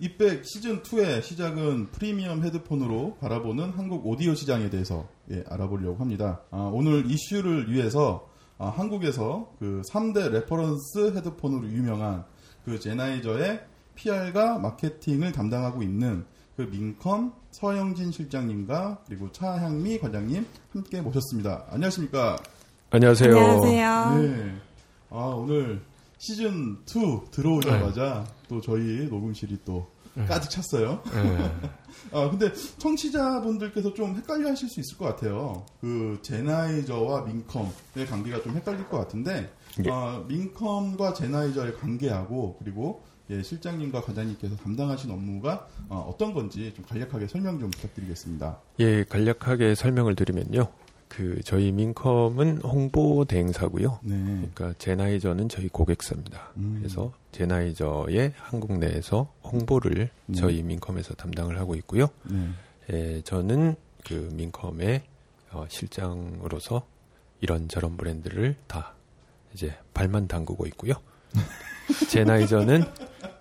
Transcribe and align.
이백 0.00 0.46
시즌 0.46 0.82
2의 0.82 1.22
시작은 1.22 1.90
프리미엄 1.90 2.42
헤드폰으로 2.42 3.18
바라보는 3.20 3.72
한국 3.76 4.06
오디오 4.06 4.34
시장에 4.34 4.70
대해서 4.70 5.06
예, 5.30 5.44
알아보려고 5.46 5.98
합니다. 5.98 6.40
아, 6.50 6.70
오늘 6.72 7.04
이슈를 7.10 7.70
위해서 7.70 8.26
아, 8.56 8.68
한국에서 8.68 9.52
그 9.58 9.82
3대 9.92 10.30
reference 10.30 11.14
헤드폰으로 11.14 11.68
유명한 11.68 12.24
그 12.64 12.80
젠하이저의 12.80 13.60
PR과 13.94 14.58
마케팅을 14.58 15.32
담당하고 15.32 15.82
있는 15.82 16.24
그 16.56 16.62
민컴 16.62 17.34
서영진 17.50 18.10
실장님과 18.10 19.02
그리고 19.06 19.30
차향미 19.32 19.98
과장님 19.98 20.46
함께 20.72 21.02
모셨습니다. 21.02 21.66
안녕하십니까? 21.68 22.38
안녕하세요. 22.88 23.36
안녕하세요. 23.36 24.18
네. 24.18 24.54
아, 25.10 25.16
오늘 25.36 25.82
시즌 26.20 26.76
2 26.84 27.30
들어오자마자 27.30 28.26
또 28.46 28.60
저희 28.60 29.08
녹음실이 29.08 29.60
또 29.64 29.86
가득 30.28 30.50
찼어요. 30.50 31.02
네. 31.14 31.70
아, 32.12 32.28
근데 32.28 32.52
청취자분들께서 32.76 33.94
좀 33.94 34.14
헷갈려 34.14 34.50
하실 34.50 34.68
수 34.68 34.80
있을 34.80 34.98
것 34.98 35.06
같아요. 35.06 35.64
그 35.80 36.18
제나이저와 36.20 37.22
민컴의 37.22 38.06
관계가 38.06 38.42
좀 38.42 38.54
헷갈릴 38.54 38.88
것 38.88 38.98
같은데, 38.98 39.50
예. 39.84 39.90
아, 39.90 40.22
민컴과 40.28 41.14
제나이저의 41.14 41.76
관계하고 41.76 42.56
그리고 42.58 43.02
예, 43.30 43.42
실장님과 43.42 44.02
과장님께서 44.02 44.56
담당하신 44.56 45.10
업무가 45.12 45.68
어, 45.88 46.12
떤 46.18 46.34
건지 46.34 46.72
좀 46.74 46.84
간략하게 46.84 47.28
설명 47.28 47.60
좀 47.60 47.70
부탁드리겠습니다. 47.70 48.58
예, 48.80 49.04
간략하게 49.04 49.76
설명을 49.76 50.16
드리면요. 50.16 50.66
그 51.10 51.40
저희 51.44 51.72
민컴은 51.72 52.58
홍보 52.58 53.24
대행사고요. 53.24 53.98
네. 54.04 54.14
그러니까 54.54 54.72
제나이저는 54.78 55.48
저희 55.48 55.68
고객사입니다. 55.68 56.52
음. 56.56 56.76
그래서 56.78 57.12
제나이저의 57.32 58.32
한국 58.36 58.78
내에서 58.78 59.30
홍보를 59.42 60.08
네. 60.26 60.36
저희 60.36 60.62
민컴에서 60.62 61.14
담당을 61.14 61.58
하고 61.58 61.74
있고요. 61.74 62.06
네. 62.22 62.48
예, 62.92 63.22
저는 63.22 63.74
그 64.06 64.30
민컴의 64.32 65.02
어, 65.50 65.66
실장으로서 65.68 66.86
이런저런 67.40 67.96
브랜드를 67.96 68.54
다 68.68 68.94
이제 69.52 69.74
발만 69.92 70.28
담그고 70.28 70.64
있고요. 70.68 70.94
제나이저는 72.08 72.84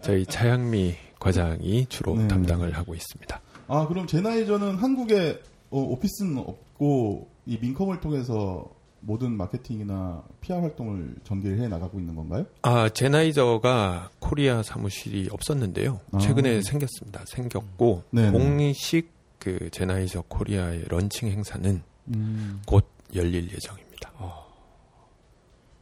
저희 0.02 0.26
차양미 0.26 0.96
과장이 1.20 1.86
주로 1.86 2.16
네. 2.16 2.28
담당을 2.28 2.72
하고 2.76 2.96
있습니다. 2.96 3.40
아, 3.68 3.88
그럼 3.88 4.08
젠하이저는 4.08 4.78
한국에 4.78 5.40
어, 5.70 5.80
오피스는 5.80 6.40
없고 6.40 7.30
이 7.50 7.58
민컴을 7.60 8.00
통해서 8.00 8.64
모든 9.00 9.36
마케팅이나 9.36 10.24
PR 10.40 10.60
활동을 10.62 11.16
전개해 11.24 11.68
나가고 11.68 12.00
있는 12.00 12.16
건가요? 12.16 12.46
아, 12.62 12.90
젠하이저가 12.90 14.12
코리아 14.20 14.62
사무실이 14.62 15.30
없었는데요. 15.32 16.00
아. 16.12 16.20
최근에 16.20 16.62
생겼습니다. 16.62 17.24
생겼고 17.26 18.04
네네. 18.12 18.38
공식 18.38 19.10
그 19.40 19.70
젠하이저 19.72 20.22
코리아의 20.28 20.84
런칭 20.90 21.30
행사는 21.30 21.82
음. 22.14 22.62
곧 22.68 22.86
열릴 23.16 23.52
예정입니다. 23.52 23.90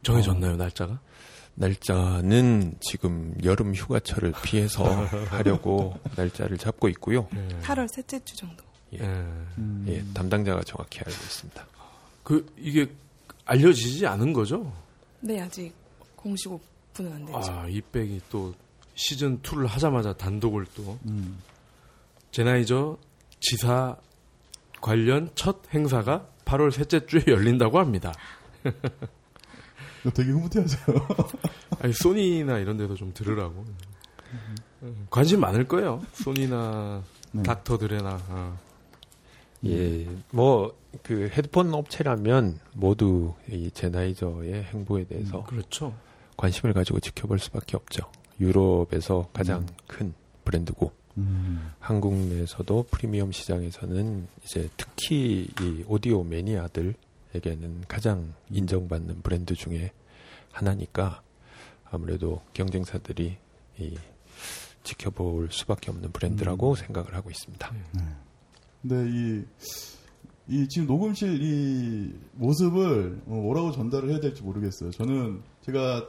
정해졌나요, 0.02 0.56
날짜가? 0.56 0.98
날짜는 1.54 2.76
지금 2.80 3.34
여름 3.44 3.74
휴가철을 3.74 4.32
피해서 4.42 4.84
하려고 5.28 5.98
날짜를 6.16 6.56
잡고 6.56 6.88
있고요. 6.90 7.28
8월 7.62 7.88
셋째 7.88 8.24
주 8.24 8.36
정도. 8.36 8.67
예, 8.94 8.98
예. 8.98 9.04
음. 9.04 9.84
예, 9.88 10.04
담당자가 10.14 10.62
정확히 10.62 10.98
알고 11.00 11.10
있습니다. 11.10 11.66
그, 12.22 12.46
이게 12.58 12.90
알려지지 13.44 14.06
않은 14.06 14.32
거죠? 14.32 14.72
네, 15.20 15.40
아직 15.40 15.72
공식 16.16 16.52
오픈은 16.52 17.12
안 17.12 17.24
됐죠. 17.24 17.52
아, 17.52 17.66
이 17.68 17.80
백이 17.80 18.20
또 18.30 18.54
시즌 18.94 19.40
2를 19.42 19.66
하자마자 19.66 20.12
단독을 20.12 20.66
또 20.74 20.98
음. 21.06 21.38
제나이저 22.30 22.98
지사 23.40 23.96
관련 24.80 25.30
첫 25.34 25.62
행사가 25.72 26.26
8월 26.44 26.70
셋째 26.70 27.04
주에 27.06 27.22
열린다고 27.26 27.78
합니다. 27.78 28.12
되게 30.14 30.30
흐뭇해하세요. 30.30 31.08
아니, 31.80 31.92
소니나 31.92 32.58
이런 32.58 32.76
데도 32.76 32.94
좀 32.94 33.12
들으라고. 33.12 33.64
관심 35.10 35.40
많을 35.40 35.66
거예요. 35.66 36.02
소니나 36.12 37.02
네. 37.32 37.42
닥터드레나. 37.42 38.20
아. 38.28 38.56
예, 39.64 40.06
뭐 40.30 40.78
그 41.02 41.28
헤드폰 41.28 41.72
업체라면 41.74 42.60
모두 42.72 43.34
이 43.50 43.70
제나이저의 43.70 44.64
행보에 44.64 45.04
대해서 45.04 45.44
그렇죠. 45.44 45.94
관심을 46.36 46.72
가지고 46.72 47.00
지켜볼 47.00 47.38
수밖에 47.38 47.76
없죠. 47.76 48.10
유럽에서 48.40 49.28
가장 49.32 49.66
큰 49.86 50.14
브랜드고 50.44 50.92
음. 51.16 51.72
한국 51.80 52.14
내에서도 52.14 52.84
프리미엄 52.90 53.32
시장에서는 53.32 54.28
이제 54.44 54.68
특히 54.76 55.48
이 55.60 55.84
오디오 55.88 56.22
매니아들에게는 56.22 57.84
가장 57.88 58.34
인정받는 58.50 59.22
브랜드 59.22 59.54
중에 59.54 59.92
하나니까 60.52 61.22
아무래도 61.90 62.42
경쟁사들이 62.52 63.36
이 63.78 63.98
지켜볼 64.84 65.48
수밖에 65.50 65.90
없는 65.90 66.12
브랜드라고 66.12 66.76
생각을 66.76 67.14
하고 67.14 67.30
있습니다. 67.30 67.72
근데 68.82 69.08
이, 69.08 69.44
이 70.48 70.68
지금 70.68 70.86
녹음실 70.86 71.42
이 71.42 72.14
모습을 72.34 73.20
어, 73.26 73.34
뭐라고 73.34 73.72
전달을 73.72 74.10
해야 74.10 74.20
될지 74.20 74.42
모르겠어요. 74.42 74.90
저는 74.90 75.42
제가 75.62 76.08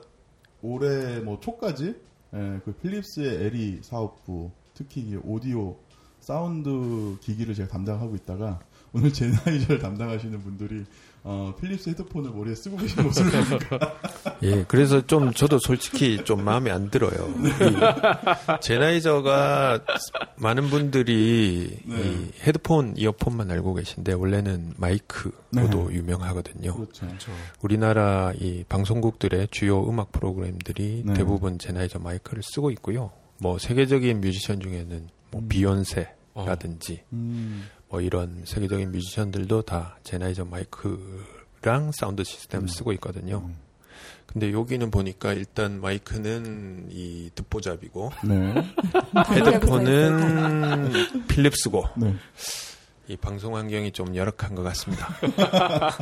올해 0.62 1.20
뭐 1.20 1.40
초까지 1.40 1.96
예, 2.34 2.62
그 2.64 2.74
필립스의 2.74 3.46
에리 3.46 3.80
사업부 3.82 4.52
특히 4.74 5.02
이 5.02 5.16
오디오 5.24 5.78
사운드 6.20 7.18
기기를 7.22 7.56
제가 7.56 7.70
담당하고 7.70 8.16
있다가 8.16 8.60
오늘 8.94 9.12
젠하이저를 9.12 9.80
담당하시는 9.82 10.40
분들이 10.42 10.86
어, 11.32 11.54
필립스 11.62 11.92
헤드폰을 11.92 12.32
머리에 12.32 12.56
쓰고 12.56 12.76
계신 12.78 13.04
모습을 13.04 13.32
보니까 13.46 14.00
예, 14.42 14.66
그래서 14.68 15.06
좀 15.06 15.32
저도 15.32 15.60
솔직히 15.60 16.24
좀 16.24 16.44
마음에 16.44 16.72
안 16.72 16.90
들어요. 16.90 17.12
이 17.38 18.60
젠하이저가 18.62 19.80
많은 20.38 20.72
분들이 20.72 21.78
네. 21.86 21.96
이 22.02 22.32
헤드폰, 22.42 22.96
이어폰만 22.98 23.52
알고 23.52 23.76
계신데 23.76 24.14
원래는 24.14 24.74
마이크로도 24.78 25.94
유명하거든요. 25.94 26.74
그렇죠. 26.74 27.06
그렇죠. 27.06 27.32
우리나라 27.62 28.34
이 28.40 28.64
방송국들의 28.68 29.50
주요 29.52 29.88
음악 29.88 30.12
프로그램들이 30.12 31.04
네. 31.06 31.14
대부분 31.14 31.60
젠하이저 31.60 32.00
마이크를 32.00 32.42
쓰고 32.42 32.72
있고요. 32.72 33.12
뭐 33.38 33.60
세계적인 33.60 34.20
뮤지션 34.20 34.60
중에는 34.60 35.08
뭐 35.30 35.44
비욘세라든지 35.48 37.04
음, 37.14 37.68
뭐 37.90 38.02
이런 38.02 38.44
세계적인 38.46 38.92
뮤지션들도 38.92 39.64
다 39.64 39.98
젠하이저 40.04 40.46
마이크랑 40.46 41.92
사운드 41.92 42.24
시스템을 42.24 42.70
쓰고 42.70 42.94
있거든요. 42.94 43.44
음. 43.46 43.58
근데 44.28 44.54
여기는 44.54 44.92
보니까 44.92 45.34
일단 45.34 45.82
마이크는 45.82 46.90
이 46.92 47.32
듣보잡이고 47.34 48.12
네. 48.26 48.54
헤드폰은 49.32 50.92
필립스고 51.28 51.90
네. 51.98 52.16
이 53.08 53.18
방송 53.18 53.56
환경이 53.56 53.92
좀 53.92 54.16
열악한 54.16 54.54
것 54.54 54.62
같습니다. 54.62 55.08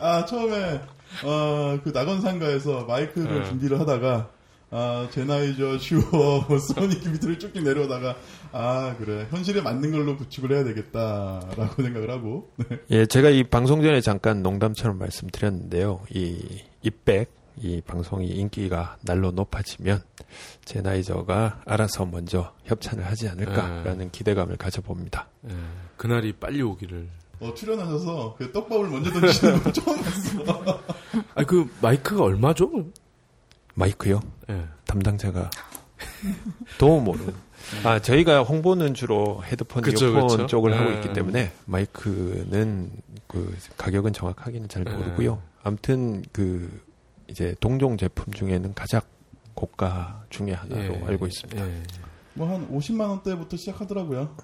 아 0.00 0.24
처음에 0.24 0.80
어, 1.24 1.78
그 1.84 1.90
낙원상가에서 1.90 2.86
마이크를 2.86 3.42
네. 3.42 3.48
준비를 3.48 3.78
하다가 3.78 4.30
아 4.70 5.08
제나이저 5.10 5.78
슈어 5.78 6.44
뭐 6.48 6.58
소니 6.58 6.96
밑으로 6.96 7.38
쭉쭉 7.38 7.62
내려오다가 7.62 8.16
아 8.52 8.94
그래 8.98 9.26
현실에 9.30 9.60
맞는 9.60 9.90
걸로 9.90 10.16
구축을 10.16 10.52
해야 10.52 10.64
되겠다라고 10.64 11.82
생각을 11.82 12.10
하고 12.10 12.52
네. 12.56 12.78
예, 12.90 13.06
제가 13.06 13.30
이 13.30 13.42
방송 13.44 13.82
전에 13.82 14.00
잠깐 14.00 14.42
농담처럼 14.42 14.98
말씀드렸는데요. 14.98 16.02
이 16.10 16.62
이백 16.82 17.32
이 17.62 17.80
방송이 17.80 18.28
인기가 18.28 18.96
날로 19.02 19.32
높아지면 19.32 20.02
제나이저가 20.64 21.62
알아서 21.66 22.06
먼저 22.06 22.52
협찬을 22.64 23.04
하지 23.04 23.28
않을까라는 23.28 24.10
기대감을 24.12 24.56
가져봅니다. 24.56 25.28
예. 25.50 25.54
그날이 25.96 26.32
빨리 26.32 26.62
오기를. 26.62 27.08
어, 27.40 27.52
출연하셔서 27.54 28.36
그 28.38 28.52
떡밥을 28.52 28.88
먼저 28.88 29.10
던지시는 29.10 29.62
거 29.62 29.72
처음 29.72 29.96
봤어. 29.96 30.80
아, 31.34 31.44
그 31.44 31.68
마이크가 31.82 32.22
얼마죠? 32.22 32.70
마이크요? 33.80 34.20
예. 34.50 34.66
담당자가 34.86 35.50
도움으로. 36.78 37.18
아, 37.84 38.00
저희가 38.00 38.42
홍보는 38.42 38.94
주로 38.94 39.42
헤드폰, 39.44 39.82
그쵸, 39.82 40.06
이어폰 40.06 40.28
그쵸. 40.28 40.46
쪽을 40.46 40.78
하고 40.78 40.90
네. 40.90 40.96
있기 40.96 41.12
때문에 41.12 41.52
마이크는 41.66 42.90
그 43.26 43.56
가격은 43.76 44.12
정확하게는 44.12 44.68
잘 44.68 44.84
네. 44.84 44.92
모르고요. 44.92 45.42
아무튼 45.62 46.22
그 46.32 46.82
이제 47.28 47.54
동종 47.60 47.96
제품 47.96 48.32
중에는 48.32 48.74
가장 48.74 49.00
고가 49.54 50.24
중에 50.30 50.52
하나로 50.52 50.82
예. 50.82 51.02
알고 51.06 51.26
있습니다. 51.26 51.66
예. 51.66 51.82
뭐한 52.34 52.70
50만 52.70 53.08
원대부터 53.08 53.56
시작하더라고요. 53.56 54.34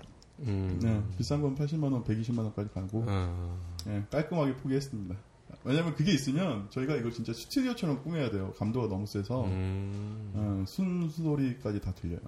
음. 0.41 0.79
네, 0.83 1.03
비싼 1.17 1.41
건 1.41 1.57
80만 1.57 1.85
원, 1.85 2.05
120만 2.05 2.39
원까지 2.41 2.69
가고 2.75 3.05
어. 3.09 3.59
예, 3.89 4.03
깔끔하게 4.11 4.57
포기했습니다. 4.57 5.15
왜냐면 5.67 5.95
그게 5.95 6.13
있으면 6.13 6.67
저희가 6.71 6.95
이거 6.97 7.11
진짜 7.11 7.33
스튜디오처럼 7.33 8.03
꾸며야 8.03 8.31
돼요. 8.31 8.53
감도가 8.59 8.89
너무 8.89 9.07
세서 9.07 9.45
음. 9.45 10.31
어, 10.35 10.65
순소리까지 10.67 11.81
다 11.81 11.93
들려요. 12.01 12.21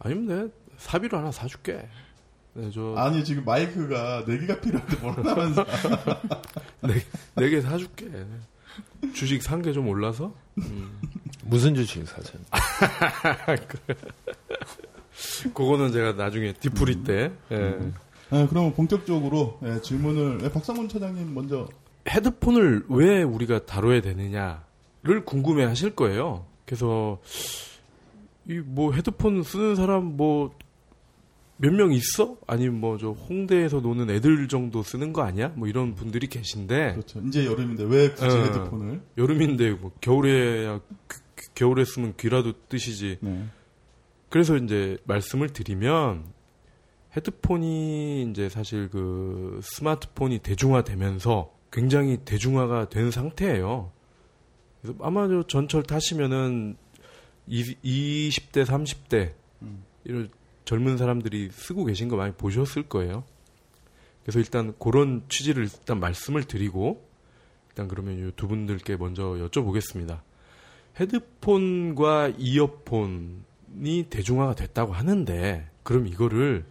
아니면 0.00 0.26
내 0.26 0.48
사비로 0.76 1.18
하나 1.18 1.32
사줄게. 1.32 1.88
네, 2.54 2.70
저 2.72 2.94
아니 2.96 3.24
지금 3.24 3.44
마이크가 3.44 4.24
네 4.26 4.38
개가 4.38 4.60
필요한데 4.60 4.96
뭐라면서 4.96 5.64
네개 7.36 7.60
사줄게. 7.60 8.08
주식 9.14 9.42
산 9.42 9.62
게 9.62 9.72
좀 9.72 9.88
올라서? 9.88 10.32
음. 10.58 11.00
무슨 11.44 11.74
주식 11.74 12.06
사전? 12.06 12.40
그거는 15.54 15.92
제가 15.92 16.12
나중에 16.12 16.52
디프리 16.54 17.02
때. 17.04 17.32
예. 17.52 17.78
아, 18.30 18.46
그러면 18.48 18.74
본격적으로 18.74 19.58
예, 19.64 19.80
질문을 19.80 20.40
예, 20.44 20.52
박상훈 20.52 20.88
차장님 20.88 21.32
먼저 21.34 21.68
헤드폰을 22.08 22.84
왜 22.88 23.22
우리가 23.22 23.66
다뤄야 23.66 24.00
되느냐를 24.00 25.24
궁금해 25.24 25.64
하실 25.64 25.94
거예요. 25.94 26.46
그래서, 26.66 27.20
이 28.48 28.60
뭐 28.64 28.92
헤드폰 28.92 29.42
쓰는 29.42 29.74
사람 29.76 30.16
뭐 30.16 30.50
몇 31.60 31.72
명 31.74 31.92
있어? 31.92 32.36
아니면 32.46 32.78
뭐 32.80 32.96
저 32.98 33.10
홍대에서 33.10 33.80
노는 33.80 34.10
애들 34.10 34.46
정도 34.48 34.82
쓰는 34.84 35.12
거 35.12 35.22
아니야? 35.22 35.48
뭐 35.56 35.66
이런 35.66 35.94
분들이 35.96 36.28
계신데, 36.28 36.92
그렇죠. 36.92 37.20
이제 37.26 37.44
여름인데 37.46 37.84
왜 37.84 38.10
굳이 38.10 38.36
어. 38.36 38.42
헤드폰을? 38.44 39.00
여름인데 39.18 39.72
뭐 39.72 39.90
겨울에야 40.00 40.80
겨울에 41.54 41.84
쓰면 41.84 42.14
귀라도 42.18 42.52
뜨시지. 42.68 43.18
네. 43.20 43.44
그래서 44.28 44.56
이제 44.56 44.98
말씀을 45.04 45.48
드리면 45.48 46.24
헤드폰이 47.16 48.28
이제 48.30 48.48
사실 48.48 48.88
그 48.88 49.58
스마트폰이 49.62 50.38
대중화되면서 50.40 51.50
굉장히 51.70 52.18
대중화가 52.24 52.88
된 52.88 53.10
상태예요. 53.10 53.92
그래서 54.80 54.98
아마 55.02 55.28
저 55.28 55.42
전철 55.46 55.82
타시면은 55.82 56.76
이, 57.46 57.74
20대, 57.82 58.64
30대 58.64 59.32
음. 59.62 59.84
이런 60.04 60.30
젊은 60.64 60.98
사람들이 60.98 61.50
쓰고 61.50 61.84
계신 61.84 62.08
거 62.08 62.16
많이 62.16 62.32
보셨을 62.34 62.84
거예요. 62.84 63.24
그래서 64.22 64.38
일단 64.38 64.74
그런 64.78 65.22
취지를 65.28 65.64
일단 65.64 66.00
말씀을 66.00 66.44
드리고 66.44 67.06
일단 67.70 67.88
그러면 67.88 68.18
이 68.18 68.32
두 68.36 68.48
분들께 68.48 68.96
먼저 68.96 69.22
여쭤보겠습니다. 69.22 70.20
헤드폰과 71.00 72.32
이어폰이 72.36 74.06
대중화가 74.10 74.54
됐다고 74.54 74.92
하는데 74.92 75.70
그럼 75.82 76.06
이거를 76.06 76.64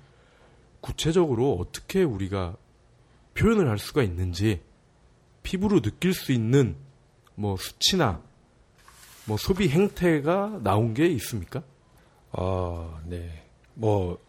구체적으로 0.81 1.53
어떻게 1.55 2.03
우리가 2.03 2.55
표현을 3.33 3.69
할 3.69 3.79
수가 3.79 4.03
있는지 4.03 4.61
피부로 5.47 5.79
느낄 5.79 6.13
수 6.13 6.33
있는 6.33 6.75
뭐 7.35 7.55
수치나 7.55 8.21
뭐 9.23 9.37
소비 9.37 9.69
행태가 9.69 10.59
나온 10.61 10.93
게 10.93 11.07
있습니까? 11.07 11.63
아, 12.33 12.99
네. 13.05 13.45
뭐 13.73 14.19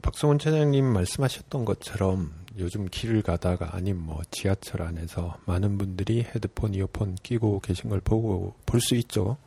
박성훈 0.00 0.38
차장님 0.38 0.84
말씀하셨던 0.84 1.64
것처럼 1.64 2.32
요즘 2.56 2.86
길을 2.86 3.22
가다가 3.22 3.70
아니면 3.74 4.04
뭐 4.04 4.22
지하철 4.30 4.82
안에서 4.82 5.38
많은 5.44 5.76
분들이 5.76 6.22
헤드폰, 6.22 6.74
이어폰 6.74 7.16
끼고 7.16 7.58
계신 7.58 7.90
걸 7.90 7.98
보고 8.00 8.54
볼 8.64 8.80
수 8.80 8.94
있죠. 8.94 9.38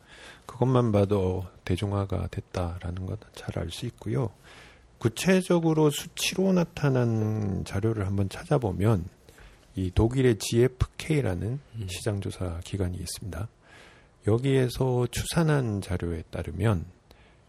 그것만 0.44 0.92
봐도 0.92 1.46
대중화가 1.64 2.28
됐다라는 2.30 3.06
건잘알 3.06 3.70
수 3.70 3.86
있고요. 3.86 4.28
구체적으로 4.98 5.88
수치로 5.88 6.52
나타난 6.52 7.64
자료를 7.64 8.06
한번 8.06 8.28
찾아보면 8.28 9.08
이 9.76 9.90
독일의 9.90 10.38
GfK라는 10.38 11.60
음. 11.74 11.86
시장조사 11.88 12.60
기관이 12.64 12.96
있습니다. 12.96 13.48
여기에서 14.26 15.06
추산한 15.10 15.80
자료에 15.80 16.22
따르면 16.30 16.84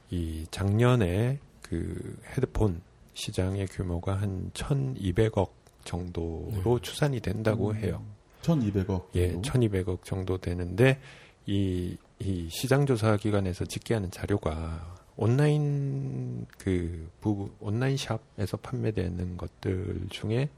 이 0.10 0.46
작년에 0.52 1.40
그 1.62 2.18
헤드폰 2.32 2.82
시장의 3.14 3.68
규모가 3.68 4.16
한 4.16 4.52
1,200억 4.54 5.50
정도로 5.84 6.80
추산이 6.82 7.20
된다고 7.20 7.70
음. 7.70 7.76
해요. 7.78 8.04
1,200억. 8.42 9.06
예, 9.16 9.34
1,200억 9.34 10.04
정도 10.04 10.38
되는데 10.38 11.00
이, 11.46 11.98
이 12.20 12.48
시장조사 12.50 13.18
기관에서 13.18 13.66
집계하는 13.66 14.12
자료가 14.12 14.96
온라인 15.16 16.46
그 16.58 17.10
부, 17.22 17.50
온라인 17.60 17.98
샵에서 17.98 18.58
판매되는 18.58 19.38
것들 19.38 20.08
중에 20.10 20.50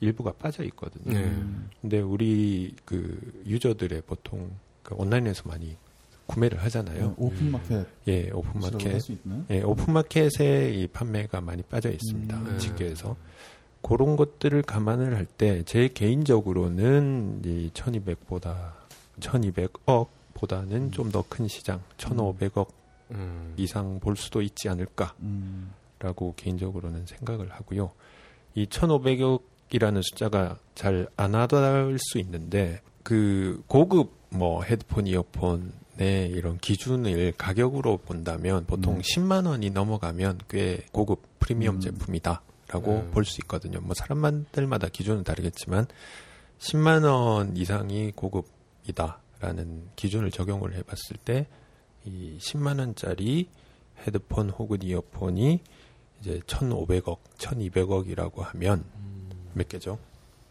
일부가 0.00 0.32
빠져 0.32 0.64
있거든요. 0.64 1.12
네. 1.18 1.24
음. 1.24 1.70
근데 1.80 2.00
우리 2.00 2.74
그 2.84 3.42
유저들의 3.46 4.02
보통 4.06 4.50
그 4.82 4.94
온라인에서 4.96 5.44
많이 5.48 5.76
구매를 6.26 6.62
하잖아요. 6.64 7.14
오픈 7.18 7.50
마켓 7.50 7.86
예, 8.08 8.30
오픈 8.30 8.60
마켓. 8.60 8.92
할수 8.94 9.12
있나요? 9.12 9.44
예, 9.50 9.62
오픈 9.62 9.92
마켓에 9.92 10.72
이 10.72 10.86
판매가 10.86 11.40
많이 11.42 11.62
빠져 11.62 11.90
있습니다. 11.90 12.36
음. 12.36 12.58
집계에서. 12.58 13.16
그런 13.82 14.16
것들을 14.16 14.62
감안을 14.62 15.14
할 15.14 15.26
때 15.26 15.62
제 15.64 15.88
개인적으로는 15.88 17.42
이 17.44 17.70
1200보다 17.74 18.72
1200억 19.20 20.08
보다는 20.32 20.76
음. 20.84 20.90
좀더 20.90 21.24
큰 21.28 21.46
시장 21.48 21.82
1500억 21.98 22.68
음. 23.10 23.52
이상 23.58 24.00
볼 24.00 24.16
수도 24.16 24.40
있지 24.40 24.68
않을까라고 24.70 25.14
음. 25.20 26.32
개인적으로는 26.36 27.04
생각을 27.06 27.50
하고요. 27.52 27.90
이 28.54 28.64
1500억 28.66 29.42
이라는 29.70 30.02
숫자가 30.02 30.58
잘 30.74 31.08
안 31.16 31.34
와닿을 31.34 31.98
수 31.98 32.18
있는데 32.18 32.80
그 33.02 33.62
고급 33.66 34.12
뭐 34.30 34.62
헤드폰 34.62 35.06
이어폰의 35.06 36.30
이런 36.30 36.58
기준을 36.58 37.32
가격으로 37.38 37.98
본다면 37.98 38.64
보통 38.66 38.96
음. 38.96 39.00
10만 39.00 39.46
원이 39.46 39.70
넘어가면 39.70 40.40
꽤 40.48 40.84
고급 40.92 41.22
프리미엄 41.38 41.76
음. 41.76 41.80
제품이다라고 41.80 42.92
음. 42.92 43.10
볼수 43.12 43.40
있거든요. 43.42 43.80
뭐 43.80 43.94
사람들마다 43.94 44.88
기준은 44.88 45.24
다르겠지만 45.24 45.86
10만 46.58 47.04
원 47.04 47.56
이상이 47.56 48.12
고급이다라는 48.12 49.88
기준을 49.96 50.30
적용을 50.30 50.74
해봤을 50.74 51.16
때 51.24 51.46
이 52.06 52.36
10만 52.38 52.78
원짜리 52.78 53.48
헤드폰 54.06 54.50
혹은 54.50 54.82
이어폰이 54.82 55.60
이제 56.20 56.40
1,500억, 56.40 57.18
1,200억이라고 57.38 58.40
하면 58.40 58.84
몇 59.54 59.68
개죠? 59.68 59.98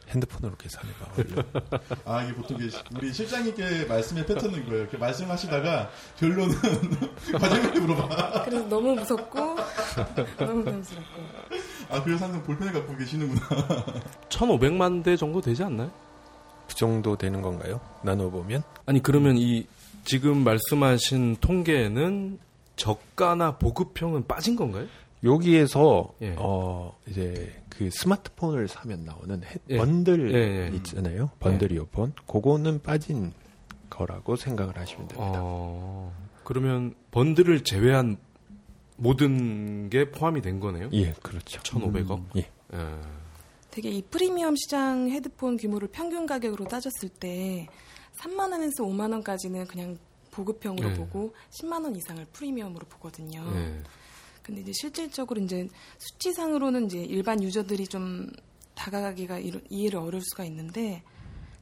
핸드폰으로 0.10 0.56
계산해봐. 0.58 2.02
아 2.06 2.24
이게 2.24 2.34
보통 2.34 2.58
우리 2.98 3.14
실장님께 3.14 3.86
말씀의 3.86 4.26
패턴은 4.26 4.66
거예요. 4.66 4.82
이렇게 4.82 4.98
말씀하시다가 4.98 5.90
결론은 6.20 6.56
과장님께 7.40 7.80
물어봐. 7.80 8.44
그래서 8.44 8.68
너무 8.68 8.96
무섭고 8.96 9.40
너무 10.40 10.64
부담스럽고 10.66 11.22
아 11.90 12.04
그래서 12.04 12.26
항상 12.26 12.44
볼펜을 12.44 12.74
갖고 12.74 12.98
계시는구나. 12.98 13.48
1,500만 14.30 15.04
대 15.04 15.16
정도 15.16 15.40
되지 15.42 15.64
않나요? 15.64 15.90
그 16.68 16.76
정도 16.76 17.18
되는 17.18 17.42
건가요? 17.42 17.80
나눠 18.04 18.30
보면? 18.30 18.64
아니 18.86 19.02
그러면 19.02 19.38
이 19.38 19.68
지금 20.06 20.44
말씀하신 20.44 21.38
통계는 21.40 22.40
저가나 22.76 23.58
보급형은 23.58 24.28
빠진 24.28 24.56
건가요? 24.56 24.86
여기에서 25.24 26.14
예. 26.22 26.36
어 26.38 26.98
이제 27.08 27.54
그 27.70 27.90
스마트폰을 27.92 28.68
사면 28.68 29.04
나오는 29.06 29.42
헤- 29.44 29.56
예. 29.70 29.78
번들 29.78 30.34
예, 30.34 30.66
예. 30.72 30.76
있잖아요. 30.78 31.32
번들 31.40 31.72
이어폰. 31.72 32.14
그거는 32.28 32.82
빠진 32.82 33.34
거라고 33.90 34.36
생각을 34.36 34.78
하시면 34.78 35.08
됩니다. 35.08 35.40
어, 35.42 36.14
그러면 36.44 36.94
번들을 37.12 37.64
제외한 37.64 38.18
모든 38.98 39.90
게 39.90 40.12
포함이 40.12 40.42
된 40.42 40.60
거네요? 40.60 40.90
예, 40.94 41.14
그렇죠. 41.22 41.62
1,500억? 41.62 42.24
예. 42.38 42.40
예. 42.74 42.78
되게 43.72 43.90
이 43.90 44.02
프리미엄 44.04 44.56
시장 44.56 45.10
헤드폰 45.10 45.58
규모를 45.58 45.88
평균 45.92 46.26
가격으로 46.28 46.66
따졌을 46.66 47.10
때 47.10 47.68
3만 48.20 48.52
원에서 48.52 48.84
5만 48.84 49.12
원까지는 49.12 49.66
그냥 49.66 49.98
보급형으로 50.32 50.90
네. 50.90 50.94
보고 50.96 51.34
10만 51.52 51.84
원 51.84 51.96
이상을 51.96 52.24
프리미엄으로 52.34 52.86
보거든요. 52.88 53.44
예. 54.44 54.46
근데 54.46 54.62
이제 54.62 54.72
실질적으로 54.74 55.42
이제 55.42 55.68
수치상으로는 55.98 56.86
이제 56.86 57.00
일반 57.00 57.42
유저들이 57.42 57.88
좀 57.88 58.30
다가가기가 58.76 59.40
이해를 59.70 60.00
어려울 60.00 60.22
수가 60.22 60.46
있는데 60.46 61.04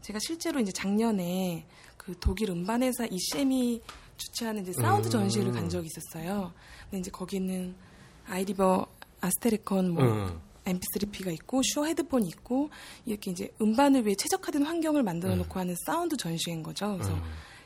제가 0.01 0.19
실제로 0.19 0.59
이제 0.59 0.71
작년에 0.71 1.65
그 1.97 2.15
독일 2.19 2.49
음반 2.49 2.81
회사 2.81 3.05
이셈이 3.05 3.81
주최하는 4.17 4.63
이제 4.63 4.73
사운드 4.73 5.07
음. 5.07 5.11
전시회를 5.11 5.51
간 5.51 5.69
적이 5.69 5.87
있었어요. 5.87 6.53
근데 6.85 6.99
이제 6.99 7.11
거기는 7.11 7.75
아이리버 8.27 8.87
아스텔앤컨 9.21 9.91
뭐 9.91 10.03
어. 10.03 10.41
MP3P가 10.65 11.33
있고 11.33 11.61
슈어 11.63 11.85
헤드폰이 11.85 12.27
있고 12.29 12.69
이렇게 13.05 13.31
이제 13.31 13.51
음반을 13.61 14.05
위해 14.05 14.15
최적화된 14.15 14.63
환경을 14.63 15.03
만들어 15.03 15.35
놓고 15.35 15.59
하는 15.59 15.75
사운드 15.85 16.17
전시회인 16.17 16.63
거죠. 16.63 16.93
그래서 16.93 17.13
어. 17.13 17.21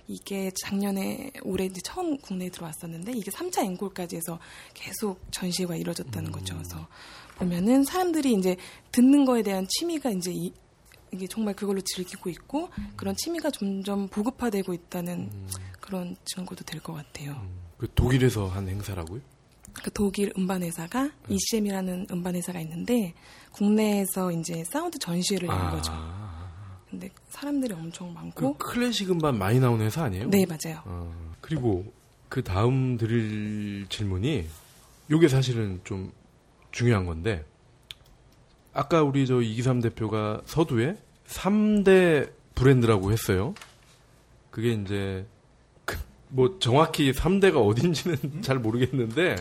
이게 0.08 0.52
작년에 0.62 1.32
올해 1.44 1.66
이제 1.66 1.82
처음 1.84 2.18
국내에 2.18 2.50
들어왔었는데 2.50 3.14
이게 3.14 3.32
3차 3.32 3.64
앵콜까지 3.66 4.16
해서 4.18 4.40
계속 4.74 5.20
전시회가 5.32 5.76
이루어졌다는 5.76 6.32
거죠. 6.32 6.54
그래서 6.56 6.88
보면은 7.36 7.84
사람들이 7.84 8.34
이제 8.34 8.56
듣는 8.92 9.26
거에 9.26 9.42
대한 9.44 9.66
취미가 9.68 10.12
이제 10.12 10.32
이, 10.34 10.54
게 11.18 11.28
정말 11.28 11.54
그걸로 11.56 11.80
즐기고 11.82 12.30
있고 12.30 12.70
그런 12.96 13.16
취미가 13.16 13.50
점점 13.52 14.08
보급화되고 14.10 14.74
있다는 14.74 15.30
그런 15.80 16.16
증거도 16.26 16.66
될 16.66 16.82
것 16.82 16.94
같아요. 16.94 17.42
그 17.78 17.88
독일에서 17.94 18.48
한 18.48 18.68
행사라고요? 18.68 19.22
그 19.84 19.92
독일 19.92 20.32
음반 20.38 20.64
회사가 20.64 21.12
ECM이라는 21.30 22.08
음반 22.12 22.36
회사가 22.36 22.60
있는데 22.62 23.14
국내에서 23.52 24.32
이제 24.32 24.64
사운드 24.72 24.98
전시회를 25.00 25.48
연 25.50 25.72
거죠. 25.72 25.92
근데 27.00 27.10
사람들이 27.30 27.74
엄청 27.74 28.10
그 28.10 28.14
많고 28.14 28.58
클래식 28.58 29.12
음반 29.12 29.38
많이 29.38 29.60
나오는 29.60 29.86
회사 29.86 30.04
아니에요? 30.06 30.30
네 30.30 30.46
맞아요. 30.46 30.82
어, 30.86 31.14
그리고 31.42 31.92
그 32.30 32.42
다음 32.44 32.98
드릴 32.98 33.86
질문이 33.90 34.46
요게 35.12 35.28
사실은 35.28 35.82
좀 35.84 36.12
중요한 36.72 37.06
건데 37.06 37.46
아까 38.74 39.04
우리 39.04 39.28
저 39.28 39.42
이기삼 39.42 39.82
대표가 39.82 40.42
서두에 40.46 40.98
3대 41.28 42.32
브랜드라고 42.56 43.12
했어요. 43.12 43.54
그게 44.52 44.72
이제 44.72 45.26
그 45.84 45.98
뭐 46.30 46.58
정확히 46.60 47.12
3대가 47.12 47.58
어딘지는 47.66 48.42
잘 48.42 48.58
모르겠는데 48.60 49.36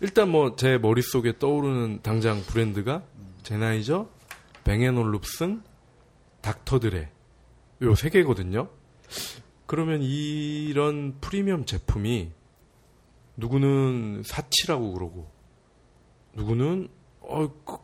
일단 0.00 0.30
뭐 0.30 0.56
제 0.56 0.78
머릿속에 0.78 1.38
떠오르는 1.38 2.00
당장 2.02 2.40
브랜드가 2.42 3.02
제나이저, 3.42 4.08
뱅앤올룹슨, 4.64 5.62
닥터드레 6.40 7.10
요세 7.82 8.10
개거든요. 8.10 8.68
그러면 9.66 10.02
이런 10.02 11.18
프리미엄 11.20 11.64
제품이 11.64 12.32
누구는 13.36 14.22
사치라고 14.24 14.92
그러고 14.92 15.30
누구는 16.34 16.88
어, 17.20 17.48
그 17.64 17.78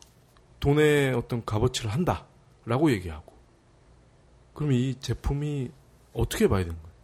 돈의 0.61 1.15
어떤 1.15 1.45
값어치를 1.45 1.93
한다라고 1.93 2.91
얘기하고 2.91 3.33
그럼 4.53 4.73
이 4.73 4.95
제품이 4.99 5.71
어떻게 6.13 6.49
봐야 6.49 6.65
되는 6.65 6.75
거예요? 6.75 6.97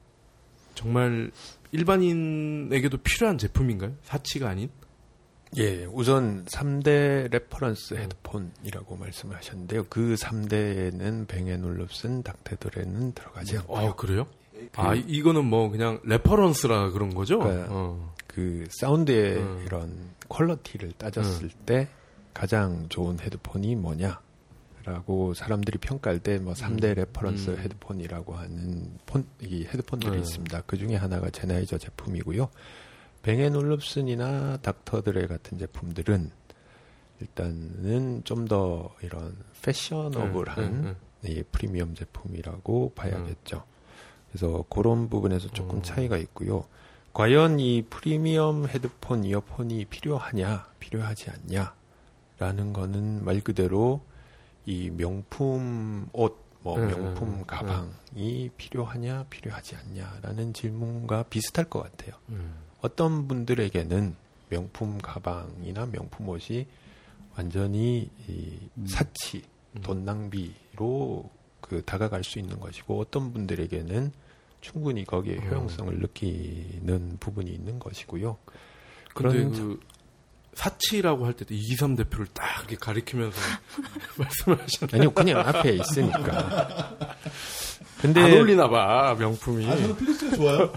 정말 0.75 1.31
일반인에게도 1.71 2.99
필요한 2.99 3.39
제품인가요? 3.39 3.95
사치가 4.03 4.49
아닌? 4.49 4.71
예, 5.59 5.85
우선 5.85 6.45
3대 6.47 7.31
reference 7.31 7.95
헤드폰이라고 7.95 8.97
말씀을 8.97 9.37
하셨는데요. 9.37 9.85
그 9.91 10.15
3대에는 10.15 11.29
뱅앤올룹슨, 11.29 12.23
닥터드레는 12.23 13.13
들어가지 13.13 13.59
않고요. 13.59 13.89
아 13.89 13.95
그래요? 13.95 14.27
아 14.77 14.95
이- 14.95 15.05
이거는 15.09 15.45
뭐 15.45 15.69
그냥 15.69 16.01
reference라 16.05 16.91
그런 16.93 17.13
거죠? 17.15 17.39
네. 17.45 17.67
어. 17.69 18.15
그 18.27 18.65
사운드의 18.81 19.37
음. 19.37 19.63
이런 19.67 20.11
quality를 20.29 20.93
따졌을 20.93 21.51
때 21.67 21.89
가장 22.33 22.87
좋은 22.89 23.21
헤드폰이 23.21 23.77
뭐냐 23.77 24.21
라고 24.85 25.35
사람들이 25.35 25.79
평가할 25.79 26.19
때 26.21 26.39
뭐 26.39 26.55
3대 26.55 26.95
reference 26.95 27.51
음. 27.51 27.59
헤드폰이라고 27.59 28.35
하는 28.35 28.97
폰, 29.05 29.27
이 29.43 29.65
헤드폰들이 29.67 30.13
네. 30.13 30.19
있습니다. 30.21 30.63
그 30.67 30.79
중에 30.79 30.97
하나가 30.97 31.29
젠하이저 31.29 31.77
제품이고요. 31.77 32.49
뱅앤올룹슨이나 33.23 34.59
닥터드레 34.59 35.27
같은 35.27 35.59
제품들은 35.59 36.31
일단은 37.21 38.25
좀 38.25 38.47
더 38.47 38.95
이런 39.03 39.37
패셔너블한 39.63 40.83
네, 40.83 40.95
네, 41.21 41.33
이 41.33 41.43
프리미엄 41.45 41.95
제품이라고 41.95 42.93
봐야겠죠. 42.95 43.65
그래서 44.29 44.65
그런 44.69 45.09
부분에서 45.09 45.49
조금 45.49 45.77
음. 45.79 45.83
차이가 45.83 46.17
있고요. 46.17 46.65
과연 47.13 47.61
이 47.61 47.83
프리미엄 47.83 48.67
헤드폰, 48.67 49.25
이어폰이 49.25 49.85
필요하냐, 49.85 50.67
필요하지 50.81 51.31
않냐, 51.31 51.75
라는 52.39 52.73
거는 52.73 53.25
말 53.25 53.41
그대로 53.41 54.01
이 54.65 54.91
명품 54.91 56.09
옷, 56.13 56.43
뭐 56.61 56.79
네, 56.79 56.87
명품 56.87 57.39
네, 57.39 57.45
가방이 57.47 58.51
필요하냐, 58.57 59.27
필요하지 59.31 59.77
않냐라는 59.77 60.55
질문과 60.55 61.25
비슷할 61.25 61.67
것 61.67 61.83
같아요. 61.83 62.15
음. 62.83 62.85
어떤 62.85 63.29
분들에게는 63.29 64.15
명품 64.49 64.99
가방이나 64.99 65.87
명품 65.87 66.29
옷이 66.29 66.67
완전히 67.37 68.11
이 68.29 68.59
사치, 68.87 69.43
음. 69.77 69.83
돈 69.83 70.05
낭비로 70.05 71.31
그 71.61 71.83
다가갈 71.85 72.23
수 72.25 72.39
있는 72.39 72.61
것이고 72.61 73.01
어떤 73.01 73.33
분들에게는 73.33 74.13
충분히 74.61 75.05
거기에 75.05 75.37
음. 75.37 75.51
효용성을 75.51 75.99
느끼는 75.99 77.17
부분이 77.19 77.51
있는 77.51 77.79
것이고요. 77.79 78.37
그런 79.15 79.53
그 79.53 79.81
사치라고 80.55 81.25
할 81.25 81.33
때도 81.33 81.55
이기삼 81.55 81.97
대표를 81.97 82.27
딱 82.35 82.59
이렇게 82.59 82.77
가리키면서 82.77 83.39
말씀을 84.19 84.61
하셨는데 84.61 84.97
아니요, 84.97 85.11
그냥 85.13 85.41
앞에 85.41 85.73
있으니까. 85.77 86.97
근데 88.03 88.21
안 88.21 88.33
어울리나 88.33 88.69
봐 88.69 89.17
명품이. 89.19 89.67
아, 89.67 89.77
저는 89.77 89.97
필리스가 89.97 90.37
좋아요. 90.37 90.73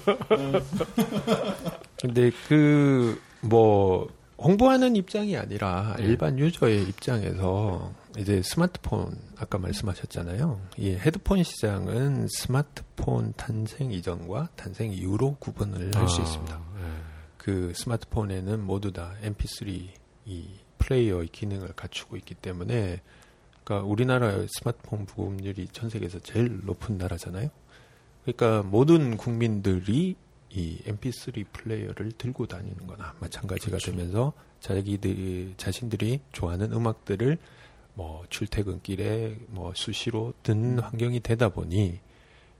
근데 1.99 2.31
그 2.47 3.19
뭐 3.45 4.07
홍보하는 4.37 4.95
입장이 4.95 5.37
아니라 5.37 5.95
네. 5.97 6.05
일반 6.05 6.37
유저의 6.37 6.83
입장에서 6.83 7.93
이제 8.17 8.41
스마트폰 8.43 9.17
아까 9.37 9.57
말씀하셨잖아요. 9.57 10.61
이 10.77 10.91
헤드폰 10.91 11.43
시장은 11.43 12.27
스마트폰 12.27 13.33
탄생 13.37 13.91
이전과 13.91 14.49
탄생 14.55 14.91
이후로 14.91 15.37
구분을 15.39 15.91
할수 15.95 16.21
아, 16.21 16.23
있습니다. 16.23 16.61
네. 16.75 16.81
그 17.37 17.71
스마트폰에는 17.75 18.61
모두 18.61 18.91
다 18.91 19.13
MP3 19.23 19.87
이 20.25 20.49
플레이어의 20.79 21.27
기능을 21.27 21.69
갖추고 21.75 22.17
있기 22.17 22.35
때문에 22.35 23.01
그러니까 23.65 23.87
우리나라의 23.87 24.47
스마트폰 24.47 25.05
부음률이 25.05 25.67
전 25.71 25.89
세계에서 25.89 26.19
제일 26.19 26.61
높은 26.63 26.97
나라잖아요. 26.97 27.49
그러니까 28.23 28.63
모든 28.63 29.17
국민들이 29.17 30.15
이 30.51 30.79
MP3 30.85 31.45
플레이어를 31.51 32.13
들고 32.13 32.45
다니는 32.45 32.87
거나 32.87 33.15
마찬가지가 33.19 33.71
그렇죠. 33.77 33.91
되면서 33.91 34.33
자기들 34.61 35.55
자신들이 35.57 36.21
좋아하는 36.31 36.71
음악들을 36.71 37.37
뭐 37.95 38.23
출퇴근길에 38.29 39.37
뭐 39.47 39.73
수시로 39.75 40.33
듣는 40.43 40.79
환경이 40.79 41.19
되다 41.21 41.49
보니 41.49 41.99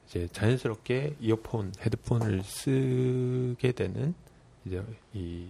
이제 0.08 0.28
자연스럽게 0.32 1.18
이어폰, 1.20 1.74
헤드폰을 1.82 2.44
쓰게 2.44 3.72
되는 3.74 4.14
이제 4.66 4.84
이 5.14 5.48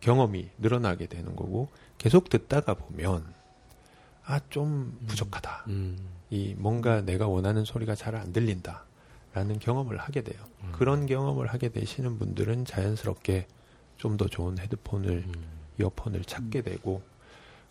경험이 0.00 0.50
늘어나게 0.58 1.06
되는 1.06 1.36
거고 1.36 1.68
계속 1.98 2.28
듣다가 2.28 2.74
보면 2.74 3.33
아 4.26 4.40
좀 4.50 4.98
부족하다. 5.06 5.64
음. 5.68 5.98
이 6.30 6.54
뭔가 6.58 7.02
내가 7.02 7.28
원하는 7.28 7.64
소리가 7.64 7.94
잘 7.94 8.14
안 8.16 8.32
들린다 8.32 8.84
라는 9.34 9.58
경험을 9.58 9.98
하게 9.98 10.22
돼요. 10.22 10.42
음. 10.62 10.72
그런 10.72 11.06
경험을 11.06 11.48
하게 11.48 11.68
되시는 11.70 12.18
분들은 12.18 12.64
자연스럽게 12.64 13.46
좀 13.96 14.16
더 14.16 14.26
좋은 14.28 14.58
헤드폰을 14.58 15.24
음. 15.26 15.32
이어폰을 15.80 16.24
찾게 16.24 16.62
되고 16.62 17.02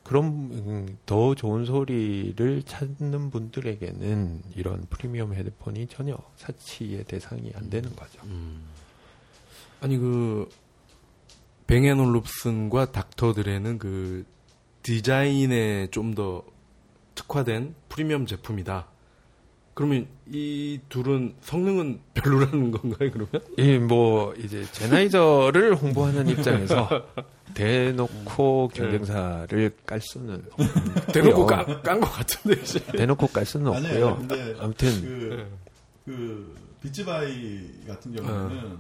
그런 0.04 0.26
음, 0.26 0.98
더 1.06 1.34
좋은 1.36 1.66
소리를 1.66 2.64
찾는 2.64 3.30
분들에게는 3.30 4.42
이런 4.56 4.86
프리미엄 4.90 5.34
헤드폰이 5.34 5.88
전혀 5.88 6.18
사치의 6.36 7.06
대상이 7.06 7.52
안 7.56 7.70
되는 7.70 7.96
거죠. 7.96 8.20
음. 8.26 8.64
아니 9.80 9.98
그 9.98 10.50
뱅앤올룹슨과 11.68 12.92
닥터드레는 12.92 13.78
그 13.80 14.26
디자인에 14.84 15.88
좀 15.92 16.14
더 16.14 16.44
특화된 17.16 17.76
프리미엄 17.90 18.26
제품이다. 18.26 18.88
그러면 19.74 20.08
이 20.28 20.80
둘은 20.90 21.36
성능은 21.42 22.02
별로라는 22.14 22.72
건가요? 22.72 23.10
그러면? 23.12 23.30
이뭐 23.58 24.34
이제 24.36 24.64
제나이저를 24.72 25.76
홍보하는 25.76 26.28
입장에서 26.30 26.88
대놓고 27.56 28.70
경쟁사를 28.74 29.76
깔 29.86 30.00
수는 30.02 30.44
대놓고 31.14 31.42
없고요. 31.44 31.82
깐것 31.82 32.12
같은데 32.12 32.62
이제. 32.62 32.80
대놓고 32.86 33.28
깔 33.28 33.46
수는 33.46 33.74
아니에요. 33.74 34.08
없고요. 34.10 34.28
근데 34.28 34.56
아무튼 34.60 35.02
그, 35.02 35.48
그 36.06 36.56
비츠바이 36.82 37.86
같은 37.88 38.16
경우는 38.16 38.58
어, 38.66 38.78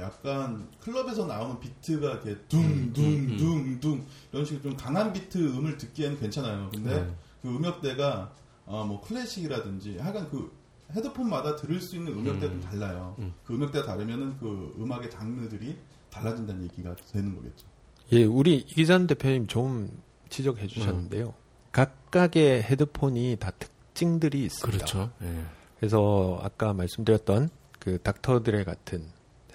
약간 0.00 0.68
클럽에서 0.80 1.26
나오는 1.26 1.58
비트가 1.60 2.12
이렇게 2.12 2.36
둥둥둥둥 2.48 4.06
이런 4.32 4.44
식으로 4.44 4.62
좀 4.62 4.76
강한 4.76 5.12
비트 5.12 5.38
음을 5.38 5.76
듣기에는 5.76 6.18
괜찮아요. 6.18 6.70
근데 6.72 7.02
네. 7.02 7.14
그 7.42 7.48
음역대가 7.48 8.32
어, 8.64 8.84
뭐 8.84 9.00
클래식이라든지 9.00 9.98
하여간 9.98 10.30
그 10.30 10.52
헤드폰마다 10.92 11.56
들을 11.56 11.80
수 11.80 11.96
있는 11.96 12.12
음역대가 12.14 12.52
좀 12.52 12.60
달라요. 12.60 13.14
음. 13.18 13.34
그 13.44 13.54
음역대가 13.54 13.86
다르면은 13.86 14.38
그 14.38 14.74
음악의 14.78 15.10
장르들이 15.10 15.76
달라진다는 16.10 16.64
얘기가 16.64 16.96
되는 17.12 17.34
거겠죠. 17.34 17.66
예, 18.12 18.24
우리 18.24 18.56
이기산 18.56 19.06
대표님 19.06 19.46
좀 19.46 19.90
지적해 20.30 20.66
주셨는데요. 20.66 21.34
각각의 21.72 22.62
헤드폰이 22.62 23.36
다 23.38 23.50
특징들이 23.50 24.44
있습니다. 24.44 24.78
그렇죠. 24.78 25.10
예. 25.22 25.44
그래서 25.78 26.40
아까 26.42 26.72
말씀드렸던 26.72 27.50
그 27.78 27.98
닥터드레 28.02 28.64
같은 28.64 29.04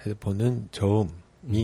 헤드폰은 0.06 0.70
저음이 0.72 1.10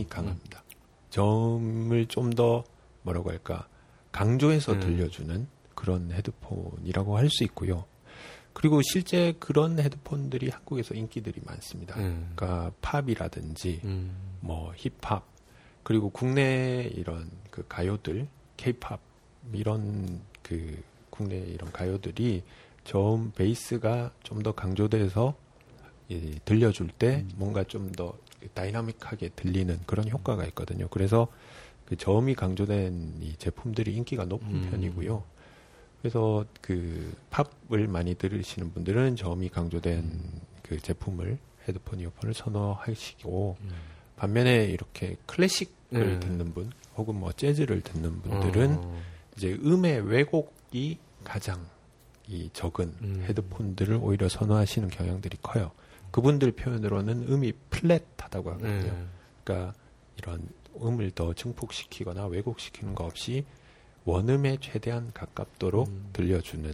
음, 0.04 0.06
강합니다. 0.10 0.64
저음을 1.10 2.06
좀 2.08 2.32
더 2.32 2.64
뭐라고 3.02 3.32
할까 3.32 3.68
강조해서 4.12 4.74
음. 4.74 4.80
들려주는 4.80 5.48
그런 5.76 6.12
헤드폰이라고 6.12 7.18
할 7.18 7.30
수 7.30 7.44
있고요. 7.46 7.86
그리고 8.54 8.82
실제 8.82 9.34
그런 9.40 9.80
헤드폰들이 9.80 10.50
한국에서 10.50 10.94
인기들이 10.96 11.42
많습니다. 11.46 11.96
음. 12.00 12.32
그러니까 12.36 12.72
팝이라든지 12.82 13.82
음. 13.86 14.12
뭐 14.42 14.74
힙합 14.76 15.24
그리고 15.84 16.10
국내 16.10 16.90
이런 16.94 17.30
그 17.50 17.66
가요들, 17.68 18.28
케이팝 18.58 19.00
이런 19.54 20.22
그 20.44 20.82
국내 21.10 21.38
이런 21.38 21.72
가요들이 21.72 22.44
저음 22.84 23.32
베이스가 23.32 24.12
좀 24.24 24.44
더 24.44 24.52
강조돼서 24.52 25.36
이 26.10 26.40
들려줄 26.46 26.90
때 26.90 27.26
뭔가 27.36 27.64
좀 27.64 27.92
더 27.94 28.14
다이나믹하게 28.54 29.30
들리는 29.30 29.80
그런 29.86 30.10
효과가 30.10 30.46
있거든요. 30.48 30.88
그래서 30.90 31.28
그 31.86 31.96
저음이 31.98 32.36
강조된 32.36 33.16
이 33.22 33.36
제품들이 33.38 33.96
인기가 33.96 34.26
높은 34.26 34.48
음. 34.48 34.70
편이고요. 34.70 35.24
그래서 36.02 36.46
그 36.62 37.14
팝을 37.30 37.88
많이 37.88 38.16
들으시는 38.16 38.74
분들은 38.74 39.16
저음이 39.16 39.50
강조된 39.50 40.20
그 40.64 40.80
제품을 40.80 41.38
헤드폰 41.68 42.00
이어폰을 42.00 42.34
선호하시고 42.34 43.58
음. 43.60 43.70
반면에 44.16 44.66
이렇게 44.66 45.18
클래식을 45.26 45.70
네. 45.90 46.20
듣는 46.20 46.54
분 46.54 46.72
혹은 46.96 47.16
뭐 47.16 47.32
재즈를 47.32 47.82
듣는 47.82 48.22
분들은 48.22 48.76
어. 48.78 49.02
이제 49.36 49.58
음의 49.64 50.02
왜곡이 50.02 50.98
가장 51.24 51.66
이 52.28 52.50
적은 52.54 52.94
음. 53.02 53.26
헤드폰들을 53.28 54.00
오히려 54.02 54.30
선호하시는 54.30 54.90
경향들이 54.90 55.38
커요. 55.42 55.72
그분들 56.12 56.52
표현으로는 56.54 57.28
음이 57.30 57.54
플랫하다고 57.70 58.52
하거든요. 58.52 58.82
네. 58.82 59.06
그러니까 59.44 59.74
이런 60.18 60.48
음을 60.82 61.12
더 61.12 61.34
증폭시키거나 61.34 62.28
왜곡시키는 62.28 62.96
거 62.96 63.06
없이 63.06 63.46
원음에 64.06 64.58
최대한 64.62 65.12
가깝도록 65.14 65.88
음. 65.88 66.10
들려주는 66.14 66.74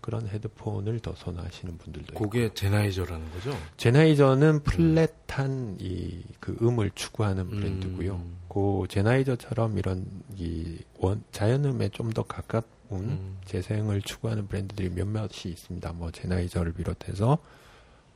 그런 0.00 0.26
헤드폰을 0.28 1.00
더 1.00 1.14
선호하시는 1.14 1.76
분들도 1.76 2.12
있고 2.14 2.28
그게 2.28 2.52
제나이저라는 2.54 3.30
거죠? 3.32 3.54
제나이저는 3.76 4.62
플랫한 4.62 5.76
이그 5.78 6.56
음을 6.62 6.90
추구하는 6.94 7.48
브랜드고요. 7.50 8.14
음. 8.14 8.36
그 8.48 8.84
제나이저처럼 8.88 9.76
이런 9.78 10.06
이 10.38 10.78
원 10.98 11.22
자연음에 11.32 11.88
좀 11.90 12.10
더 12.12 12.22
가까운 12.22 12.64
음. 12.92 13.38
재생을 13.44 14.00
추구하는 14.02 14.46
브랜드들이 14.48 14.90
몇몇이 14.90 15.28
있습니다. 15.46 15.92
뭐 15.92 16.10
제나이저를 16.10 16.72
비롯해서 16.72 17.38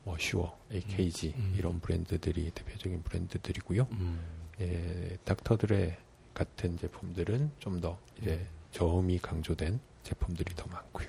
뭐 0.05 0.15
슈어, 0.19 0.55
AKG 0.71 1.33
음. 1.35 1.55
이런 1.57 1.79
브랜드들이 1.81 2.51
대표적인 2.51 3.01
브랜드들이고요. 3.03 3.87
음. 3.91 4.19
예, 4.61 5.17
닥터드레 5.25 5.97
같은 6.33 6.77
제품들은 6.77 7.51
좀 7.59 7.81
더 7.81 7.97
이제 8.21 8.45
저음이 8.71 9.19
강조된 9.19 9.79
제품들이 10.03 10.53
더 10.55 10.65
많고요. 10.67 11.07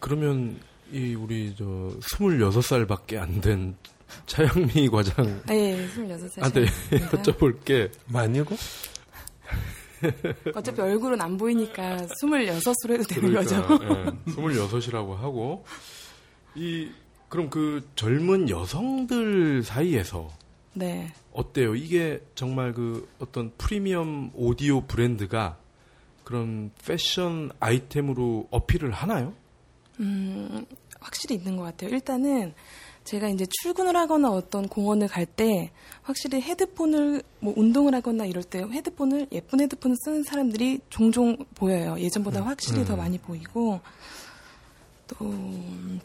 그러면 0.00 0.58
이 0.90 1.14
우리 1.14 1.54
저 1.56 1.64
26살밖에 1.64 3.18
안 3.18 3.40
된 3.40 3.76
차영미 4.26 4.88
과장 4.90 5.42
네, 5.46 5.86
26살. 5.88 6.40
한테 6.40 6.64
여쭤볼 6.90 7.62
게 7.64 7.90
많이고? 8.06 8.56
어차피 10.54 10.80
얼굴은 10.80 11.20
안 11.20 11.36
보이니까 11.36 11.96
26으로 12.22 12.92
해도 12.92 13.02
되는 13.04 13.32
거죠. 13.34 13.66
그러니까, 13.66 14.16
예, 14.28 14.32
26이라고 14.32 15.14
하고 15.16 15.64
이 16.54 16.88
그럼 17.28 17.50
그 17.50 17.86
젊은 17.94 18.48
여성들 18.48 19.62
사이에서 19.62 20.30
네. 20.74 21.12
어때요? 21.32 21.74
이게 21.74 22.22
정말 22.34 22.72
그 22.72 23.08
어떤 23.18 23.52
프리미엄 23.58 24.30
오디오 24.34 24.82
브랜드가 24.82 25.58
그런 26.24 26.70
패션 26.84 27.50
아이템으로 27.60 28.48
어필을 28.50 28.90
하나요? 28.92 29.34
음, 30.00 30.64
확실히 31.00 31.36
있는 31.36 31.56
것 31.56 31.64
같아요. 31.64 31.90
일단은 31.90 32.54
제가 33.04 33.28
이제 33.28 33.46
출근을 33.62 33.96
하거나 33.96 34.30
어떤 34.30 34.68
공원을 34.68 35.08
갈 35.08 35.24
때 35.24 35.70
확실히 36.02 36.40
헤드폰을 36.40 37.22
뭐 37.40 37.54
운동을 37.56 37.94
하거나 37.94 38.26
이럴 38.26 38.42
때 38.42 38.60
헤드폰을 38.60 39.28
예쁜 39.32 39.60
헤드폰을 39.60 39.96
쓰는 40.04 40.22
사람들이 40.24 40.80
종종 40.90 41.36
보여요. 41.54 41.96
예전보다 41.98 42.44
확실히 42.44 42.84
더 42.84 42.96
많이 42.96 43.18
보이고 43.18 43.80
또 45.06 45.16
음, 45.24 46.00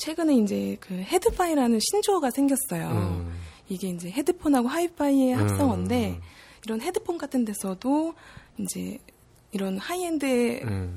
최근에 0.00 0.34
이제 0.36 0.76
그 0.80 0.94
헤드파이라는 0.94 1.78
신조어가 1.78 2.30
생겼어요. 2.30 2.88
음. 2.88 3.32
이게 3.68 3.88
이제 3.90 4.10
헤드폰하고 4.10 4.66
하이파이의 4.66 5.34
합성어인데 5.34 6.08
음. 6.12 6.20
이런 6.64 6.80
헤드폰 6.80 7.18
같은 7.18 7.44
데서도 7.44 8.14
이제 8.58 8.98
이런 9.52 9.78
high-end의 9.78 10.62
음. 10.64 10.96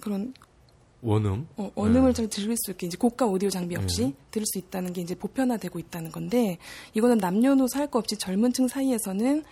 그런 0.00 0.32
원음. 1.02 1.46
어, 1.56 1.70
원음을 1.74 2.10
네. 2.10 2.14
잘 2.14 2.28
들을 2.28 2.56
수 2.56 2.70
있게 2.70 2.86
이제 2.86 2.96
고가 2.96 3.26
오디오 3.26 3.50
장비 3.50 3.76
없이 3.76 4.14
들을 4.30 4.46
수 4.46 4.58
있다는 4.58 4.92
게 4.94 5.02
이제 5.02 5.14
보편화되고 5.14 5.78
있다는 5.78 6.12
건데 6.12 6.56
이거는 6.94 7.18
남녀노소 7.18 7.78
할 7.78 7.88
거 7.88 7.98
없이 7.98 8.16
젊은 8.16 8.52
층 8.52 8.68
사이에서는 8.68 9.44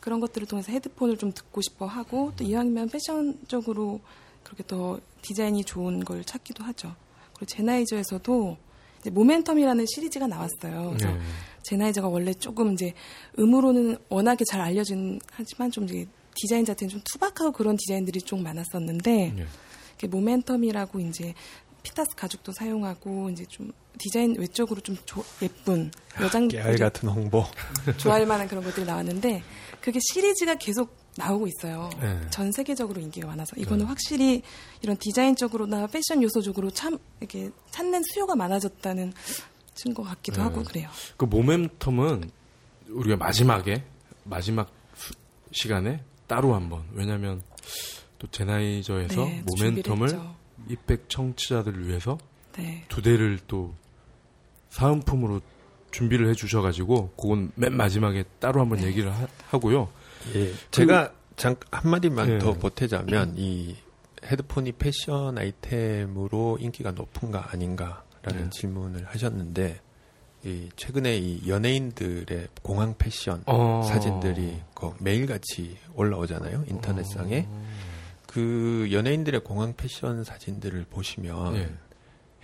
그런 0.00 0.20
것들을 0.20 0.48
통해서 0.48 0.72
헤드폰을 0.72 1.18
좀 1.18 1.32
듣고 1.32 1.60
싶어 1.60 1.86
하고 1.86 2.32
또 2.36 2.44
이왕이면 2.44 2.88
패션적으로 2.88 4.00
그렇게 4.42 4.64
더 4.66 4.98
디자인이 5.22 5.62
좋은 5.64 6.02
걸 6.04 6.24
찾기도 6.24 6.64
하죠. 6.64 6.94
그리고 7.38 7.46
젠하이저에서도 7.46 8.56
모멘텀이라는 9.04 9.86
시리즈가 9.94 10.26
나왔어요. 10.26 10.90
그래서 10.96 11.12
네. 11.14 11.20
제나이저가 11.62 12.08
원래 12.08 12.34
조금 12.34 12.72
이제 12.72 12.92
음으로는 13.38 13.96
워낙에 14.08 14.44
잘 14.44 14.60
알려진 14.60 15.20
하지만 15.30 15.70
좀 15.70 15.84
이제 15.84 16.06
디자인 16.34 16.64
자체는 16.64 16.90
좀 16.90 17.00
투박하고 17.12 17.52
그런 17.52 17.76
디자인들이 17.76 18.20
좀 18.22 18.42
많았었는데 18.42 19.32
네. 19.36 19.46
이렇게 19.98 20.08
모멘텀이라고 20.16 21.08
이제 21.08 21.34
피타스 21.82 22.16
가죽도 22.16 22.52
사용하고 22.52 23.30
이제 23.30 23.44
좀 23.46 23.72
디자인 23.98 24.34
외적으로 24.38 24.80
좀 24.80 24.96
조- 25.06 25.24
예쁜 25.42 25.90
깨알 26.14 26.26
여장들이 26.26 26.76
같은 26.78 27.08
홍보. 27.08 27.44
좋아할 27.98 28.26
만한 28.26 28.48
그런 28.48 28.64
것들이 28.64 28.84
나왔는데 28.84 29.42
그게 29.80 29.98
시리즈가 30.12 30.56
계속 30.56 30.94
나오고 31.18 31.46
있어요. 31.48 31.90
네. 32.00 32.20
전 32.30 32.50
세계적으로 32.52 33.00
인기가 33.00 33.26
많아서 33.26 33.54
이거는 33.56 33.86
확실히 33.86 34.42
이런 34.82 34.96
디자인적으로나 34.96 35.86
패션 35.88 36.22
요소적으로 36.22 36.70
참 36.70 36.96
이렇게 37.20 37.50
찾는 37.70 38.02
수요가 38.04 38.34
많아졌다는 38.36 39.12
증거 39.74 40.02
같기도 40.04 40.36
네. 40.38 40.42
하고 40.42 40.62
그래요. 40.64 40.88
그 41.16 41.26
모멘텀은 41.28 42.30
우리가 42.88 43.16
마지막에 43.16 43.84
마지막 44.24 44.70
수- 44.94 45.12
시간에 45.52 46.02
따로 46.26 46.54
한번 46.54 46.84
왜냐하면 46.94 47.42
또 48.18 48.26
제나이저에서 48.30 49.24
네, 49.24 49.42
모멘텀을. 49.46 50.36
이백 50.68 51.08
청취자들을 51.08 51.86
위해서 51.88 52.18
네. 52.56 52.84
두 52.88 53.00
대를 53.02 53.38
또 53.46 53.74
사은품으로 54.70 55.40
준비를 55.90 56.28
해주셔가지고 56.30 57.12
그건 57.16 57.50
맨 57.54 57.74
마지막에 57.76 58.24
따로 58.38 58.60
한번 58.60 58.78
네. 58.80 58.86
얘기를 58.88 59.10
하, 59.12 59.58
고요 59.58 59.88
예, 60.34 60.52
제가 60.70 61.12
잠 61.36 61.56
한마디만 61.70 62.28
예. 62.28 62.38
더 62.38 62.52
보태자면 62.52 63.34
이 63.36 63.76
헤드폰이 64.24 64.72
패션 64.72 65.38
아이템으로 65.38 66.58
인기가 66.60 66.90
높은가 66.90 67.50
아닌가라는 67.52 68.44
네. 68.44 68.50
질문을 68.50 69.06
하셨는데 69.06 69.80
이 70.44 70.68
최근에 70.76 71.16
이 71.16 71.48
연예인들의 71.48 72.48
공항 72.62 72.94
패션 72.96 73.42
어. 73.46 73.82
사진들이 73.86 74.60
그 74.74 74.94
매일같이 75.00 75.76
올라오잖아요 75.94 76.64
인터넷상에 76.68 77.46
어. 77.48 77.68
그 78.26 78.88
연예인들의 78.92 79.42
공항 79.42 79.74
패션 79.76 80.22
사진들을 80.22 80.86
보시면 80.90 81.56
예. 81.56 81.70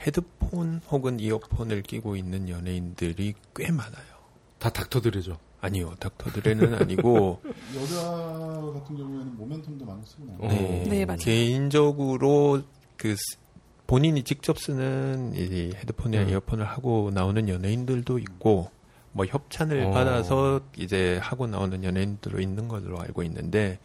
헤드폰 0.01 0.81
혹은 0.91 1.21
이어폰을 1.21 1.83
끼고 1.83 2.17
있는 2.17 2.49
연예인들이 2.49 3.35
꽤 3.55 3.71
많아요. 3.71 4.15
다 4.59 4.71
닥터들이죠. 4.71 5.39
아니요, 5.65 5.95
닥터 5.99 6.31
드레는 6.31 6.75
아니고 6.75 7.41
여자 7.81 8.01
같은 8.03 8.97
경우에는 8.97 9.39
모멘텀도 9.39 9.87
많이 9.87 10.01
쓰고 10.05 10.25
나요. 10.27 10.37
어. 10.41 10.49
네, 10.49 10.85
네, 10.89 11.05
맞아요. 11.05 11.19
개인적으로 11.19 12.63
그 12.97 13.15
스- 13.17 13.39
본인이 13.87 14.23
직접 14.23 14.59
쓰는 14.59 15.33
이 15.35 15.73
헤드폰이나 15.75 16.25
음. 16.25 16.29
이어폰을 16.31 16.65
하고 16.65 17.11
나오는 17.13 17.49
연예인들도 17.49 18.19
있고 18.19 18.71
뭐 19.13 19.27
협찬을 19.27 19.87
어. 19.87 19.91
받아서 19.91 20.61
이제 20.77 21.19
하고 21.23 21.47
나오는 21.47 21.83
연예인들도 21.85 22.41
있는 22.41 22.69
걸로 22.69 23.01
알고 23.01 23.23
있는데 23.25 23.79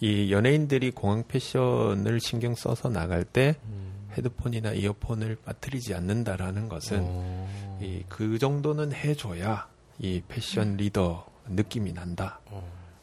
이 0.00 0.30
연예인들이 0.30 0.90
공항 0.90 1.24
패션을 1.26 2.20
신경 2.20 2.54
써서 2.54 2.88
나갈 2.90 3.24
때 3.24 3.56
헤드폰이나 4.16 4.72
이어폰을 4.72 5.36
빠뜨리지 5.44 5.94
않는다라는 5.94 6.68
것은 6.68 7.00
어. 7.02 7.78
이그 7.82 8.38
정도는 8.38 8.92
해줘야 8.92 9.68
이 9.98 10.22
패션 10.26 10.76
리더 10.76 11.26
느낌이 11.48 11.92
난다. 11.92 12.40
어. 12.46 12.62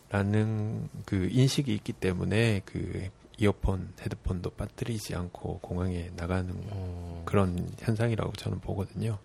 라는 0.09 0.89
그 1.05 1.27
인식이 1.31 1.73
있기 1.73 1.93
때문에 1.93 2.61
그 2.65 3.09
이어폰, 3.37 3.93
헤드폰도 4.01 4.51
빠뜨리지 4.51 5.15
않고 5.15 5.59
공항에 5.59 6.11
나가는 6.15 6.53
어. 6.69 7.23
그런 7.25 7.67
현상이라고 7.79 8.33
저는 8.33 8.59
보거든요. 8.59 9.17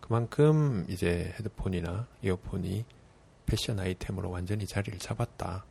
그만큼 0.00 0.86
이제 0.88 1.34
헤드폰이나 1.38 2.06
이어폰이 2.22 2.84
패션 3.46 3.78
아이템으로 3.78 4.30
완전히 4.30 4.66
자리를 4.66 4.98
잡았다. 4.98 5.64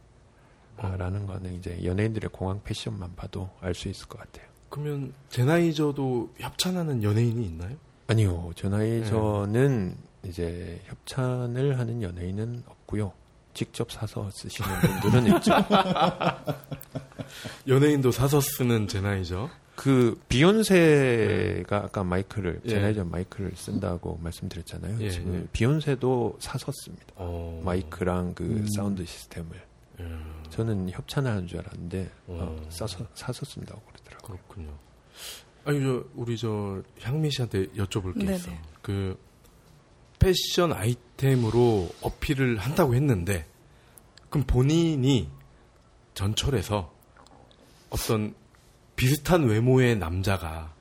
아, 0.77 0.95
라는 0.97 1.25
거는 1.25 1.55
이제 1.55 1.83
연예인들의 1.83 2.29
공항 2.31 2.61
패션만 2.63 3.15
봐도 3.15 3.49
알 3.61 3.73
수 3.73 3.87
있을 3.89 4.07
것 4.07 4.19
같아요. 4.19 4.47
그러면 4.69 5.13
제나이저도 5.29 6.33
협찬하는 6.37 7.03
연예인이 7.03 7.45
있나요? 7.45 7.75
아니요, 8.07 8.51
전화이저는 8.55 9.95
이제 10.25 10.81
협찬을 10.85 11.79
하는 11.79 12.01
연예인은 12.01 12.63
없고요. 12.67 13.13
직접 13.53 13.91
사서 13.91 14.29
쓰시는 14.31 14.69
분들은 15.01 15.35
있죠. 15.37 15.51
연예인도 17.67 18.11
사서 18.11 18.39
쓰는 18.39 18.87
젠하이저. 18.87 19.49
그 19.75 20.19
비욘세가 20.29 21.75
아까 21.75 22.03
마이크를 22.03 22.61
예. 22.65 22.69
젠하이저 22.69 23.03
마이크를 23.05 23.51
쓴다고 23.55 24.19
말씀드렸잖아요. 24.21 25.01
예, 25.01 25.09
지금 25.09 25.41
예. 25.41 25.47
비욘세도 25.51 26.37
사서 26.39 26.71
씁니다. 26.71 27.07
어. 27.15 27.61
마이크랑 27.65 28.33
그 28.35 28.43
음. 28.43 28.67
사운드 28.75 29.03
시스템을. 29.05 29.49
예. 29.99 30.05
저는 30.49 30.89
협찬을 30.91 31.31
하는 31.31 31.47
줄 31.47 31.59
알았는데 31.59 32.11
어, 32.27 32.57
어. 32.61 32.69
사서 32.69 33.07
사서 33.15 33.45
쓴다고 33.45 33.81
그러더라고요. 33.81 34.37
그렇군요. 34.37 34.73
아니 35.63 35.81
저 35.81 36.03
우리 36.15 36.37
저 36.37 36.81
향미 37.01 37.31
씨한테 37.31 37.67
여쭤볼 37.67 38.13
게 38.19 38.25
네네. 38.25 38.35
있어. 38.35 38.51
그 38.81 39.17
패션 40.21 40.71
아이템으로 40.71 41.89
어필을 42.01 42.57
한다고 42.57 42.93
했는데 42.93 43.47
그럼 44.29 44.45
본인이 44.45 45.27
전철에서 46.13 46.93
어떤 47.89 48.35
비슷한 48.95 49.45
외모의 49.45 49.97
남자가 49.97 50.73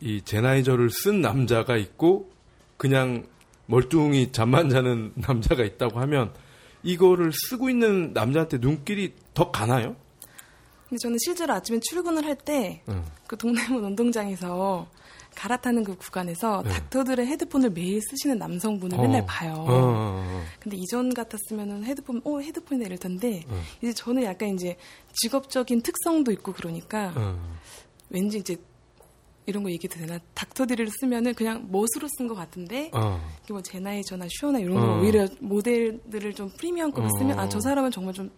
이 0.00 0.20
제나이저를 0.22 0.90
쓴 0.90 1.20
남자가 1.20 1.76
있고 1.76 2.32
그냥 2.76 3.24
멀뚱히 3.66 4.32
잠만 4.32 4.68
자는 4.68 5.12
남자가 5.16 5.62
있다고 5.62 6.00
하면 6.00 6.34
이거를 6.82 7.30
쓰고 7.32 7.70
있는 7.70 8.12
남자한테 8.12 8.58
눈길이 8.58 9.14
더 9.32 9.52
가나요? 9.52 9.94
근데 10.88 10.98
저는 11.00 11.18
실제로 11.24 11.54
아침에 11.54 11.78
출근을 11.78 12.24
할 12.24 12.34
때그 12.36 12.82
응. 12.88 13.04
동대문 13.38 13.84
운동장에서 13.84 14.88
갈아타는 15.40 15.84
그 15.84 15.96
구간에서 15.96 16.62
네. 16.62 16.70
닥터들의 16.70 17.26
헤드폰을 17.26 17.70
매일 17.70 18.02
쓰시는 18.02 18.36
남성분을 18.36 18.98
어. 18.98 19.00
맨날 19.00 19.24
봐요. 19.24 19.54
어, 19.54 19.72
어, 19.72 20.22
어. 20.22 20.42
근데 20.60 20.76
이전 20.76 21.14
같았으면은 21.14 21.82
헤드폰, 21.84 22.20
어, 22.24 22.40
헤드폰이다 22.40 22.84
이럴 22.84 22.98
텐데, 22.98 23.42
어. 23.48 23.58
이제 23.80 23.94
저는 23.94 24.24
약간 24.24 24.50
이제 24.50 24.76
직업적인 25.14 25.80
특성도 25.80 26.30
있고 26.32 26.52
그러니까, 26.52 27.14
어. 27.16 27.40
왠지 28.10 28.36
이제 28.36 28.54
이런 29.46 29.62
거 29.62 29.70
얘기도 29.70 29.98
되나? 29.98 30.18
닥터들을 30.34 30.86
쓰면은 31.00 31.32
그냥 31.32 31.66
멋으로 31.70 32.06
쓴 32.18 32.28
것 32.28 32.34
같은데, 32.34 32.90
어. 32.92 33.18
뭐 33.48 33.62
제나이저나 33.62 34.26
슈어나 34.28 34.58
이런 34.58 34.74
거 34.78 34.92
어. 34.92 35.00
오히려 35.00 35.26
모델들을 35.40 36.34
좀 36.34 36.50
프리미엄급을 36.58 37.06
어. 37.06 37.18
쓰면, 37.18 37.38
아, 37.38 37.48
저 37.48 37.58
사람은 37.60 37.90
정말 37.92 38.12
좀 38.12 38.30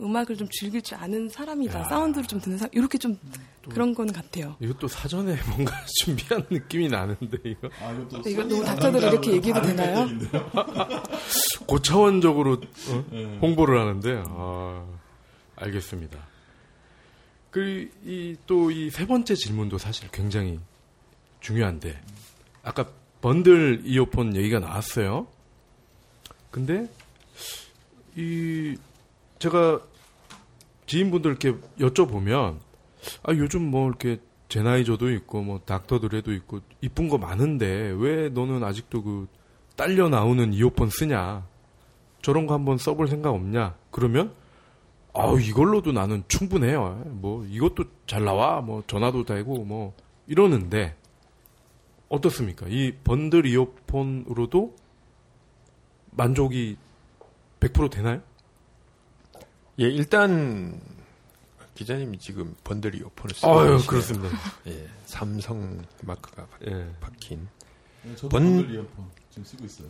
음악을 0.00 0.36
좀 0.36 0.48
즐길 0.50 0.80
줄 0.82 0.96
아는 0.96 1.28
사람이다. 1.28 1.80
야. 1.80 1.84
사운드를 1.84 2.26
좀 2.28 2.40
듣는 2.40 2.56
사람, 2.58 2.70
이렇게 2.72 2.98
좀 2.98 3.18
그런 3.68 3.94
건 3.94 4.12
같아요. 4.12 4.56
이것도 4.60 4.86
사전에 4.88 5.36
뭔가 5.50 5.74
준비한 6.00 6.46
느낌이 6.50 6.88
나는데 6.88 7.38
이거 7.44 7.68
아, 7.80 7.92
이것도 7.92 8.22
네, 8.22 8.30
이거 8.30 8.42
써니 8.42 8.52
너무 8.54 8.64
닥터들 8.64 9.00
남자하고 9.00 9.08
이렇게 9.16 9.32
얘기해도 9.32 9.62
되나요? 9.62 10.08
고차원적으로 11.66 12.52
어? 12.90 13.04
예. 13.12 13.24
홍보를 13.42 13.78
하는데 13.80 14.22
아, 14.26 14.86
알겠습니다. 15.56 16.18
그또 17.50 18.70
이 18.70 18.90
세 18.90 19.06
번째 19.06 19.34
질문도 19.34 19.78
사실 19.78 20.08
굉장히 20.12 20.60
중요한데 21.40 22.00
아까 22.62 22.88
번들 23.20 23.82
이어폰 23.84 24.36
얘기가 24.36 24.60
나왔어요. 24.60 25.26
근데 26.50 26.88
이 28.16 28.76
제가 29.38 29.80
지인분들께 30.86 31.54
여쭤보면 31.78 32.58
아 33.22 33.32
요즘 33.32 33.70
뭐 33.70 33.88
이렇게 33.88 34.18
제 34.48 34.62
나이 34.62 34.84
저도 34.84 35.10
있고 35.10 35.42
뭐 35.42 35.60
닥터드레도 35.64 36.32
있고 36.34 36.60
이쁜 36.80 37.08
거 37.08 37.18
많은데 37.18 37.94
왜 37.98 38.28
너는 38.30 38.64
아직도 38.64 39.02
그 39.02 39.28
딸려 39.76 40.08
나오는 40.08 40.52
이어폰 40.52 40.90
쓰냐? 40.90 41.46
저런 42.22 42.46
거 42.46 42.54
한번 42.54 42.78
써볼 42.78 43.08
생각 43.08 43.30
없냐? 43.30 43.76
그러면 43.90 44.34
아우 45.14 45.40
이걸로도 45.40 45.92
나는 45.92 46.24
충분해요. 46.28 47.02
뭐 47.06 47.44
이것도 47.46 47.84
잘 48.06 48.24
나와. 48.24 48.60
뭐 48.60 48.82
전화도 48.86 49.24
되고 49.24 49.64
뭐 49.64 49.94
이러는데 50.26 50.96
어떻습니까? 52.08 52.66
이 52.68 52.92
번들 53.04 53.46
이어폰으로도 53.46 54.74
만족이 56.12 56.76
100% 57.60 57.90
되나요? 57.90 58.22
예, 59.80 59.84
일단 59.84 60.80
기자님이 61.74 62.18
지금 62.18 62.54
번들 62.64 62.94
이어폰을 62.96 63.34
쓰고 63.34 63.48
아유 63.60 63.68
계시네요. 63.76 63.86
그렇습니다 63.86 64.36
예, 64.66 64.88
삼성 65.06 65.84
마크가 66.02 66.46
박- 66.46 66.60
예. 66.66 66.90
박힌. 67.00 67.46
네, 68.02 68.14
저도 68.16 68.28
번- 68.30 68.42
번들 68.56 68.74
이어폰 68.74 69.06
지금 69.30 69.44
쓰고 69.44 69.64
있어요. 69.64 69.88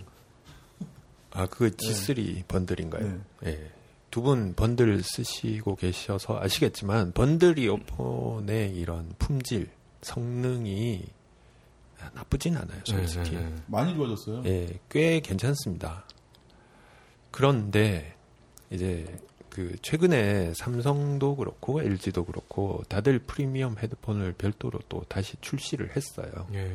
아, 1.31 1.47
그 1.47 1.71
G3 1.71 2.47
번들인가요? 2.49 3.21
네. 3.43 3.51
예. 3.51 3.73
두 4.11 4.23
분 4.23 4.55
번들 4.55 5.03
쓰시고 5.03 5.77
계셔서 5.77 6.41
아시겠지만 6.41 7.13
번들 7.13 7.59
이어폰의 7.59 8.75
이런 8.75 9.13
품질, 9.19 9.71
성능이 10.01 11.05
나쁘진 12.15 12.57
않아요, 12.57 12.81
솔직히. 12.85 13.35
예, 13.37 13.41
예, 13.41 13.45
예. 13.45 13.55
많이 13.67 13.95
좋아졌어요. 13.95 14.43
예, 14.47 14.79
꽤 14.89 15.21
괜찮습니다. 15.21 16.05
그런데 17.31 18.17
이제 18.71 19.19
그 19.59 19.75
최근에 19.83 20.55
삼성도 20.55 21.35
그렇고 21.35 21.83
LG도 21.83 22.27
그렇고 22.27 22.85
다들 22.89 23.19
프리미엄 23.19 23.77
헤드폰을 23.77 24.35
별도로 24.35 24.79
또 24.89 25.03
다시 25.09 25.37
출시를 25.41 25.97
했어요. 25.97 26.31
예. 26.55 26.73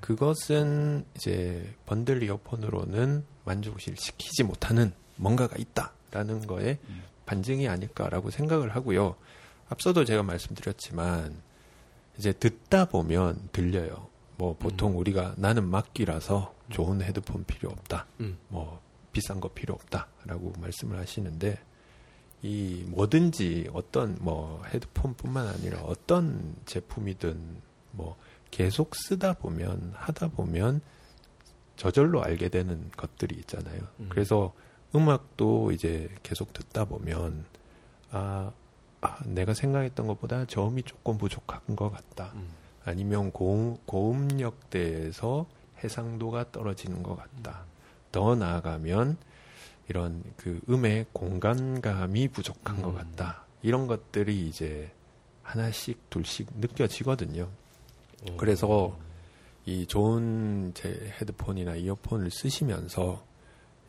그것은 0.00 1.04
이제 1.14 1.72
번들 1.86 2.24
이어폰으로는 2.24 3.24
만족을 3.44 3.78
시키지 3.96 4.42
못하는 4.42 4.92
뭔가가 5.14 5.54
있다라는 5.56 6.48
거에 6.48 6.80
음. 6.88 7.04
반증이 7.26 7.68
아닐까라고 7.68 8.30
생각을 8.30 8.74
하고요. 8.74 9.14
앞서도 9.68 10.04
제가 10.04 10.24
말씀드렸지만 10.24 11.40
이제 12.18 12.32
듣다 12.32 12.86
보면 12.86 13.50
들려요. 13.52 14.08
뭐 14.36 14.56
보통 14.58 14.98
우리가 14.98 15.34
나는 15.36 15.68
막기라서 15.68 16.56
좋은 16.70 17.02
헤드폰 17.02 17.44
필요 17.44 17.70
없다. 17.70 18.06
음. 18.18 18.36
뭐 18.48 18.80
비싼 19.12 19.38
거 19.38 19.46
필요 19.50 19.74
없다라고 19.74 20.54
말씀을 20.58 20.98
하시는데 20.98 21.60
이 22.42 22.84
뭐든지 22.88 23.70
어떤 23.72 24.16
뭐 24.20 24.62
헤드폰뿐만 24.66 25.46
아니라 25.46 25.80
어떤 25.82 26.54
제품이든 26.66 27.38
뭐 27.92 28.16
계속 28.50 28.94
쓰다 28.94 29.34
보면 29.34 29.92
하다 29.94 30.28
보면 30.28 30.80
저절로 31.76 32.22
알게 32.22 32.48
되는 32.48 32.90
것들이 32.96 33.36
있잖아요. 33.40 33.80
음. 34.00 34.06
그래서 34.08 34.52
음악도 34.94 35.72
이제 35.72 36.08
계속 36.22 36.52
듣다 36.52 36.84
보면 36.84 37.44
아, 38.10 38.52
아, 39.00 39.18
내가 39.24 39.52
생각했던 39.52 40.06
것보다 40.06 40.46
저음이 40.46 40.82
조금 40.84 41.18
부족한 41.18 41.76
것 41.76 41.90
같다. 41.90 42.32
음. 42.34 42.48
아니면 42.84 43.32
고음, 43.32 43.76
고음역대에서 43.84 45.46
해상도가 45.82 46.52
떨어지는 46.52 47.02
것 47.02 47.16
같다. 47.16 47.64
더 48.12 48.34
나아가면 48.34 49.18
이런 49.88 50.22
그 50.36 50.60
음의 50.68 51.06
공간감이 51.12 52.28
부족한 52.28 52.82
것 52.82 52.90
음. 52.90 52.94
같다. 52.94 53.44
이런 53.62 53.86
것들이 53.86 54.46
이제 54.48 54.90
하나씩 55.42 56.10
둘씩 56.10 56.48
느껴지거든요. 56.58 57.48
어. 58.28 58.36
그래서 58.36 58.96
이 59.64 59.86
좋은 59.86 60.72
제 60.74 61.12
헤드폰이나 61.20 61.76
이어폰을 61.76 62.30
쓰시면서 62.30 63.24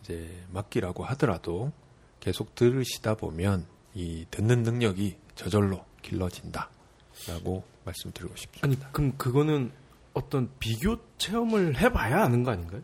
이제 0.01 0.43
맡기라고 0.51 1.03
하더라도 1.05 1.71
계속 2.19 2.55
들으시다 2.55 3.15
보면 3.15 3.65
이 3.93 4.25
듣는 4.31 4.63
능력이 4.63 5.17
저절로 5.35 5.83
길러진다라고 6.01 7.63
말씀드리고 7.85 8.35
싶습니다. 8.35 8.67
아니 8.67 8.93
그럼 8.93 9.17
그거는 9.17 9.71
어떤 10.13 10.49
비교 10.59 10.97
체험을 11.17 11.77
해봐야 11.77 12.23
아는 12.23 12.43
거 12.43 12.51
아닌가요? 12.51 12.81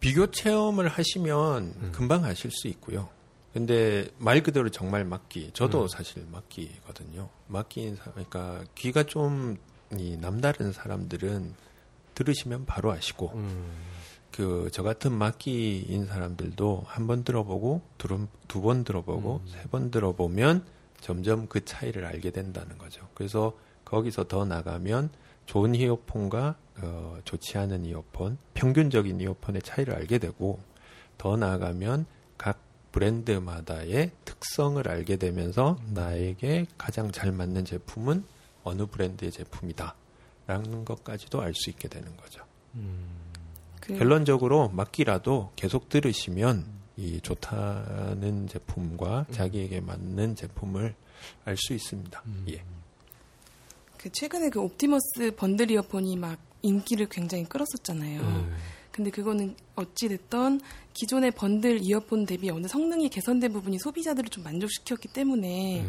비교 0.00 0.30
체험을 0.30 0.88
하시면 0.88 1.62
음. 1.82 1.92
금방 1.92 2.24
하실 2.24 2.50
수 2.50 2.68
있고요. 2.68 3.08
근데 3.52 4.08
말 4.18 4.42
그대로 4.42 4.68
정말 4.70 5.04
막기. 5.04 5.50
저도 5.52 5.82
음. 5.82 5.88
사실 5.88 6.24
막기거든요. 6.30 7.28
막기인 7.48 7.96
사 7.96 8.10
그러니까 8.12 8.64
귀가 8.74 9.02
좀 9.04 9.58
이 9.92 10.16
남다른 10.16 10.72
사람들은 10.72 11.54
들으시면 12.14 12.64
바로 12.64 12.92
아시고 12.92 13.32
음. 13.34 13.72
그저 14.30 14.82
같은 14.84 15.12
막기인 15.12 16.06
사람들도 16.06 16.84
한 16.86 17.06
번 17.08 17.24
들어보고 17.24 17.82
두 17.98 18.28
번 18.62 18.84
들어보고 18.84 19.40
음. 19.44 19.48
세번 19.48 19.90
들어보면 19.90 20.64
점점 21.00 21.48
그 21.48 21.64
차이를 21.64 22.04
알게 22.04 22.30
된다는 22.30 22.78
거죠. 22.78 23.08
그래서 23.14 23.56
거기서 23.84 24.28
더 24.28 24.44
나가면 24.44 25.10
좋은 25.46 25.74
이어폰과 25.74 26.56
어, 26.82 27.18
좋지 27.24 27.58
않은 27.58 27.84
이어폰, 27.84 28.38
평균적인 28.54 29.20
이어폰의 29.20 29.62
차이를 29.62 29.94
알게 29.94 30.18
되고 30.18 30.60
더 31.18 31.36
나아가면 31.36 32.06
각 32.38 32.58
브랜드마다의 32.92 34.10
특성을 34.24 34.86
알게 34.88 35.16
되면서 35.16 35.78
나에게 35.92 36.66
가장 36.78 37.12
잘 37.12 37.32
맞는 37.32 37.64
제품은 37.64 38.24
어느 38.64 38.86
브랜드의 38.86 39.30
제품이다. 39.30 39.94
라는 40.46 40.84
것까지도 40.84 41.40
알 41.40 41.54
수 41.54 41.70
있게 41.70 41.88
되는 41.88 42.16
거죠. 42.16 42.44
음. 42.74 43.06
그 43.80 43.96
결론적으로 43.96 44.68
막기라도 44.70 45.52
계속 45.54 45.88
들으시면 45.88 46.66
이 46.96 47.20
좋다는 47.20 48.48
제품과 48.48 49.26
음. 49.28 49.32
자기에게 49.32 49.80
맞는 49.80 50.34
제품을 50.34 50.94
알 51.44 51.56
수 51.56 51.72
있습니다. 51.72 52.22
음. 52.26 52.46
예. 52.50 52.64
그 53.96 54.10
최근에 54.10 54.48
그 54.50 54.60
옵티머스 54.60 55.36
번들 55.36 55.70
이어폰이 55.70 56.16
막 56.16 56.38
인기를 56.62 57.08
굉장히 57.08 57.44
끌었었잖아요. 57.44 58.22
네. 58.22 58.50
근데 58.90 59.10
그거는 59.10 59.54
어찌됐던 59.76 60.60
기존의 60.94 61.30
번들 61.32 61.80
이어폰 61.82 62.26
대비 62.26 62.50
어느 62.50 62.66
성능이 62.66 63.08
개선된 63.08 63.52
부분이 63.52 63.78
소비자들을 63.78 64.28
좀 64.30 64.44
만족시켰기 64.44 65.08
때문에 65.08 65.82
네. 65.82 65.88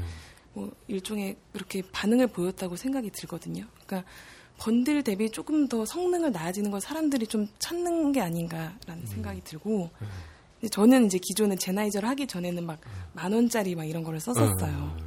뭐 0.54 0.72
일종의 0.88 1.38
그렇게 1.54 1.82
반응을 1.92 2.28
보였다고 2.28 2.76
생각이 2.76 3.10
들거든요. 3.12 3.66
그러니까 3.86 4.10
번들 4.58 5.02
대비 5.04 5.30
조금 5.32 5.68
더 5.68 5.86
성능을 5.86 6.32
나아지는 6.32 6.70
걸 6.70 6.82
사람들이 6.82 7.26
좀 7.28 7.48
찾는 7.58 8.12
게 8.12 8.22
아닌가라는 8.22 9.08
생각이 9.08 9.42
들고 9.42 9.90
근데 10.60 10.70
저는 10.70 11.08
이제 11.08 11.18
기존에 11.18 11.56
제나이저를 11.56 12.08
하기 12.10 12.28
전에는 12.28 12.66
막 12.66 12.80
만 13.14 13.34
원짜리 13.34 13.76
막 13.76 13.86
이런 13.86 14.04
거를 14.04 14.20
썼었어요. 14.20 14.98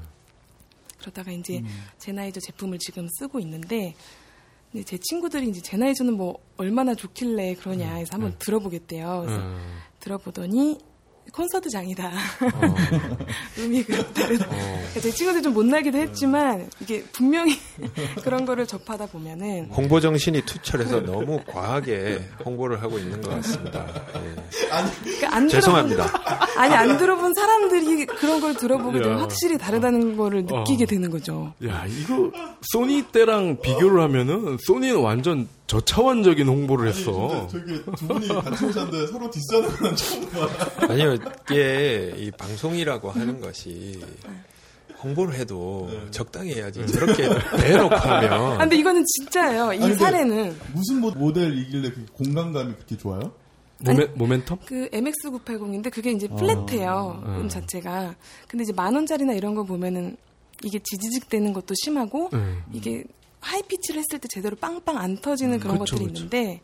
그러다가 0.98 1.32
이제 1.32 1.62
제나이저 1.98 2.40
제품을 2.40 2.78
지금 2.78 3.08
쓰고 3.18 3.40
있는데 3.40 3.94
근데 4.74 4.84
제 4.84 4.98
친구들이 4.98 5.48
이제 5.48 5.60
제 5.60 5.76
나이 5.76 5.94
저는 5.94 6.16
뭐 6.16 6.36
얼마나 6.56 6.96
좋길래 6.96 7.54
그러냐 7.54 7.94
해서 7.94 8.10
한번 8.14 8.34
들어보겠대요. 8.40 9.22
그래서 9.24 9.40
음. 9.40 9.56
들어보더니 10.00 10.80
콘서트장이다. 11.32 12.06
어. 12.08 12.74
의미가 13.58 14.12
다르다. 14.12 14.46
제 15.00 15.10
친구들 15.10 15.42
좀 15.42 15.54
못 15.54 15.64
나기도 15.66 15.98
했지만 15.98 16.68
이게 16.80 17.04
분명히 17.12 17.56
그런 18.24 18.44
거를 18.44 18.66
접하다 18.66 19.06
보면은 19.06 19.68
홍보 19.70 20.00
정신이 20.00 20.42
투철해서 20.42 21.00
너무 21.02 21.40
과하게 21.46 22.20
홍보를 22.44 22.82
하고 22.82 22.98
있는 22.98 23.20
것 23.22 23.30
같습니다. 23.36 23.86
예. 24.16 24.34
그러니까 25.04 25.36
안 25.36 25.48
죄송합니다. 25.48 26.06
들어본, 26.06 26.48
아니 26.58 26.74
안 26.74 26.98
들어본 26.98 27.34
사람들이 27.34 28.06
그런 28.06 28.40
걸 28.40 28.54
들어보게 28.54 28.98
되면 29.00 29.18
야. 29.18 29.22
확실히 29.22 29.56
다르다는 29.58 30.16
거를 30.16 30.44
느끼게 30.44 30.84
어. 30.84 30.86
되는 30.88 31.08
거죠. 31.10 31.52
야, 31.66 31.84
이거 31.86 32.32
소니 32.72 33.02
때랑 33.12 33.60
비교를 33.62 34.00
하면은 34.02 34.56
소니는 34.66 34.96
완전 35.00 35.48
저차원적인 35.78 36.46
홍보를 36.46 36.88
했어. 36.88 37.48
저기 37.50 37.82
두 37.96 38.06
분이 38.06 38.28
같이 38.28 38.64
오셨는데 38.64 39.06
서로 39.08 39.28
디스하는 39.28 39.68
건 39.70 39.96
처음 39.96 40.30
봐. 40.30 40.48
아니요, 40.88 41.16
이게 41.50 42.14
이 42.16 42.30
방송이라고 42.30 43.10
하는 43.10 43.40
것이 43.40 44.00
홍보를 45.02 45.34
해도 45.34 45.90
적당히 46.12 46.54
해야지. 46.54 46.86
저렇게 46.86 47.28
대놓고 47.60 47.92
아, 47.94 48.20
하면 48.22 48.58
근데 48.58 48.76
이거는 48.76 49.04
진짜예요. 49.16 49.72
이 49.72 49.82
아니, 49.82 49.94
사례는 49.96 50.56
무슨 50.72 51.00
모- 51.00 51.10
모델이길래 51.10 51.90
그 51.90 52.06
공간감이 52.12 52.74
그렇게 52.74 52.96
좋아요? 52.96 53.32
모멘, 53.80 54.14
모멘텀? 54.14 54.58
그 54.66 54.88
MX980인데 54.90 55.90
그게 55.90 56.12
이제 56.12 56.28
플랫해요. 56.28 57.20
아. 57.24 57.36
음 57.38 57.48
자체가. 57.48 58.14
근데 58.46 58.62
이제 58.62 58.72
만 58.72 58.94
원짜리나 58.94 59.32
이런 59.32 59.56
거 59.56 59.64
보면은 59.64 60.16
이게 60.62 60.78
지지직 60.78 61.28
되는 61.28 61.52
것도 61.52 61.74
심하고 61.82 62.30
네. 62.32 62.38
이게 62.72 63.02
high 63.44 63.62
pitch를 63.62 64.00
했을 64.00 64.18
때 64.18 64.28
제대로 64.28 64.56
빵빵 64.56 64.96
안 64.98 65.16
터지는 65.18 65.58
그런 65.60 65.78
그쵸, 65.78 65.96
것들이 65.96 66.08
그쵸. 66.08 66.24
있는데 66.24 66.60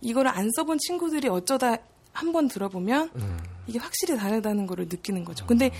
이거를 0.00 0.30
안 0.30 0.48
써본 0.56 0.78
친구들이 0.78 1.28
어쩌다 1.28 1.76
한 2.12 2.32
번 2.32 2.48
들어보면 2.48 3.10
음. 3.16 3.38
이게 3.66 3.78
확실히 3.78 4.16
다르다는 4.16 4.66
거를 4.66 4.86
느끼는 4.88 5.24
거죠. 5.24 5.46
근데 5.46 5.70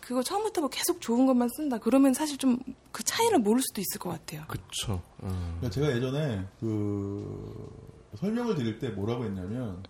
그거 0.00 0.22
처음부터 0.22 0.60
뭐 0.62 0.70
계속 0.70 1.00
좋은 1.00 1.24
것만 1.26 1.48
쓴다 1.56 1.78
그러면 1.78 2.12
사실 2.14 2.36
좀 2.38 2.58
그 2.92 3.04
차이를 3.04 3.38
모를 3.38 3.62
수도 3.62 3.80
있을 3.80 4.00
것 4.00 4.10
같아요. 4.10 4.42
그쵸. 4.48 5.00
음. 5.22 5.56
그러니까 5.60 5.70
제가 5.70 5.94
예전에 5.94 6.44
그 6.58 7.70
설명을 8.16 8.56
드릴 8.56 8.78
때 8.80 8.88
뭐라고 8.88 9.24
했냐면 9.24 9.82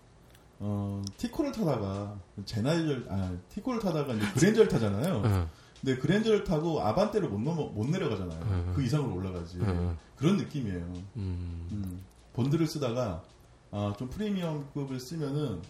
어, 0.58 1.00
티코를 1.16 1.52
타다가 1.52 2.18
젠하이절 2.44 3.06
아 3.08 3.32
티코를 3.54 3.80
타다가 3.80 4.12
이제 4.12 4.26
그랜저를 4.34 4.68
타잖아요. 4.68 5.22
음. 5.24 5.48
근데 5.80 5.96
그랜저를 5.98 6.44
타고 6.44 6.80
아반떼를 6.82 7.28
못 7.28 7.40
넘어 7.40 7.66
못 7.68 7.86
내려가잖아요. 7.88 8.40
음. 8.42 8.72
그 8.74 8.82
이상으로 8.82 9.14
올라가지. 9.14 9.58
음. 9.58 9.96
그런 10.16 10.36
느낌이에요. 10.36 10.80
음. 11.16 11.68
음, 11.72 12.02
본드를 12.34 12.66
쓰다가 12.66 13.22
아, 13.70 13.94
좀 13.98 14.08
프리미엄급을 14.08 14.98
쓰면은 14.98 15.60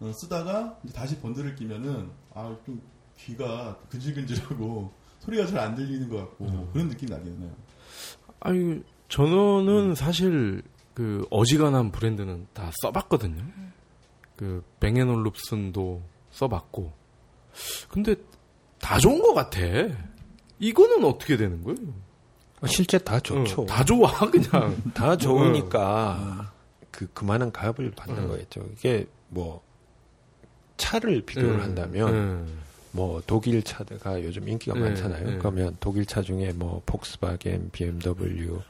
어, 0.00 0.12
쓰다가 0.12 0.78
이제 0.84 0.92
다시 0.92 1.18
본드를 1.18 1.54
끼면은 1.56 2.10
아 2.34 2.54
좀 2.66 2.80
귀가 3.18 3.76
근질근질하고 3.90 4.92
소리가 5.20 5.46
잘 5.46 5.58
안 5.60 5.74
들리는 5.74 6.08
것 6.08 6.16
같고 6.18 6.68
그런 6.72 6.88
느낌이 6.88 7.10
나겠네요. 7.10 7.50
아니, 8.40 8.82
저는 9.08 9.94
사실 9.94 10.62
그 10.92 11.24
어지간한 11.30 11.92
브랜드는 11.92 12.46
다 12.52 12.70
써봤거든요. 12.82 13.42
그 14.36 14.62
뱅앤올룹슨도 14.80 16.02
써봤고. 16.32 16.92
근데 17.88 18.16
다 18.84 18.98
좋은 18.98 19.22
것 19.22 19.32
같아. 19.32 19.60
이거는 20.58 21.02
어떻게 21.06 21.38
되는 21.38 21.64
거예요? 21.64 21.78
실제 22.66 22.98
다 22.98 23.18
좋죠. 23.18 23.62
어, 23.62 23.66
다 23.66 23.82
좋아, 23.82 24.12
그냥. 24.30 24.76
다 24.92 25.16
좋으니까 25.16 26.52
그 26.90 27.06
그만한 27.14 27.50
값을 27.50 27.92
받는 27.92 28.24
음. 28.24 28.28
거겠죠. 28.28 28.66
이게 28.76 29.06
뭐 29.30 29.62
차를 30.76 31.22
비교를 31.22 31.54
음, 31.54 31.60
한다면 31.62 32.14
음. 32.14 32.58
뭐 32.90 33.22
독일 33.26 33.62
차가 33.62 34.22
요즘 34.22 34.46
인기가 34.46 34.74
네, 34.74 34.80
많잖아요. 34.80 35.30
네. 35.30 35.38
그러면 35.38 35.74
독일 35.80 36.04
차 36.04 36.20
중에 36.20 36.52
뭐 36.52 36.82
폭스바겐, 36.84 37.70
BMW, 37.72 38.60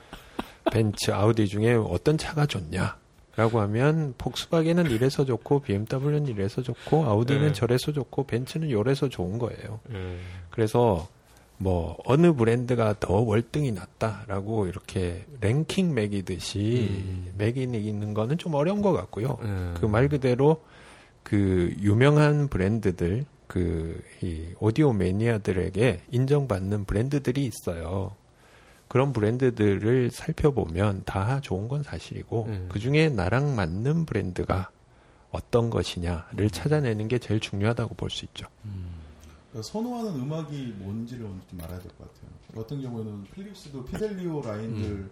벤츠, 0.70 1.10
아우디 1.10 1.48
중에 1.48 1.74
어떤 1.74 2.16
차가 2.16 2.46
좋냐? 2.46 2.96
라고 3.36 3.60
하면 3.60 4.14
폭스바겐은 4.18 4.90
이래서 4.90 5.24
좋고 5.24 5.60
BMW는 5.60 6.26
이래서 6.26 6.62
좋고 6.62 7.04
아우디는 7.04 7.48
네. 7.48 7.52
저래서 7.52 7.92
좋고 7.92 8.26
벤츠는 8.26 8.70
요래서 8.70 9.08
좋은 9.08 9.38
거예요. 9.38 9.80
음. 9.90 10.20
그래서 10.50 11.08
뭐 11.56 11.96
어느 12.04 12.32
브랜드가 12.32 12.94
더 13.00 13.14
월등히 13.14 13.72
낫다라고 13.72 14.66
이렇게 14.66 15.24
랭킹 15.40 15.94
매기듯이 15.94 16.88
음. 16.90 17.32
매기는 17.38 18.14
거는 18.14 18.38
좀 18.38 18.54
어려운 18.54 18.82
것 18.82 18.92
같고요. 18.92 19.38
음. 19.42 19.74
그말 19.78 20.08
그대로 20.08 20.62
그 21.22 21.74
유명한 21.80 22.48
브랜드들 22.48 23.24
그 23.46 24.02
이 24.24 24.46
오디오 24.58 24.92
매니아들에게 24.92 26.00
인정받는 26.10 26.86
브랜드들이 26.86 27.44
있어요. 27.44 28.12
그런 28.94 29.12
브랜드들을 29.12 30.12
살펴보면 30.12 31.02
다 31.04 31.40
좋은 31.40 31.66
건 31.66 31.82
사실이고 31.82 32.44
음. 32.44 32.68
그 32.70 32.78
중에 32.78 33.08
나랑 33.08 33.56
맞는 33.56 34.06
브랜드가 34.06 34.70
어떤 35.32 35.68
것이냐를 35.68 36.48
찾아내는 36.48 37.08
게 37.08 37.18
제일 37.18 37.40
중요하다고 37.40 37.96
볼 37.96 38.08
수 38.08 38.24
있죠. 38.26 38.46
그러니까 39.50 39.68
선호하는 39.68 40.14
음악이 40.20 40.74
뭔지를 40.78 41.26
좀 41.50 41.60
알아야 41.60 41.80
될 41.80 41.90
것 41.98 42.06
같아요. 42.06 42.30
저 42.46 42.60
같은 42.60 42.80
경우에는 42.82 43.24
필립스도 43.34 43.84
피델리오 43.84 44.40
라인들 44.42 45.10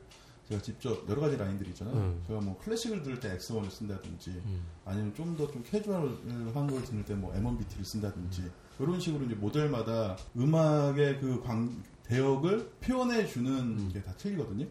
제가 0.49 0.62
직접 0.62 1.09
여러 1.09 1.21
가지 1.23 1.37
라인들이 1.37 1.71
있잖아요. 1.71 1.97
음. 1.97 2.23
제가 2.29 2.40
뭐 2.40 2.57
클래식을 2.62 3.03
들을 3.03 3.18
때 3.18 3.33
엑스원을 3.33 3.68
쓴다든지 3.68 4.31
음. 4.31 4.62
아니면 4.85 5.12
좀더좀 5.16 5.64
캐주얼한 5.68 6.53
걸 6.68 6.85
들을 6.85 7.05
때 7.05 7.14
뭐 7.16 7.33
M1BT를 7.35 7.85
쓴다든지 7.85 8.49
이런 8.79 9.01
식으로 9.01 9.25
이제 9.25 9.35
모델마다 9.35 10.16
음악의 10.37 11.18
그 11.18 11.42
광, 11.42 11.83
대역을 12.12 12.70
표현해 12.81 13.27
주는 13.27 13.88
게다 13.92 14.12
틀리거든요. 14.16 14.66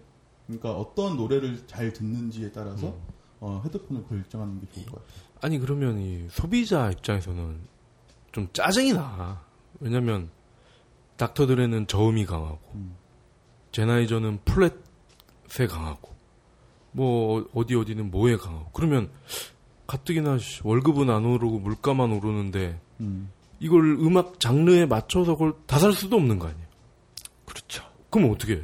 그러니까 0.45 0.71
어떤 0.73 1.17
노래를 1.17 1.65
잘 1.67 1.91
듣는지에 1.93 2.51
따라서 2.51 2.89
음. 2.89 3.01
어, 3.39 3.61
헤드폰을 3.65 4.05
결정하는 4.07 4.59
게 4.61 4.67
좋을 4.73 4.85
것 4.85 4.95
같아요. 5.05 5.21
아니 5.41 5.57
그러면 5.59 5.99
이 5.99 6.27
소비자 6.29 6.91
입장에서는 6.91 7.59
좀 8.31 8.47
짜증이 8.53 8.93
나. 8.93 9.41
왜냐면 9.79 10.29
닥터드레는 11.17 11.87
저음이 11.87 12.25
강하고 12.25 12.59
음. 12.75 12.95
제나이저는 13.71 14.39
플랫에 14.45 15.67
강하고 15.67 16.11
뭐 16.91 17.47
어디 17.53 17.75
어디는 17.75 18.11
뭐에 18.11 18.35
강하고 18.37 18.69
그러면 18.73 19.09
가뜩이나 19.87 20.37
씨, 20.37 20.61
월급은 20.63 21.09
안 21.09 21.25
오르고 21.25 21.59
물가만 21.59 22.11
오르는데 22.11 22.79
음. 22.99 23.31
이걸 23.59 23.83
음악 23.99 24.39
장르에 24.39 24.85
맞춰서 24.85 25.33
그걸 25.33 25.53
다 25.65 25.79
살 25.79 25.93
수도 25.93 26.17
없는 26.17 26.37
거 26.39 26.47
아니에요. 26.47 26.67
그렇죠. 27.51 27.83
그럼 28.09 28.31
어떻게 28.31 28.53
해? 28.53 28.61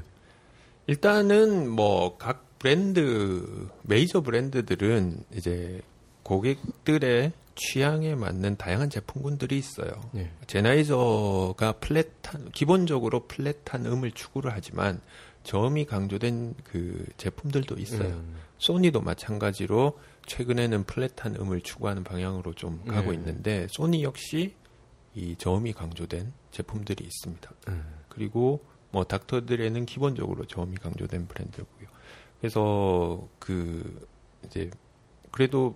일단은 0.87 1.69
뭐 1.69 2.17
각 2.17 2.47
브랜드 2.59 3.69
메이저 3.83 4.21
브랜드들은 4.21 5.23
이제 5.35 5.81
고객들의 6.23 7.31
취향에 7.55 8.15
맞는 8.15 8.57
다양한 8.57 8.89
제품군들이 8.89 9.57
있어요. 9.57 9.91
예. 10.15 10.31
제나이저가 10.47 11.73
플랫한 11.73 12.51
기본적으로 12.53 13.27
플랫한 13.27 13.85
음을 13.85 14.11
추구를 14.11 14.51
하지만 14.53 15.01
저음이 15.43 15.85
강조된 15.85 16.55
그 16.63 17.05
제품들도 17.17 17.75
있어요. 17.77 18.09
음. 18.09 18.35
소니도 18.57 19.01
마찬가지로 19.01 19.97
최근에는 20.25 20.83
플랫한 20.83 21.35
음을 21.39 21.61
추구하는 21.61 22.03
방향으로 22.03 22.53
좀 22.53 22.83
가고 22.85 23.11
네. 23.11 23.17
있는데 23.17 23.67
소니 23.69 24.03
역시 24.03 24.53
이 25.15 25.35
저음이 25.37 25.73
강조된 25.73 26.33
제품들이 26.51 27.05
있습니다. 27.05 27.51
음. 27.69 27.83
그리고 28.09 28.63
뭐 28.97 29.03
닥터들에는 29.03 29.85
기본적으로 29.85 30.45
저음이 30.45 30.77
강조된 30.77 31.27
브랜드고요. 31.27 31.87
그래서 32.39 33.27
그 33.37 34.07
이제 34.43 34.71
그래도 35.29 35.75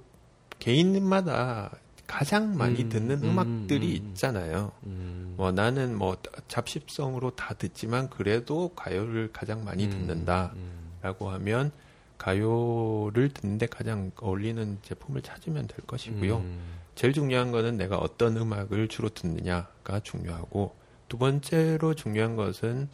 개인마다 0.57 1.77
가장 2.07 2.57
많이 2.57 2.81
음, 2.81 2.89
듣는 2.89 3.23
음, 3.23 3.29
음, 3.29 3.39
악들이 3.39 3.99
음, 3.99 4.05
음. 4.05 4.09
있잖아요. 4.09 4.71
음. 4.87 5.35
뭐 5.37 5.51
나는 5.51 5.95
뭐 5.95 6.17
잡식성으로 6.47 7.35
다 7.35 7.53
듣지만 7.53 8.09
그래도 8.09 8.69
가요를 8.69 9.31
가장 9.31 9.63
많이 9.63 9.85
음, 9.85 9.91
듣는다라고 9.91 11.27
음. 11.27 11.33
하면 11.33 11.71
가요를 12.17 13.29
듣는데 13.29 13.67
가장 13.67 14.11
어울리는 14.19 14.79
제품을 14.81 15.21
찾으면 15.21 15.67
될 15.67 15.77
것이고요. 15.85 16.37
음. 16.37 16.59
제일 16.95 17.13
중요한 17.13 17.51
거는 17.51 17.77
내가 17.77 17.97
어떤 17.97 18.35
음악을 18.35 18.87
주로 18.87 19.09
듣느냐가 19.09 19.99
중요하고 19.99 20.75
두 21.07 21.19
번째로 21.19 21.93
중요한 21.93 22.35
것은 22.35 22.89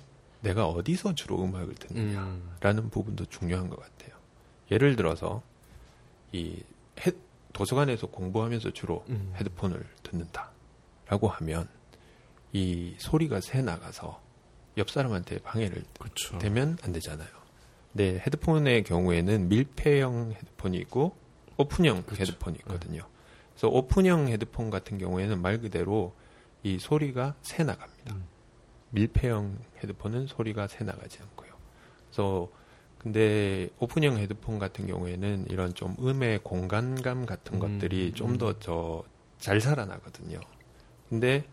내가 0.48 0.68
어디서 0.68 1.14
주로 1.16 1.44
음악을 1.44 1.76
듣느냐라는 1.76 2.84
음. 2.86 2.90
부분도 2.90 3.26
중요한 3.26 3.70
것 3.70 3.80
같아요. 3.80 4.16
예를 4.72 4.96
들어서 4.96 5.42
이 6.32 6.64
헤- 7.06 7.12
도서관에서 7.54 8.08
공부하면서 8.08 8.72
주로 8.72 9.04
음. 9.10 9.34
헤드폰을 9.36 9.86
듣는다라고 10.04 11.28
하면 11.28 11.68
이 12.54 12.96
소리가 12.98 13.42
새 13.42 13.62
나가서 13.62 14.22
옆 14.78 14.90
사람한테 14.90 15.40
방해를 15.40 15.84
그렇죠. 16.00 16.38
되면 16.38 16.78
안 16.84 16.94
되잖아요. 16.94 17.28
네, 17.94 18.20
헤드폰의 18.26 18.84
경우에는 18.84 19.50
밀폐형 19.50 20.32
헤드폰이 20.34 20.78
있고 20.78 21.16
오픈형 21.58 22.04
그렇죠. 22.04 22.22
헤드폰이 22.22 22.58
있거든요. 22.60 23.02
그래서 23.52 23.68
오픈형 23.70 24.28
헤드폰 24.30 24.70
같은 24.70 24.98
경우에는 24.98 25.42
말 25.42 25.60
그대로 25.60 26.14
이 26.64 26.78
소리가 26.80 27.36
새 27.42 27.64
나갑니다. 27.64 28.14
음. 28.16 28.26
밀폐형 28.92 29.58
헤드폰은 29.84 30.28
소리가 30.28 30.68
새 30.68 30.84
나가지 30.84 31.20
않고요. 31.22 31.52
그래서 32.08 32.50
근데 32.98 33.70
오픈형 33.80 34.18
헤드폰 34.18 34.60
같은 34.60 34.88
경우에는 34.88 35.48
이런 35.50 35.74
좀 35.74 35.96
음의 36.00 36.40
공간감 36.44 37.26
같은 37.26 37.56
음, 37.56 37.60
것들이 37.60 38.14
좀더 38.14 38.60
저 38.60 39.04
잘 39.40 39.62
살아나거든요. 39.62 40.40
근데 41.10 41.46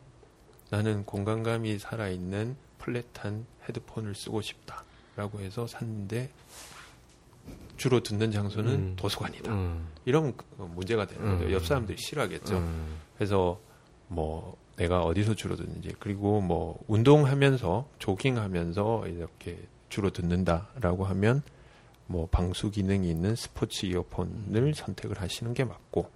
나는 0.71 1.05
공간감이 1.05 1.79
살아있는 1.79 2.57
플랫한 2.79 3.47
헤드폰을 3.69 4.15
쓰고 4.15 4.41
싶다라고 4.41 5.41
해서 5.41 5.67
샀는데 5.67 6.31
주로 7.77 8.03
듣는 8.03 8.31
장소는 8.31 8.73
음. 8.73 8.97
도서관이다. 8.97 9.53
음. 9.53 9.89
이러면 10.05 10.37
그 10.37 10.45
문제가 10.63 11.07
되는 11.07 11.33
거죠. 11.35 11.47
음. 11.47 11.53
옆 11.53 11.67
사람들이 11.67 11.99
싫어하겠죠. 11.99 12.57
음. 12.57 13.01
그래서 13.17 13.61
뭐 14.09 14.57
내가 14.77 15.05
어디서 15.05 15.35
주로 15.35 15.57
듣는지 15.57 15.95
그리고 15.99 16.41
뭐 16.41 16.83
운동하면서 16.89 17.89
조깅하면서 17.99 19.09
이렇게 19.09 19.59
주로 19.89 20.11
듣는다라고 20.11 21.05
하면 21.05 21.43
뭐 22.07 22.29
방수 22.31 22.71
기능이 22.71 23.09
있는 23.09 23.35
스포츠 23.37 23.87
이어폰을 23.87 24.75
선택을 24.75 25.21
하시는 25.21 25.55
게 25.55 25.65
맞고 25.65 26.11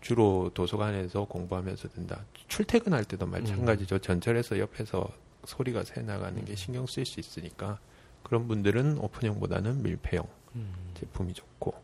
주로 0.00 0.50
도서관에서 0.52 1.24
공부하면서 1.24 1.88
듣는다. 1.88 2.24
출퇴근할 2.48 3.04
때도 3.04 3.26
마찬가지죠. 3.26 4.00
전철에서 4.00 4.58
옆에서 4.58 5.08
소리가 5.44 5.84
새 5.84 6.02
나가는 6.02 6.44
게 6.44 6.54
신경 6.56 6.86
쓰일 6.86 7.06
수 7.06 7.20
있으니까 7.20 7.78
그런 8.22 8.46
분들은 8.48 8.98
오픈형보다는 8.98 9.82
밀폐형 9.82 10.26
음. 10.56 10.74
제품이 10.94 11.32
좋고 11.32 11.74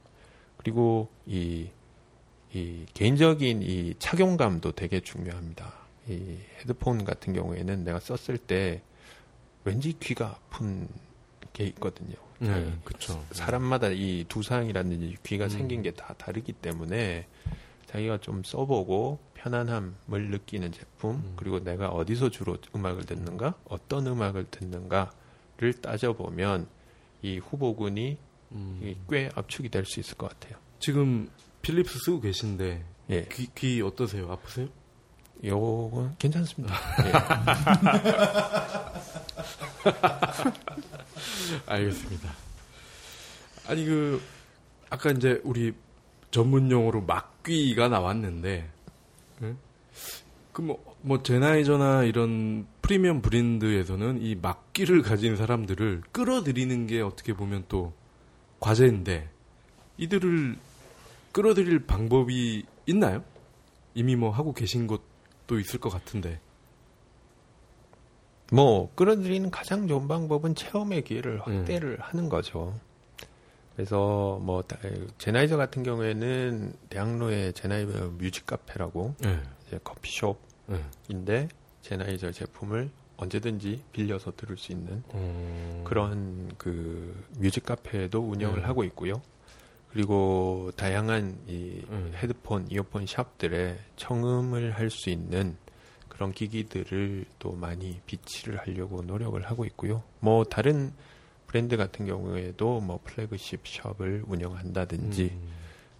그리고 0.58 1.08
이, 1.24 1.68
이 2.52 2.84
개인적인 2.92 3.62
이 3.62 3.94
착용감도 3.98 4.72
되게 4.72 5.00
중요합니다. 5.00 5.79
이 6.10 6.38
헤드폰 6.60 7.04
같은 7.04 7.32
경우에는 7.32 7.84
내가 7.84 8.00
썼을 8.00 8.38
때 8.38 8.82
왠지 9.64 9.94
귀가 10.00 10.28
아픈 10.30 10.88
게 11.52 11.64
있거든요. 11.64 12.16
네, 12.38 12.72
그렇죠. 12.84 13.22
사람마다 13.32 13.88
이 13.90 14.24
두상이라든지 14.28 15.16
귀가 15.24 15.44
음. 15.44 15.48
생긴 15.50 15.82
게 15.82 15.90
다 15.92 16.14
다르기 16.14 16.52
때문에 16.54 17.26
자기가 17.86 18.18
좀 18.18 18.42
써보고 18.44 19.18
편안함을 19.34 20.30
느끼는 20.30 20.72
제품 20.72 21.16
음. 21.16 21.32
그리고 21.36 21.60
내가 21.62 21.88
어디서 21.88 22.30
주로 22.30 22.56
음악을 22.74 23.04
듣는가 23.04 23.54
어떤 23.64 24.06
음악을 24.06 24.46
듣는가를 24.50 25.74
따져보면 25.82 26.66
이 27.22 27.38
후보군이 27.38 28.16
음. 28.52 28.96
꽤 29.08 29.28
압축이 29.34 29.68
될 29.68 29.84
수 29.84 30.00
있을 30.00 30.16
것 30.16 30.30
같아요. 30.30 30.58
지금 30.78 31.28
필립스 31.62 31.98
쓰고 32.04 32.20
계신데 32.20 32.84
예, 33.10 33.24
귀, 33.30 33.48
귀 33.54 33.82
어떠세요? 33.82 34.30
아프세요? 34.32 34.68
요건 35.44 36.14
괜찮습니다. 36.18 36.74
예. 37.04 37.12
알겠습니다. 41.66 42.30
아니 43.68 43.84
그 43.84 44.20
아까 44.90 45.10
이제 45.10 45.40
우리 45.44 45.72
전문 46.30 46.70
용어로 46.70 47.02
막귀가 47.02 47.88
나왔는데 47.88 48.68
그뭐 50.52 50.96
뭐 51.02 51.22
제나이저나 51.22 52.04
이런 52.04 52.66
프리미엄 52.82 53.22
브랜드에서는 53.22 54.20
이 54.20 54.34
막귀를 54.34 55.02
가진 55.02 55.36
사람들을 55.36 56.02
끌어들이는 56.12 56.86
게 56.86 57.00
어떻게 57.00 57.32
보면 57.32 57.64
또 57.68 57.92
과제인데 58.58 59.28
이들을 59.96 60.56
끌어들일 61.32 61.86
방법이 61.86 62.64
있나요? 62.86 63.22
이미 63.94 64.16
뭐 64.16 64.30
하고 64.30 64.52
계신 64.52 64.86
것 64.86 65.00
도 65.50 65.58
있을 65.58 65.80
것 65.80 65.90
같은데. 65.90 66.38
뭐 68.52 68.88
끌어들이는 68.94 69.50
가장 69.50 69.88
좋은 69.88 70.06
방법은 70.06 70.54
체험의 70.54 71.02
기회를 71.02 71.40
확대를 71.40 71.98
하는 72.00 72.28
거죠. 72.28 72.78
그래서 73.74 74.38
뭐 74.42 74.62
다- 74.62 74.78
젠하이저 75.18 75.56
같은 75.56 75.82
경우에는 75.82 76.72
대학로에 76.88 77.50
젠하이저 77.50 78.12
뮤직 78.18 78.46
카페라고 78.46 79.16
네. 79.18 79.42
이제 79.66 79.80
커피숍인데 79.82 80.38
네. 81.08 81.48
젠하이저 81.82 82.30
제품을 82.30 82.88
언제든지 83.16 83.82
빌려서 83.90 84.32
들을 84.36 84.56
수 84.56 84.70
있는 84.70 85.02
어... 85.08 85.82
그런 85.84 86.52
그 86.58 87.26
뮤직 87.38 87.64
카페도 87.64 88.20
운영을 88.20 88.60
네. 88.60 88.66
하고 88.66 88.84
있고요. 88.84 89.20
그리고 89.92 90.70
다양한 90.76 91.36
이 91.48 91.82
음. 91.90 92.12
헤드폰, 92.14 92.70
이어폰 92.70 93.06
샵들에 93.06 93.78
청음을 93.96 94.72
할 94.72 94.90
수 94.90 95.10
있는 95.10 95.56
그런 96.08 96.32
기기들을 96.32 97.24
또 97.38 97.52
많이 97.52 98.00
비치를 98.06 98.58
하려고 98.58 99.02
노력을 99.02 99.40
하고 99.42 99.64
있고요. 99.64 100.02
뭐 100.20 100.44
다른 100.44 100.92
브랜드 101.46 101.76
같은 101.76 102.06
경우에도 102.06 102.80
뭐 102.80 103.00
플래그십 103.02 103.66
샵을 103.66 104.24
운영한다든지 104.28 105.30
음. 105.32 105.48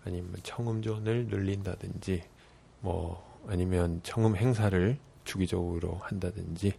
아니면 0.05 0.35
청음존을 0.43 1.27
늘린다든지 1.27 2.23
뭐 2.81 3.43
아니면 3.49 4.01
청음 4.03 4.37
행사를 4.37 4.99
주기적으로 5.25 5.99
한다든지 6.03 6.75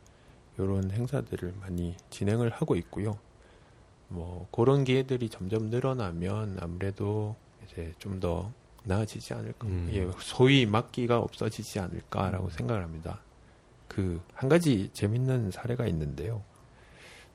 이런 0.58 0.92
행사들을 0.92 1.54
많이 1.60 1.96
진행을 2.10 2.52
하고 2.52 2.76
있고요. 2.76 3.18
뭐 4.12 4.48
그런 4.52 4.84
기회들이 4.84 5.30
점점 5.30 5.70
늘어나면 5.70 6.58
아무래도 6.62 7.36
이제 7.66 7.94
좀 8.00 8.20
더 8.20 8.52
나아지지 8.84 9.34
않을까. 9.34 9.68
음. 9.68 9.90
예, 9.94 10.10
소위 10.20 10.66
막기가 10.66 11.20
없어지지 11.20 11.80
않을까라고 11.80 12.50
생각을 12.50 12.84
합니다. 12.84 13.22
그 13.88 14.20
한 14.34 14.50
가지 14.50 14.90
재밌는 14.94 15.52
사례가 15.52 15.86
있는데요. 15.88 16.44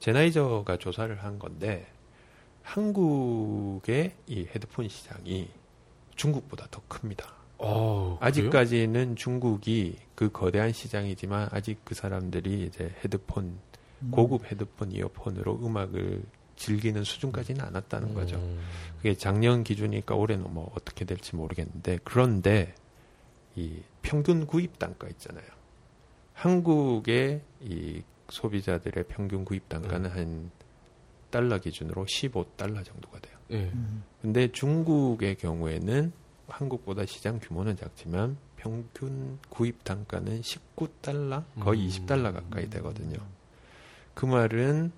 제나이저가 0.00 0.76
조사를 0.78 1.14
한 1.22 1.38
건데 1.38 1.86
한국의 2.62 4.12
이 4.26 4.46
헤드폰 4.54 4.88
시장이 4.88 5.48
중국보다 6.16 6.66
더 6.70 6.80
큽니다. 6.88 7.32
어, 7.58 8.18
그래요? 8.18 8.18
아직까지는 8.20 9.16
중국이 9.16 9.96
그 10.14 10.30
거대한 10.30 10.72
시장이지만 10.72 11.48
아직 11.52 11.78
그 11.84 11.94
사람들이 11.94 12.64
이제 12.64 12.92
헤드폰 13.04 13.58
고급 14.10 14.50
헤드폰 14.50 14.92
이어폰으로 14.92 15.60
음악을 15.64 16.22
즐기는 16.56 17.02
수준까지는 17.04 17.64
않았다는 17.64 18.14
거죠. 18.14 18.36
음. 18.36 18.60
그게 18.96 19.14
작년 19.14 19.62
기준이니까 19.62 20.14
올해는 20.14 20.52
뭐 20.52 20.72
어떻게 20.76 21.04
될지 21.04 21.36
모르겠는데 21.36 21.98
그런데 22.04 22.74
이 23.54 23.80
평균 24.02 24.46
구입 24.46 24.78
단가 24.78 25.08
있잖아요. 25.08 25.44
한국의 26.34 27.40
이 27.60 28.02
소비자들의 28.28 29.04
평균 29.08 29.44
구입 29.44 29.68
단가는 29.68 30.10
한 30.10 30.50
달러 31.30 31.58
기준으로 31.58 32.04
15달러 32.06 32.84
정도가 32.84 33.20
돼요. 33.20 33.36
예. 33.52 33.70
근데 34.22 34.50
중국의 34.50 35.36
경우에는 35.36 36.12
한국보다 36.48 37.06
시장 37.06 37.38
규모는 37.40 37.76
작지만 37.76 38.36
평균 38.56 39.38
구입 39.48 39.84
단가는 39.84 40.40
19달러 40.40 41.44
거의 41.60 41.82
음. 41.82 41.88
20달러 41.88 42.32
가까이 42.32 42.68
되거든요. 42.70 43.18
그 44.14 44.26
말은 44.26 44.92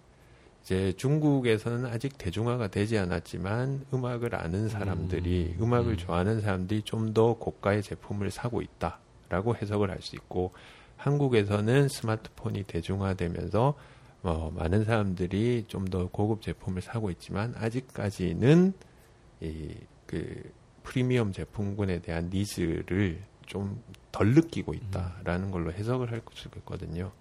이제 0.69 0.93
중국에서는 0.99 1.87
아직 1.87 2.19
대중화가 2.19 2.69
되지 2.69 2.99
않았지만 2.99 3.87
음악을 3.95 4.35
아는 4.35 4.69
사람들이 4.69 5.55
음. 5.59 5.63
음. 5.63 5.73
악을 5.73 5.93
음. 5.93 5.97
좋아하는 5.97 6.43
사람들이 6.43 6.83
좀 6.83 7.15
더 7.15 7.33
고가의 7.33 7.83
제품을 7.83 8.31
사고 8.31 8.61
있다라고 8.61 9.57
해석을 9.57 9.91
할 9.91 10.03
수 10.03 10.15
있고 10.17 10.53
한국에서는 10.99 11.89
스마트폰이 11.89 12.65
대중화되면서 12.65 13.75
뭐 14.21 14.51
많은 14.51 14.85
사람들이 14.85 15.65
좀 15.69 15.87
더 15.87 16.07
고급 16.09 16.43
제품을 16.43 16.83
사고 16.83 17.11
있지만 17.11 17.55
아직까지는 17.57 18.75
이 19.41 19.75
그 20.07 20.53
프리미엄 20.83 21.33
제품군에 21.33 22.01
대한 22.01 22.29
needs를 22.31 23.23
좀 23.47 23.83
덜 24.13 24.35
느끼고 24.35 24.75
있다라는 24.75 25.51
걸로 25.51 25.73
해석을 25.73 26.11
할 26.13 26.21
수 26.35 26.49
있거든요. 26.59 27.13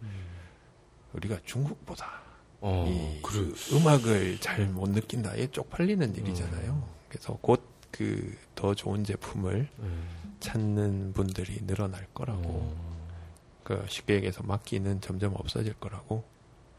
우리가 1.13 1.37
중국보다 1.45 2.26
어, 2.61 2.85
이 2.87 3.21
그래. 3.21 3.51
음악을 3.73 4.39
잘 4.39 4.65
못 4.67 4.89
느낀다. 4.89 5.33
이게 5.35 5.47
쪽팔리는 5.51 6.15
일이잖아요. 6.15 6.83
그래서 7.09 7.37
곧 7.41 7.61
그 7.91 8.35
더 8.53 8.73
좋은 8.73 9.03
제품을 9.03 9.69
음. 9.79 10.07
찾는 10.39 11.13
분들이 11.13 11.65
늘어날 11.67 12.05
거라고. 12.13 12.41
어. 12.43 12.97
그 13.63 13.85
쉽게 13.87 14.15
얘기해서 14.15 14.41
맡기는 14.43 14.99
점점 15.01 15.35
없어질 15.35 15.73
거라고 15.75 16.23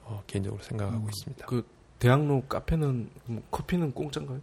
어, 0.04 0.22
개인적으로 0.26 0.62
생각하고 0.62 1.04
음, 1.04 1.08
있습니다. 1.08 1.46
그 1.46 1.64
대학로 1.98 2.42
카페는 2.48 3.10
뭐 3.26 3.42
커피는 3.50 3.92
공짜인가요? 3.92 4.40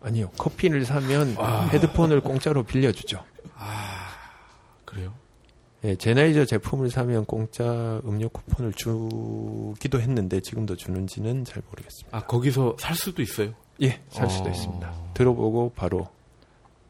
아니요, 0.00 0.30
커피를 0.38 0.84
사면 0.86 1.34
아. 1.38 1.66
헤드폰을 1.66 2.20
공짜로 2.22 2.62
빌려주죠. 2.62 3.22
아 3.56 4.08
그래요? 4.84 5.12
예, 5.84 5.94
제나이저 5.94 6.44
제품을 6.44 6.90
사면 6.90 7.24
공짜 7.24 8.00
음료 8.04 8.28
쿠폰을 8.28 8.72
주기도 8.72 10.00
했는데 10.00 10.40
지금도 10.40 10.74
주는지는 10.76 11.44
잘 11.44 11.62
모르겠습니다. 11.68 12.16
아 12.16 12.22
거기서 12.26 12.76
살 12.80 12.96
수도 12.96 13.22
있어요? 13.22 13.54
예, 13.82 14.02
살 14.10 14.28
수도 14.28 14.48
어. 14.48 14.50
있습니다. 14.50 14.92
들어보고 15.14 15.72
바로 15.76 16.08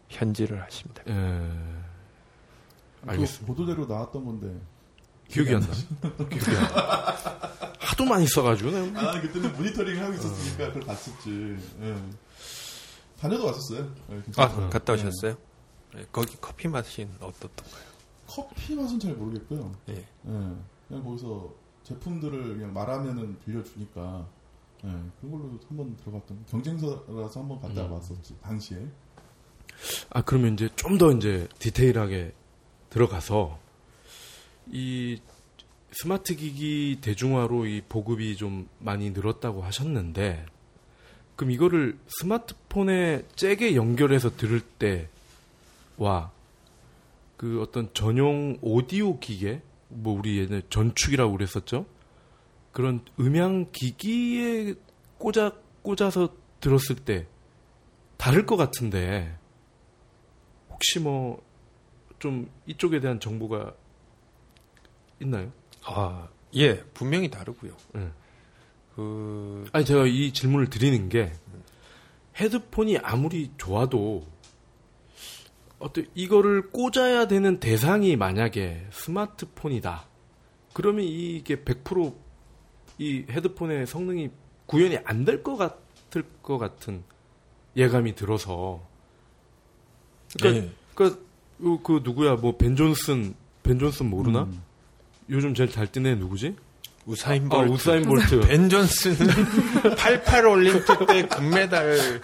현지를 0.08 0.62
하시면 0.62 0.94
됩니다. 0.94 1.20
예. 1.20 1.40
그 3.04 3.10
알겠습니다. 3.10 3.46
보도대로 3.46 3.86
나왔던 3.86 4.24
건데. 4.24 4.58
기억이 5.28 5.54
안 5.54 5.60
나. 5.60 5.66
기억이 6.28 6.56
안 6.56 6.62
나. 6.74 7.18
하도 7.78 8.04
많이 8.06 8.26
써가지고 8.26 8.70
내가 8.70 9.10
아 9.16 9.20
그때는 9.20 9.52
모니터링을 9.54 10.02
하고 10.02 10.14
있었으니까 10.14 10.68
그걸 10.68 10.82
봤었지. 10.82 11.56
예. 11.82 11.94
다녀도 13.20 13.44
왔었어요. 13.46 13.86
예, 14.12 14.22
아. 14.36 14.68
갔다 14.70 14.94
오셨어요? 14.94 15.36
예, 15.98 16.06
거기 16.10 16.36
커피 16.40 16.68
맛이 16.68 17.06
어떻던가요? 17.20 17.87
커피 18.46 18.74
맛은 18.74 18.98
잘 19.00 19.14
모르겠고요. 19.14 19.72
예. 19.90 19.94
예. 19.94 20.04
그냥 20.88 21.04
거기서 21.04 21.52
제품들을 21.84 22.56
그냥 22.56 22.72
말하면은 22.72 23.38
빌려주니까 23.40 24.26
예. 24.84 24.88
그런 25.20 25.32
걸로 25.32 25.58
한번 25.68 25.96
들어갔던 25.96 26.44
경쟁사라서 26.48 27.40
한번 27.40 27.60
갔다 27.60 27.86
음. 27.86 27.92
왔었지 27.92 28.36
당시에. 28.42 28.86
아 30.10 30.22
그러면 30.22 30.54
이제 30.54 30.68
좀 30.76 30.98
더 30.98 31.12
이제 31.12 31.48
디테일하게 31.58 32.32
들어가서 32.90 33.58
이 34.70 35.20
스마트 35.92 36.34
기기 36.36 36.98
대중화로 37.00 37.66
이 37.66 37.82
보급이 37.88 38.36
좀 38.36 38.68
많이 38.78 39.10
늘었다고 39.10 39.62
하셨는데 39.62 40.44
그럼 41.36 41.50
이거를 41.52 41.98
스마트폰에 42.08 43.24
잭에 43.36 43.74
연결해서 43.76 44.36
들을 44.36 44.60
때와 44.60 46.32
그 47.38 47.62
어떤 47.62 47.92
전용 47.94 48.58
오디오 48.60 49.18
기계 49.18 49.62
뭐 49.88 50.18
우리 50.18 50.38
예전에 50.38 50.60
전축이라고 50.68 51.32
그랬었죠 51.32 51.86
그런 52.72 53.00
음향 53.18 53.70
기기에 53.72 54.74
꽂아 55.16 55.52
꽂아서 55.82 56.34
들었을 56.60 56.96
때 56.96 57.26
다를 58.18 58.44
것 58.44 58.56
같은데 58.56 59.34
혹시 60.68 61.00
뭐 61.00 61.48
좀 62.18 62.50
이쪽에 62.66 63.00
대한 63.00 63.20
정보가 63.20 63.74
있나요? 65.20 65.52
아, 65.84 66.28
예, 66.56 66.82
분명히 66.94 67.30
다르고요. 67.30 67.76
예. 67.96 68.08
그 68.94 69.64
아니 69.72 69.84
제가 69.84 70.06
이 70.06 70.32
질문을 70.32 70.70
드리는 70.70 71.08
게 71.08 71.32
헤드폰이 72.36 72.98
아무리 72.98 73.52
좋아도 73.56 74.26
어떤 75.78 76.06
이거를 76.14 76.70
꽂아야 76.70 77.26
되는 77.28 77.60
대상이 77.60 78.16
만약에 78.16 78.86
스마트폰이다. 78.90 80.06
그러면 80.72 81.04
이게 81.04 81.56
100%이 81.64 83.26
헤드폰의 83.30 83.86
성능이 83.86 84.30
구현이 84.66 84.98
안 85.04 85.24
될 85.24 85.42
것 85.42 85.56
같을 85.56 86.24
것 86.42 86.58
같은 86.58 87.02
예감이 87.76 88.14
들어서 88.14 88.82
그러니까, 90.38 90.66
예. 90.66 90.70
그러니까 90.94 91.20
그, 91.58 91.78
그 91.82 92.00
누구야 92.02 92.34
뭐 92.36 92.56
벤 92.56 92.76
존슨 92.76 93.34
벤 93.62 93.78
존슨 93.78 94.06
모르나? 94.10 94.42
음. 94.42 94.62
요즘 95.30 95.54
제일 95.54 95.70
잘 95.70 95.86
뛰는 95.90 96.10
애 96.12 96.14
누구지? 96.16 96.56
우사인 97.06 97.46
아, 97.46 97.56
볼트, 97.56 97.72
우사인 97.72 98.02
볼트. 98.04 98.40
벤 98.40 98.68
존슨은 98.68 99.26
88 99.96 100.46
올림픽 100.46 101.06
때 101.06 101.26
금메달 101.26 102.20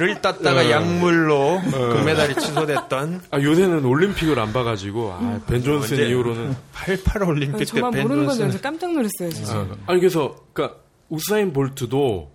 을 0.00 0.20
땄다가 0.20 0.60
어. 0.60 0.70
약물로 0.70 1.60
금메달이 1.70 2.34
취소됐던 2.36 3.22
아 3.30 3.40
요새는 3.40 3.84
올림픽을 3.84 4.38
안 4.38 4.52
봐가지고 4.52 5.12
아, 5.12 5.40
벤 5.46 5.62
존슨 5.62 5.98
언제? 5.98 6.08
이후로는 6.08 6.56
88 6.72 7.22
올림픽 7.24 7.58
때 7.58 7.64
저만 7.64 7.92
벤 7.92 8.02
모르는 8.02 8.26
건 8.26 8.36
존슨 8.36 8.50
줄 8.50 8.60
깜짝 8.60 8.92
놀랐어요, 8.92 9.30
진짜. 9.30 9.56
아, 9.56 9.66
아니 9.86 10.00
그래서 10.00 10.36
그러니까 10.52 10.78
우사인 11.08 11.52
볼트도 11.52 12.30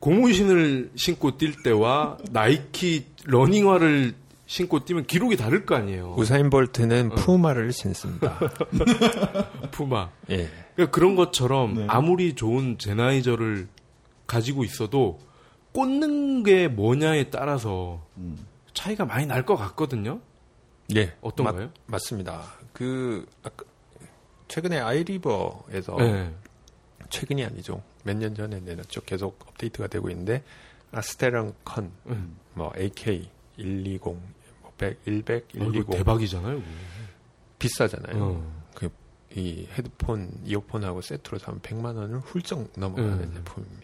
고무신을 0.00 0.90
신고 0.96 1.38
뛸 1.38 1.62
때와 1.62 2.18
나이키 2.30 3.06
러닝화를 3.24 4.14
신고 4.46 4.84
뛰면 4.84 5.06
기록이 5.06 5.36
다를 5.36 5.64
거 5.64 5.76
아니에요. 5.76 6.14
우사인 6.18 6.50
볼트는 6.50 7.10
푸마를 7.10 7.72
신습니다. 7.72 8.38
푸마. 9.70 10.10
예. 10.28 10.48
그러니까 10.74 10.94
그런 10.94 11.16
것처럼 11.16 11.74
네. 11.74 11.84
아무리 11.88 12.34
좋은 12.34 12.76
젠하이저를 12.78 13.68
가지고 14.26 14.64
있어도 14.64 15.18
꽂는 15.72 16.42
게 16.42 16.68
뭐냐에 16.68 17.30
따라서 17.30 18.04
음. 18.16 18.46
차이가 18.74 19.04
많이 19.04 19.26
날 19.26 19.44
것 19.44 19.56
같거든요. 19.56 20.20
예. 20.96 21.14
어떤가요? 21.20 21.66
맞, 21.66 21.70
맞습니다. 21.86 22.42
그 22.72 23.26
아까 23.42 23.64
최근에 24.48 24.78
아이리버에서 24.78 25.96
네. 25.96 26.34
최근이 27.08 27.44
아니죠. 27.44 27.82
몇 28.04 28.16
년 28.16 28.34
전에 28.34 28.60
내놨죠. 28.60 29.02
계속 29.02 29.38
업데이트가 29.48 29.86
되고 29.86 30.10
있는데 30.10 30.42
아스테랑 30.90 31.54
컨, 31.64 31.90
음. 32.06 32.36
뭐 32.54 32.72
AK 32.76 33.28
120, 33.56 34.00
뭐 34.04 34.72
100, 34.76 35.04
100, 35.24 35.30
어, 35.44 35.46
이거 35.54 35.64
120 35.70 35.90
대박이잖아요. 35.90 36.56
이거. 36.58 36.66
비싸잖아요. 37.58 38.22
어. 38.24 38.62
그이 38.74 39.68
헤드폰, 39.72 40.30
이어폰하고 40.44 41.00
세트로 41.00 41.38
사면 41.38 41.60
100만 41.60 41.96
원을 41.96 42.18
훌쩍 42.20 42.68
넘어가는 42.76 43.20
음. 43.20 43.32
제품입니다. 43.34 43.81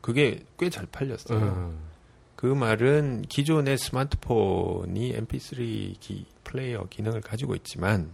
그게 0.00 0.44
꽤 0.58 0.70
잘 0.70 0.86
팔렸어요. 0.86 1.38
어. 1.40 1.90
그 2.36 2.46
말은 2.46 3.22
기존의 3.28 3.76
스마트폰이 3.76 5.12
MP3 5.14 5.98
기, 6.00 6.26
플레이어 6.44 6.86
기능을 6.88 7.20
가지고 7.20 7.54
있지만 7.54 8.10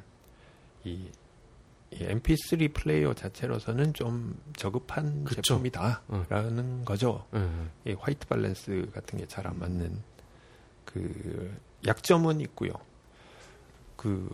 이, 0.84 1.08
이 1.92 1.96
MP3 1.98 2.72
플레이어 2.74 3.14
자체로서는 3.14 3.94
좀 3.94 4.36
저급한 4.56 5.22
그쵸. 5.24 5.42
제품이다라는 5.42 6.84
거죠. 6.84 7.24
어. 7.30 7.68
이 7.86 7.92
white 7.92 8.26
balance 8.26 8.88
같은 8.92 9.18
게 9.18 9.26
잘 9.26 9.46
안 9.46 9.58
맞는 9.60 10.02
그 10.84 11.54
약점은 11.86 12.40
있고요. 12.40 12.72
그 13.96 14.28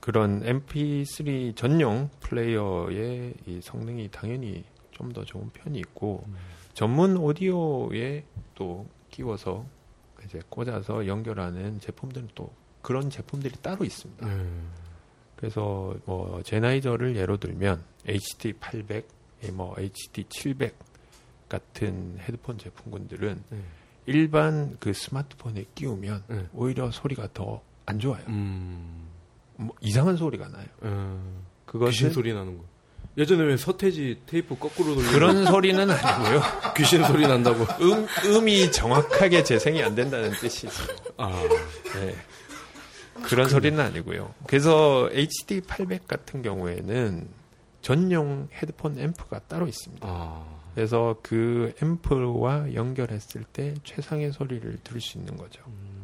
그런 0.00 0.42
MP3 0.42 1.56
전용 1.56 2.10
플레이어의 2.20 3.34
이 3.46 3.60
성능이 3.62 4.08
당연히 4.10 4.64
좀 4.90 5.12
더 5.12 5.24
좋은 5.24 5.50
편이 5.50 5.78
있고 5.80 6.22
음. 6.28 6.36
전문 6.74 7.16
오디오에 7.16 8.24
또 8.54 8.86
끼워서 9.10 9.66
이제 10.24 10.40
꽂아서 10.48 11.06
연결하는 11.06 11.80
제품들은 11.80 12.30
또 12.34 12.52
그런 12.80 13.10
제품들이 13.10 13.54
따로 13.62 13.84
있습니다. 13.84 14.26
음. 14.26 14.70
그래서 15.36 15.94
뭐 16.04 16.42
제나이저를 16.42 17.16
예로 17.16 17.36
들면 17.38 17.82
HD 18.06 18.54
800, 18.54 19.08
뭐 19.52 19.74
HD 19.78 20.24
700 20.28 20.74
같은 21.48 22.16
헤드폰 22.20 22.58
제품군들은 22.58 23.42
네. 23.50 23.58
일반 24.06 24.76
그 24.78 24.92
스마트폰에 24.92 25.66
끼우면 25.74 26.24
네. 26.28 26.48
오히려 26.52 26.90
소리가 26.90 27.28
더 27.32 27.62
안 27.86 27.98
좋아요. 27.98 28.24
음. 28.28 29.08
뭐 29.56 29.74
이상한 29.80 30.16
소리가 30.16 30.48
나요. 30.48 30.66
어. 30.80 31.42
귀신 31.66 32.08
그것은 32.08 32.10
소리 32.12 32.32
나는 32.32 32.58
거. 32.58 32.64
예전에 33.16 33.44
왜 33.44 33.56
서태지 33.56 34.22
테이프 34.26 34.56
거꾸로 34.58 34.94
돌리면 34.94 35.12
그런 35.12 35.44
소리는 35.44 35.90
아니고요. 35.90 36.42
귀신 36.76 37.04
소리 37.04 37.26
난다고. 37.26 37.64
음, 37.82 38.06
음이 38.24 38.72
정확하게 38.72 39.44
재생이 39.44 39.82
안 39.82 39.94
된다는 39.94 40.30
뜻이죠. 40.30 40.70
아. 41.18 41.30
네. 41.94 42.14
그런 43.24 43.48
소리는 43.48 43.78
아니고요. 43.78 44.34
그래서 44.46 45.08
HD 45.12 45.60
800 45.60 46.08
같은 46.08 46.42
경우에는 46.42 47.28
전용 47.82 48.48
헤드폰 48.54 48.98
앰프가 48.98 49.40
따로 49.40 49.66
있습니다. 49.66 50.06
아. 50.08 50.44
그래서 50.74 51.16
그 51.22 51.74
앰프와 51.82 52.72
연결했을 52.72 53.44
때 53.52 53.74
최상의 53.84 54.32
소리를 54.32 54.78
들을 54.82 55.00
수 55.02 55.18
있는 55.18 55.36
거죠. 55.36 55.62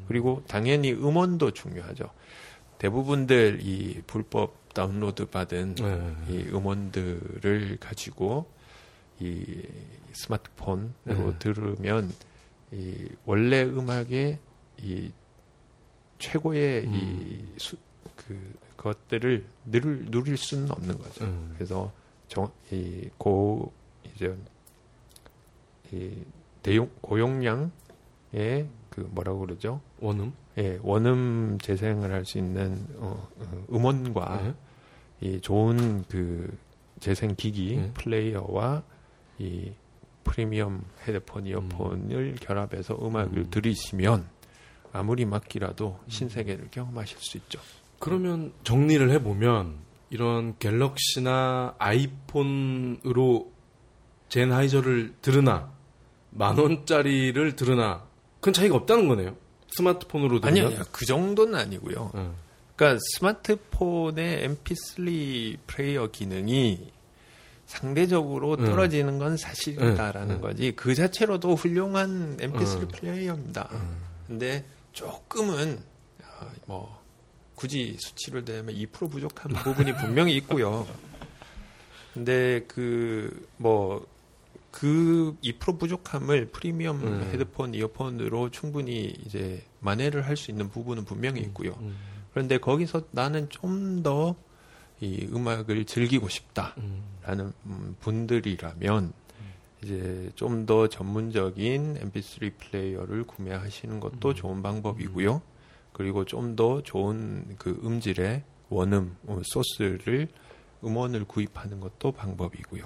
그리고 0.08 0.42
당연히 0.46 0.92
음원도 0.92 1.52
중요하죠. 1.52 2.10
대부분들 2.76 3.60
이 3.62 4.02
불법 4.06 4.57
다운로드 4.74 5.26
받은 5.26 5.74
네. 5.76 6.14
이 6.28 6.42
음원들을 6.48 7.78
가지고 7.80 8.50
이 9.20 9.62
스마트폰으로 10.12 10.92
네. 11.04 11.38
들으면 11.38 12.12
이 12.72 13.08
원래 13.24 13.62
음악의 13.64 14.38
이 14.82 15.10
최고의 16.18 16.84
이 16.84 16.86
음. 16.86 17.54
수- 17.58 17.76
그 18.16 18.54
것들을 18.76 19.44
누릴, 19.66 20.10
누릴 20.10 20.36
수는 20.36 20.70
없는 20.70 20.98
거죠. 20.98 21.24
음. 21.24 21.52
그래서 21.54 21.92
정, 22.28 22.50
이 22.70 23.08
고, 23.16 23.72
이제, 24.04 24.36
이 25.92 26.12
대용, 26.62 26.90
고용량의 27.00 27.50
그 28.90 29.00
뭐라고 29.10 29.40
그러죠? 29.40 29.80
원음. 30.00 30.32
예, 30.58 30.78
원음 30.82 31.58
재생을 31.62 32.12
할 32.12 32.24
수 32.24 32.38
있는 32.38 32.84
어, 32.96 33.28
어, 33.36 33.64
음원과 33.72 34.42
네. 34.42 34.54
이 35.20 35.40
좋은 35.40 36.04
그 36.08 36.56
재생 37.00 37.34
기기 37.36 37.76
네. 37.76 37.92
플레이어와 37.94 38.82
이 39.38 39.72
프리미엄 40.24 40.84
헤드폰 41.06 41.46
이어폰을 41.46 42.36
결합해서 42.40 42.98
음악을 43.00 43.38
음. 43.38 43.50
들으시면 43.50 44.26
아무리 44.92 45.24
막기라도 45.24 45.98
신세계를 46.08 46.68
경험하실 46.70 47.18
수 47.18 47.36
있죠. 47.38 47.60
그러면 47.98 48.52
정리를 48.64 49.10
해보면 49.10 49.78
이런 50.10 50.58
갤럭시나 50.58 51.76
아이폰으로 51.78 53.52
젠하이저를 54.28 55.14
들으나 55.22 55.72
만 56.30 56.58
원짜리를 56.58 57.56
들으나 57.56 58.06
큰 58.40 58.52
차이가 58.52 58.76
없다는 58.76 59.08
거네요. 59.08 59.36
스마트폰으로 59.78 60.40
들으면. 60.40 60.66
아니요 60.66 60.82
그 60.92 61.06
정도는 61.06 61.54
아니고요. 61.54 62.12
응. 62.14 62.34
그러니까 62.76 63.00
스마트폰의 63.14 64.48
MP3 64.48 65.58
플레이어 65.66 66.10
기능이 66.10 66.92
상대적으로 67.66 68.56
응. 68.58 68.64
떨어지는 68.64 69.18
건 69.18 69.36
사실이다라는 69.36 70.36
응. 70.36 70.40
거지 70.40 70.72
그 70.74 70.94
자체로도 70.94 71.54
훌륭한 71.54 72.36
MP3 72.38 72.80
응. 72.82 72.88
플레이어입니다. 72.88 73.68
근데 74.26 74.64
조금은 74.92 75.78
어, 76.22 76.50
뭐 76.66 77.02
굳이 77.54 77.96
수치를 77.98 78.44
대면 78.44 78.74
2% 78.74 79.10
부족한 79.10 79.52
부분이 79.64 79.96
분명히 79.96 80.36
있고요. 80.36 80.86
근데 82.14 82.60
그 82.68 83.46
뭐 83.58 84.18
그 84.70 85.34
2% 85.42 85.78
부족함을 85.78 86.46
프리미엄 86.46 87.02
음. 87.02 87.30
헤드폰, 87.32 87.74
이어폰으로 87.74 88.50
충분히 88.50 89.14
이제 89.26 89.62
만회를 89.80 90.26
할 90.26 90.36
수 90.36 90.50
있는 90.50 90.68
부분은 90.70 91.04
분명히 91.04 91.40
있고요. 91.42 91.72
음. 91.80 91.96
그런데 92.32 92.58
거기서 92.58 93.02
나는 93.12 93.48
좀 93.50 94.02
더 94.02 94.34
이 95.00 95.28
음악을 95.32 95.84
즐기고 95.84 96.28
싶다라는 96.28 96.74
음. 97.46 97.52
음, 97.66 97.96
분들이라면 98.00 99.12
이제 99.82 100.30
좀 100.34 100.66
더 100.66 100.88
전문적인 100.88 101.98
MP3 102.02 102.52
플레이어를 102.58 103.22
구매하시는 103.22 104.00
것도 104.00 104.34
좋은 104.34 104.60
방법이고요. 104.60 105.40
그리고 105.92 106.24
좀 106.24 106.56
더 106.56 106.82
좋은 106.82 107.54
그 107.58 107.80
음질의 107.84 108.42
원음 108.70 109.16
어, 109.26 109.40
소스를 109.44 110.26
음원을 110.82 111.26
구입하는 111.26 111.78
것도 111.78 112.10
방법이고요. 112.12 112.84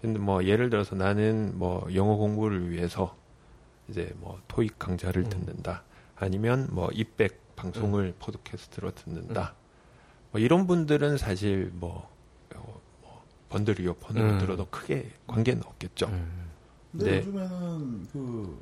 근데 0.00 0.18
뭐 0.18 0.42
예를 0.44 0.70
들어서 0.70 0.94
나는 0.96 1.58
뭐 1.58 1.86
영어 1.94 2.16
공부를 2.16 2.70
위해서 2.70 3.14
이제 3.88 4.10
뭐 4.16 4.40
토익 4.48 4.78
강좌를 4.78 5.24
음. 5.24 5.28
듣는다. 5.28 5.84
아니면 6.16 6.68
뭐 6.70 6.88
입백 6.92 7.54
방송을 7.56 8.14
포드캐스트로 8.18 8.94
듣는다. 8.94 9.54
뭐 10.32 10.40
이런 10.40 10.66
분들은 10.66 11.16
사실 11.18 11.70
뭐, 11.74 12.08
어, 12.54 12.80
뭐 13.02 13.24
번들 13.48 13.80
이어폰으로 13.80 14.30
음. 14.32 14.38
들어도 14.38 14.66
크게 14.66 15.10
관계는 15.26 15.62
없겠죠. 15.64 16.06
음. 16.06 16.50
근데 16.92 17.10
네. 17.10 17.16
요즘에는 17.18 18.08
그 18.12 18.58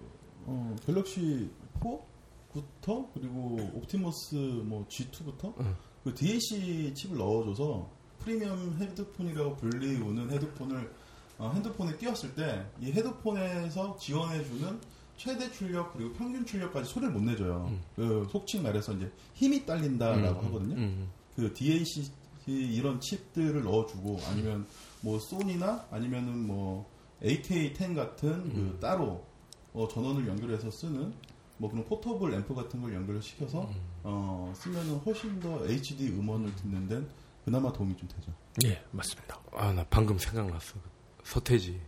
어, 0.46 0.76
갤럭시 0.84 1.50
4부터 1.80 3.08
그리고 3.14 3.58
옵티머스 3.74 4.34
뭐 4.64 4.86
G2부터 4.88 5.54
응. 5.60 5.76
그 6.04 6.14
DAC 6.14 6.92
칩을 6.94 7.16
넣어줘서 7.16 7.90
프리미엄 8.18 8.76
헤드폰이라고 8.80 9.56
불리우는 9.56 10.30
헤드폰을 10.30 10.92
어, 11.38 11.50
핸드폰에 11.52 11.96
끼웠을 11.96 12.34
때 12.34 12.64
이 12.80 12.92
헤드폰에서 12.92 13.96
지원해주는 13.96 14.80
최대 15.16 15.50
출력 15.50 15.92
그리고 15.92 16.12
평균 16.14 16.44
출력까지 16.44 16.90
소리를 16.90 17.12
못 17.12 17.22
내줘요. 17.22 17.66
음. 17.70 17.82
그 17.96 18.28
속칭 18.30 18.62
말해서 18.62 18.92
이제 18.94 19.10
힘이 19.34 19.64
딸린다라고 19.64 20.40
음. 20.40 20.46
하거든요. 20.46 20.76
음. 20.76 21.10
그 21.36 21.52
DAC 21.52 22.10
이런 22.46 23.00
칩들을 23.00 23.62
넣어주고 23.62 24.20
아니면 24.28 24.66
뭐 25.00 25.18
소니나 25.18 25.86
아니면은 25.90 26.46
뭐 26.46 26.88
AK10 27.22 27.94
같은 27.94 28.52
그 28.52 28.58
음. 28.58 28.78
따로 28.80 29.24
어, 29.72 29.88
전원을 29.88 30.26
연결해서 30.28 30.70
쓰는 30.70 31.12
뭐 31.56 31.70
그런 31.70 31.84
portable 31.84 32.34
앰프 32.34 32.54
같은 32.54 32.80
걸 32.82 32.94
연결을 32.94 33.22
시켜서 33.22 33.62
음. 33.62 33.74
어, 34.02 34.52
쓰면은 34.56 34.96
훨씬 34.98 35.40
더 35.40 35.66
HD 35.66 36.08
음원을 36.08 36.54
듣는 36.56 36.86
데는 36.86 37.08
그나마 37.44 37.72
도움이 37.72 37.96
좀 37.96 38.08
되죠. 38.08 38.32
예, 38.64 38.82
맞습니다. 38.90 39.38
아, 39.52 39.72
나 39.72 39.84
방금 39.88 40.18
생각났어. 40.18 40.76
서태지. 41.24 41.80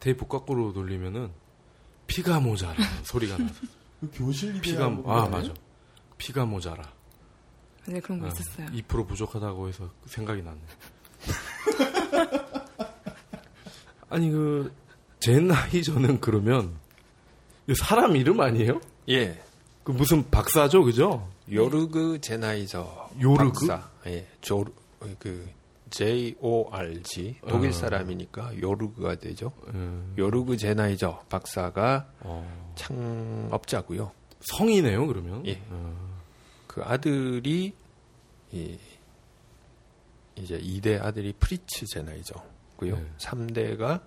테이프 0.00 0.26
거꾸로 0.26 0.72
돌리면은 0.72 1.30
피가 2.06 2.40
모자라 2.40 2.74
소리가 3.04 3.38
나서. 3.38 3.54
그 4.00 4.10
교실 4.14 4.60
피가, 4.60 4.86
아? 5.06 5.28
맞아. 5.30 5.52
피가 6.18 6.44
모자라. 6.44 6.82
네, 7.86 8.00
그런 8.00 8.20
거 8.20 8.26
어, 8.26 8.28
있었어요. 8.28 8.66
2% 8.68 9.06
부족하다고 9.08 9.68
해서 9.68 9.90
생각이 10.06 10.42
났네. 10.42 10.60
아니, 14.10 14.30
그, 14.30 14.72
젠하이저는 15.20 16.20
그러면, 16.20 16.74
이거 17.66 17.74
사람 17.82 18.16
이름 18.16 18.40
아니에요? 18.40 18.80
예, 19.08 19.42
그 19.82 19.92
무슨 19.92 20.28
박사죠, 20.30 20.84
그죠? 20.84 21.28
요르그 21.50 22.20
제나이저 22.20 23.10
요르그? 23.20 23.66
박사. 23.66 23.88
예, 24.06 24.26
조, 24.40 24.64
그 25.18 25.46
J 25.90 26.36
O 26.40 26.68
R 26.72 27.02
G 27.02 27.36
독일 27.46 27.70
어. 27.70 27.72
사람이니까 27.72 28.60
요르그가 28.60 29.16
되죠. 29.16 29.52
음, 29.68 30.14
요르그 30.18 30.56
제나이저 30.56 31.24
박사가 31.28 32.08
어, 32.20 32.72
창업자고요. 32.74 34.10
성이네요, 34.40 35.06
그러면? 35.06 35.46
예. 35.46 35.62
어, 35.70 36.20
그 36.66 36.82
아들이 36.82 37.72
이 38.52 38.78
이제 40.36 40.58
2대 40.58 41.00
아들이 41.00 41.32
프리츠 41.38 41.86
젠하이저고요. 41.86 42.96
네. 42.96 43.06
3대가 43.18 44.02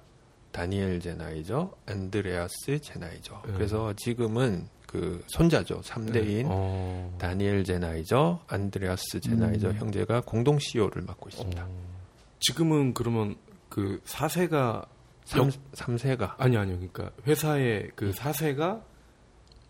다니엘 0.52 1.00
젠하이저, 1.00 1.72
안드레아스 1.86 2.80
젠하이저. 2.82 3.41
네. 3.46 3.54
그래서 3.54 3.94
지금은 3.94 4.68
그 4.88 5.22
손자죠. 5.28 5.82
3대인 5.82 6.46
어, 6.48 7.14
다니엘 7.20 7.64
젠하이저, 7.66 8.39
안드레아스 8.48 9.20
젠하이저 9.20 9.70
음. 9.70 9.76
형제가 9.76 10.22
공동 10.22 10.58
CEO를 10.58 11.04
맡고 11.04 11.30
있습니다. 11.30 11.64
어. 11.64 11.70
지금은 12.40 12.94
그러면 12.94 13.36
그 13.70 14.02
사세가 14.06 14.86
삼 15.26 15.50
3세가 15.74 16.36
아니 16.38 16.56
아니요. 16.58 16.76
그러니까 16.78 17.12
회사의 17.28 17.92
그 17.96 18.14
사세가 18.14 18.82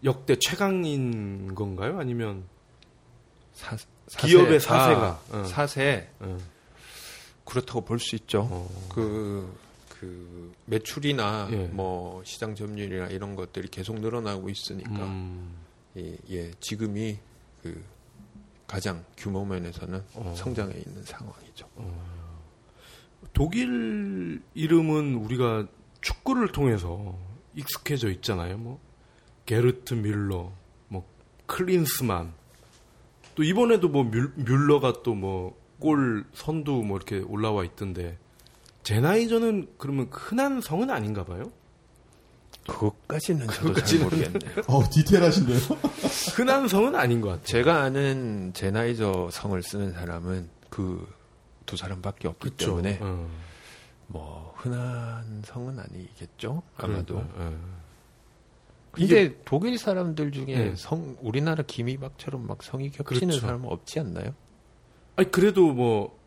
역대 0.04 0.36
최강인 0.38 1.56
건가요? 1.56 1.98
아니면 2.00 2.44
사, 3.54 3.76
기업의 4.20 4.60
사세- 4.60 4.68
사세가 4.68 5.20
아, 5.32 5.38
어. 5.40 5.44
사세 5.46 6.10
어, 6.20 6.38
그렇다고 7.44 7.82
볼 7.82 7.98
수 8.00 8.16
있죠. 8.16 8.48
어. 8.52 8.70
그, 8.94 9.52
그 10.00 10.54
매출이나 10.66 11.50
예. 11.52 11.68
뭐 11.68 12.24
시장 12.24 12.56
점유율이나 12.56 13.08
이런 13.08 13.36
것들이 13.36 13.68
계속 13.70 14.00
늘어나고 14.00 14.50
있으니까 14.50 15.06
음, 15.06 15.56
예, 15.98 16.18
예, 16.30 16.52
지금이 16.60 17.18
그 17.64 17.84
가장 18.68 19.04
규모 19.18 19.46
면에서는 19.46 20.04
어. 20.16 20.34
성장해 20.38 20.78
있는 20.78 21.04
상황이죠. 21.04 21.68
독일 23.34 24.42
이름은 24.54 25.16
우리가 25.16 25.68
축구를 26.02 26.52
통해서 26.52 27.18
익숙해져 27.56 28.10
있잖아요. 28.10 28.58
뭐 28.58 28.80
게르트 29.46 29.94
뮬러, 29.96 30.52
뭐 30.90 31.08
클린스만, 31.46 32.34
또 33.36 33.44
이번에도 33.44 33.88
뭐 33.90 34.04
뮬, 34.04 34.32
뮬러가 34.36 35.02
또 35.04 35.14
뭐 35.16 35.68
골 35.80 36.26
선두 36.34 36.84
뭐 36.84 36.98
이렇게 36.98 37.20
올라와 37.20 37.64
있던데 37.64 38.18
제나이저는 38.92 39.68
그러면 39.78 40.08
흔한 40.10 40.62
성은 40.62 40.90
아닌가 40.90 41.26
봐요. 41.26 41.52
그것까지는 42.70 43.46
저도 43.48 43.74
잘 43.74 43.84
그것까지는- 43.84 44.04
모르겠네요. 44.04 44.52
어 44.68 44.90
디테일하신데요? 44.90 45.58
흔한 46.36 46.70
성은 46.70 46.96
아닌 46.96 47.20
것 47.20 47.28
같아요. 47.28 47.44
제가 47.46 47.82
아는 47.84 48.54
제나이저 48.54 49.28
성을 49.32 49.62
쓰는 49.62 49.92
사람은 49.92 50.50
그 50.70 51.06
두 51.66 51.76
사람밖에 51.76 52.30
없기 52.30 52.52
그쵸. 52.52 52.68
때문에 52.82 53.00
어, 53.02 53.30
뭐 54.08 54.54
흔한 54.56 55.42
성은 55.44 55.78
아니겠죠. 55.80 56.64
아마도. 56.78 57.16
그러니까, 57.16 57.44
예. 57.52 57.58
근데 58.92 59.38
독일 59.44 59.78
사람들 59.78 60.32
중에 60.32 60.46
네. 60.46 60.76
성 60.78 61.18
우리나라 61.20 61.64
김이박처럼 61.68 62.48
막 62.48 62.64
성이 62.64 62.90
겹치는 62.90 63.28
그렇죠. 63.28 63.42
사람은 63.42 63.68
없지 63.70 64.00
않나요? 64.00 64.34
아니 65.18 65.30
그래도 65.30 65.74
뭐 65.74 66.18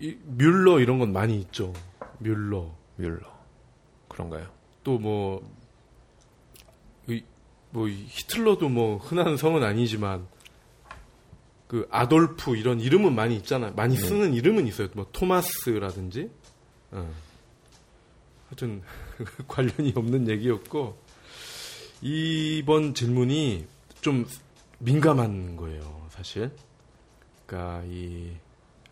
이, 0.00 0.14
뮬러 0.26 0.80
이런 0.80 0.98
건 0.98 1.14
많이 1.14 1.40
있죠. 1.40 1.72
뮬러 2.24 2.74
뮬러 2.96 3.20
그런가요? 4.08 4.46
또 4.82 4.98
뭐 4.98 5.42
뭐 7.74 7.88
히틀러도 7.88 8.68
뭐 8.68 8.98
흔한 8.98 9.36
성은 9.36 9.64
아니지만 9.64 10.28
그그 11.66 11.88
아돌프 11.90 12.56
이런 12.56 12.78
이름은 12.78 13.16
많이 13.16 13.34
있잖아요. 13.38 13.74
많이 13.74 13.96
쓰는 13.96 14.32
이름은 14.32 14.68
있어요. 14.68 14.86
뭐 14.94 15.08
토마스라든지. 15.10 16.30
어. 16.92 17.12
하여튼 18.48 18.82
관련이 19.48 19.92
없는 19.96 20.28
얘기였고 20.28 20.96
이번 22.00 22.94
질문이 22.94 23.66
좀 24.00 24.24
민감한 24.78 25.56
거예요, 25.56 26.06
사실. 26.10 26.52
그러니까 27.44 27.82
이 27.88 28.30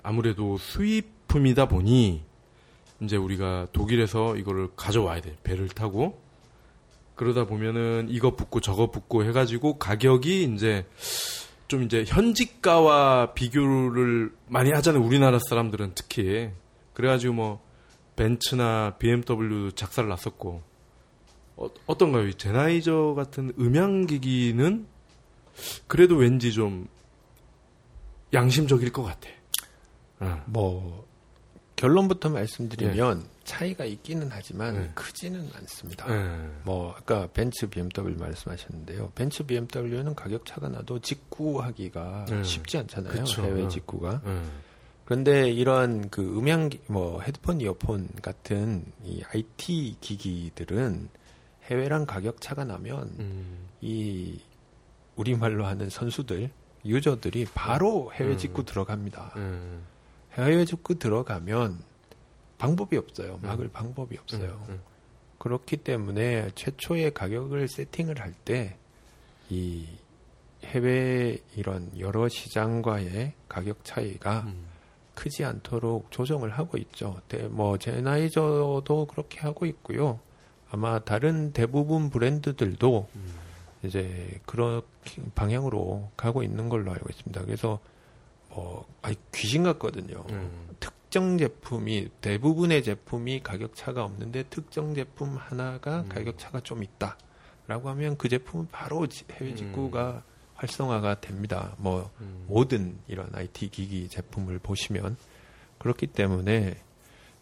아무래도 0.02 0.58
수입품이다 0.58 1.68
보니 1.68 2.22
이제 3.02 3.16
우리가 3.16 3.68
독일에서 3.72 4.36
이거를 4.36 4.68
가져와야 4.76 5.20
돼. 5.20 5.36
배를 5.42 5.68
타고 5.68 6.22
그러다 7.14 7.44
보면은 7.44 8.06
이거 8.08 8.34
붙고 8.34 8.60
저거 8.60 8.90
붙고 8.90 9.24
해가지고 9.24 9.78
가격이 9.78 10.44
이제 10.44 10.86
좀 11.68 11.82
이제 11.82 12.04
현지가와 12.06 13.34
비교를 13.34 14.32
많이 14.46 14.70
하잖아요. 14.72 15.02
우리나라 15.02 15.38
사람들은 15.38 15.92
특히 15.94 16.50
그래가지고 16.94 17.34
뭐 17.34 17.62
벤츠나 18.16 18.96
BMW 18.98 19.72
작사를 19.72 20.08
났었고 20.08 20.62
어, 21.56 21.96
떤가요 21.98 22.32
제나이저 22.32 23.14
같은 23.16 23.52
음향기기는 23.58 24.86
그래도 25.86 26.16
왠지 26.16 26.52
좀 26.52 26.88
양심적일 28.32 28.92
것 28.92 29.02
같아. 29.02 29.28
어. 30.20 30.42
뭐 30.46 31.06
결론부터 31.86 32.28
말씀드리면 32.30 33.24
차이가 33.42 33.84
있기는 33.84 34.28
하지만 34.30 34.74
네. 34.74 34.90
크지는 34.94 35.48
않습니다. 35.56 36.06
예. 36.14 36.48
뭐 36.62 36.94
아까 36.96 37.26
벤츠 37.32 37.68
BMW 37.68 38.16
말씀하셨는데요. 38.20 39.10
벤츠 39.16 39.42
BMW는 39.44 40.14
가격 40.14 40.46
차가 40.46 40.68
나도 40.68 41.00
직구하기가 41.00 42.26
네. 42.28 42.44
쉽지 42.44 42.78
않잖아요. 42.78 43.12
그쵸. 43.12 43.42
해외 43.42 43.64
어. 43.64 43.68
직구가. 43.68 44.22
예. 44.24 44.42
그런데 45.04 45.50
이런 45.50 46.08
그 46.08 46.22
음향 46.22 46.68
기- 46.68 46.80
뭐 46.86 47.20
헤드폰 47.20 47.60
이어폰 47.60 48.10
같은 48.22 48.84
이 49.02 49.20
IT 49.34 49.96
기기들은 50.00 51.08
해외랑 51.64 52.06
가격 52.06 52.40
차가 52.40 52.64
나면 52.64 53.12
음. 53.18 53.66
이 53.80 54.40
우리말로 55.16 55.66
하는 55.66 55.90
선수들 55.90 56.48
유저들이 56.84 57.46
바로 57.54 58.12
해외 58.14 58.34
음. 58.34 58.38
직구 58.38 58.64
들어갑니다. 58.64 59.32
예. 59.36 59.78
해외 60.34 60.64
직구 60.64 60.98
들어가면 60.98 61.78
방법이 62.58 62.96
없어요. 62.96 63.38
막을 63.42 63.68
방법이 63.68 64.16
없어요. 64.18 64.64
음. 64.68 64.80
그렇기 65.38 65.78
때문에 65.78 66.50
최초의 66.54 67.12
가격을 67.14 67.68
세팅을 67.68 68.20
할 68.20 68.34
때 68.44 68.76
이 69.50 69.86
해외 70.64 71.36
이런 71.56 71.90
여러 71.98 72.28
시장과의 72.28 73.32
가격 73.48 73.84
차이가 73.84 74.42
음. 74.46 74.64
크지 75.14 75.44
않도록 75.44 76.10
조정을 76.10 76.50
하고 76.50 76.78
있죠. 76.78 77.20
대- 77.28 77.48
뭐 77.48 77.76
제나이저도 77.76 79.06
그렇게 79.10 79.40
하고 79.40 79.66
있고요. 79.66 80.20
아마 80.70 81.00
다른 81.00 81.52
대부분 81.52 82.08
브랜드들도 82.08 83.08
음. 83.14 83.34
이제 83.82 84.40
그런 84.46 84.80
방향으로 85.34 86.10
가고 86.16 86.42
있는 86.42 86.68
걸로 86.70 86.92
알고 86.92 87.08
있습니다. 87.10 87.44
그래서 87.44 87.80
뭐 88.54 88.86
아니 89.02 89.16
귀신 89.34 89.62
같거든요. 89.64 90.24
음. 90.30 90.68
특정 90.80 91.38
제품이 91.38 92.08
대부분의 92.20 92.82
제품이 92.82 93.40
가격 93.42 93.74
차가 93.74 94.04
없는데 94.04 94.44
특정 94.44 94.94
제품 94.94 95.36
하나가 95.36 96.00
음. 96.02 96.08
가격 96.08 96.38
차가 96.38 96.60
좀 96.60 96.82
있다라고 96.82 97.88
하면 97.90 98.16
그 98.16 98.28
제품은 98.28 98.68
바로 98.70 99.06
지- 99.06 99.24
해외 99.32 99.54
직구가 99.54 100.22
활성화가 100.54 101.20
됩니다. 101.20 101.74
뭐 101.78 102.10
음. 102.20 102.44
모든 102.46 102.98
이런 103.08 103.30
IT 103.34 103.68
기기 103.70 104.08
제품을 104.08 104.58
보시면 104.58 105.16
그렇기 105.78 106.08
때문에 106.08 106.76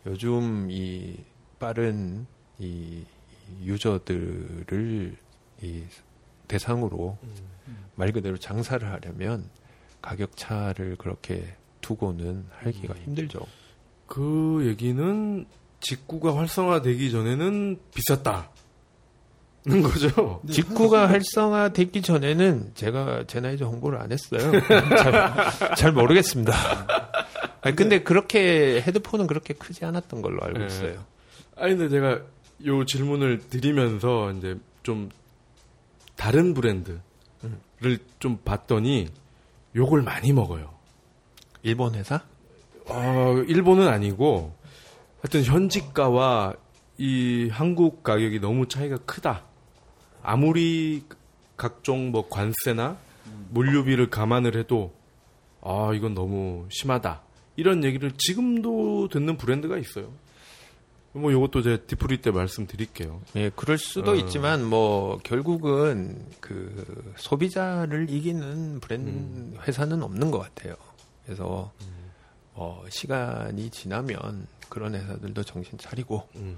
요즘 0.06 0.70
이 0.70 1.16
빠른 1.58 2.26
이 2.58 3.04
유저들을 3.62 5.16
이 5.62 5.84
대상으로 6.48 7.18
말 7.94 8.12
그대로 8.12 8.36
장사를 8.38 8.88
하려면 8.90 9.48
가격 10.02 10.36
차를 10.36 10.96
그렇게 10.96 11.56
두고는 11.80 12.46
하기가 12.50 12.94
음. 12.94 13.00
힘들죠. 13.04 13.40
그 14.06 14.64
얘기는 14.66 15.46
직구가 15.80 16.36
활성화되기 16.36 17.10
전에는 17.10 17.78
비쌌다 17.94 18.50
는 19.64 19.82
거죠. 19.84 20.40
근데 20.40 20.54
직구가 20.54 21.10
활성화되기 21.10 22.00
전에는 22.00 22.72
제가 22.74 23.24
제나이저 23.26 23.66
홍보를 23.66 24.00
안 24.00 24.10
했어요. 24.10 24.40
잘, 25.02 25.76
잘 25.76 25.92
모르겠습니다. 25.92 26.52
아니, 27.60 27.76
근데 27.76 28.02
그렇게 28.02 28.80
헤드폰은 28.80 29.26
그렇게 29.26 29.52
크지 29.52 29.84
않았던 29.84 30.22
걸로 30.22 30.42
알고 30.42 30.60
네. 30.60 30.66
있어요. 30.66 31.04
아니 31.56 31.76
근데 31.76 31.90
제가 31.90 32.20
요 32.64 32.86
질문을 32.86 33.50
드리면서 33.50 34.32
이제 34.32 34.56
좀 34.82 35.10
다른 36.16 36.54
브랜드를 36.54 37.00
좀 38.18 38.38
봤더니 38.42 39.08
욕을 39.76 40.02
많이 40.02 40.32
먹어요. 40.32 40.74
일본 41.62 41.94
회사? 41.94 42.22
어, 42.86 43.44
일본은 43.46 43.88
아니고 43.88 44.54
하여튼 45.20 45.44
현지가와 45.44 46.54
이 46.98 47.48
한국 47.50 48.02
가격이 48.02 48.40
너무 48.40 48.66
차이가 48.68 48.96
크다. 48.98 49.44
아무리 50.22 51.04
각종 51.56 52.10
뭐 52.10 52.28
관세나 52.28 52.96
물류비를 53.50 54.10
감안을 54.10 54.56
해도 54.56 54.92
아 55.62 55.92
이건 55.94 56.14
너무 56.14 56.66
심하다. 56.70 57.22
이런 57.56 57.84
얘기를 57.84 58.12
지금도 58.16 59.08
듣는 59.08 59.36
브랜드가 59.36 59.76
있어요. 59.76 60.10
뭐 61.12 61.32
이것도 61.32 61.62
제 61.62 61.78
디프리 61.86 62.18
때 62.18 62.30
말씀드릴게요. 62.30 63.20
예, 63.36 63.50
그럴 63.50 63.78
수도 63.78 64.12
어. 64.12 64.14
있지만 64.14 64.64
뭐 64.64 65.18
결국은 65.24 66.24
그 66.40 67.12
소비자를 67.16 68.08
이기는 68.10 68.80
브랜드 68.80 69.58
회사는 69.66 70.02
없는 70.02 70.30
것 70.30 70.38
같아요. 70.38 70.76
그래서 71.24 71.72
어, 72.54 72.84
시간이 72.88 73.70
지나면 73.70 74.46
그런 74.68 74.94
회사들도 74.94 75.42
정신 75.42 75.78
차리고 75.78 76.28
음. 76.36 76.56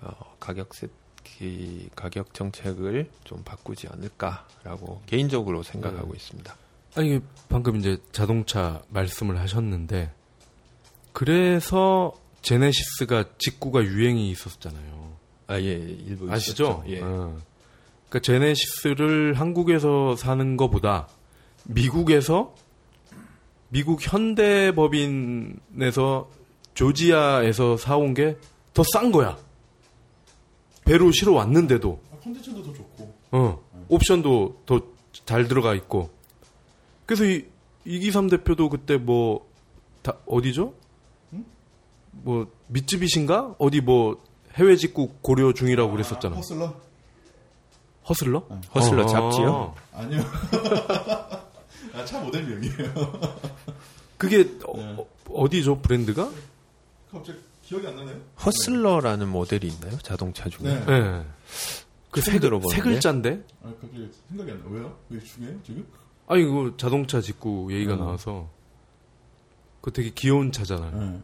어, 0.00 0.36
가격 0.40 0.74
세기 0.74 1.90
가격 1.94 2.32
정책을 2.32 3.10
좀 3.24 3.42
바꾸지 3.44 3.88
않을까라고 3.88 5.02
개인적으로 5.06 5.62
생각하고 5.62 6.14
있습니다. 6.14 6.56
아니 6.94 7.20
방금 7.48 7.76
이제 7.76 7.98
자동차 8.10 8.82
말씀을 8.88 9.38
하셨는데 9.38 10.12
그래서 11.12 12.14
제네시스가 12.42 13.24
직구가 13.38 13.82
유행이 13.84 14.30
있었잖아요. 14.30 15.12
아, 15.46 15.58
예, 15.60 15.72
일부 15.72 16.30
아시죠? 16.30 16.64
있었죠. 16.64 16.84
예. 16.88 17.00
어. 17.00 17.38
그러니까 18.08 18.18
제네시스를 18.20 19.34
한국에서 19.34 20.16
사는 20.16 20.56
것보다 20.56 21.08
미국에서 21.64 22.54
미국 23.68 24.00
현대법인에서 25.02 26.30
조지아에서 26.74 27.76
사온 27.76 28.14
게 28.14 28.36
더 28.74 28.82
싼 28.84 29.12
거야. 29.12 29.36
배로 30.86 31.12
실어 31.12 31.32
왔는데도 31.34 32.00
아, 32.10 32.16
컨디션도 32.22 32.62
더 32.62 32.72
좋고. 32.72 33.14
어, 33.32 33.62
옵션도 33.88 34.62
더 34.66 34.80
잘 35.26 35.46
들어가 35.46 35.74
있고. 35.74 36.08
그래서 37.04 37.26
이, 37.26 37.44
이기삼 37.84 38.28
대표도 38.30 38.70
그때 38.70 38.96
뭐, 38.96 39.46
다, 40.00 40.16
어디죠? 40.26 40.72
응? 42.14 42.20
뭐, 42.24 42.52
미쯔비신가? 42.68 43.56
어디 43.58 43.80
뭐, 43.80 44.22
해외 44.54 44.76
직구 44.76 45.10
고려 45.22 45.52
중이라고 45.52 45.90
그랬었잖아. 45.92 46.34
아, 46.34 46.38
허슬러? 46.38 46.74
허슬러? 48.08 48.46
응. 48.50 48.60
허슬러 48.74 49.04
어, 49.04 49.06
잡지요? 49.06 49.74
아니요. 49.92 50.22
아, 51.94 52.04
차 52.04 52.20
모델명이에요. 52.20 52.92
그게 54.18 54.44
네. 54.44 54.96
어, 55.28 55.48
디죠 55.48 55.80
브랜드가? 55.80 56.30
갑자기 57.10 57.38
기억이 57.64 57.86
안 57.86 57.96
나네요. 57.96 58.16
허슬러라는 58.44 59.28
모델이 59.28 59.68
있나요? 59.68 59.98
자동차 59.98 60.48
중에? 60.48 60.68
네. 60.68 60.84
네. 60.84 61.26
그 62.10 62.20
처음 62.20 62.60
세, 62.68 62.80
글자인데? 62.80 63.42
아, 63.62 63.72
갑자기 63.80 64.10
생각이 64.28 64.50
안 64.50 64.58
나. 64.62 64.70
왜요? 64.70 64.96
왜 65.08 65.18
중요해요, 65.20 65.58
지금? 65.64 65.86
아니, 66.26 66.44
그 66.44 66.74
자동차 66.76 67.20
직구 67.20 67.72
얘기가 67.72 67.94
음. 67.94 68.00
나와서. 68.00 68.48
그거 69.80 69.90
되게 69.90 70.10
귀여운 70.10 70.52
차잖아요. 70.52 70.90
네. 70.92 71.20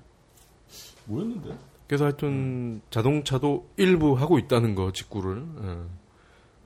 뭐였는데? 1.08 1.56
그래서 1.86 2.04
하여튼 2.04 2.80
자동차도 2.90 3.68
일부 3.76 4.14
하고 4.14 4.38
있다는 4.38 4.74
거 4.74 4.92
직구를 4.92 5.44
예, 5.62 5.76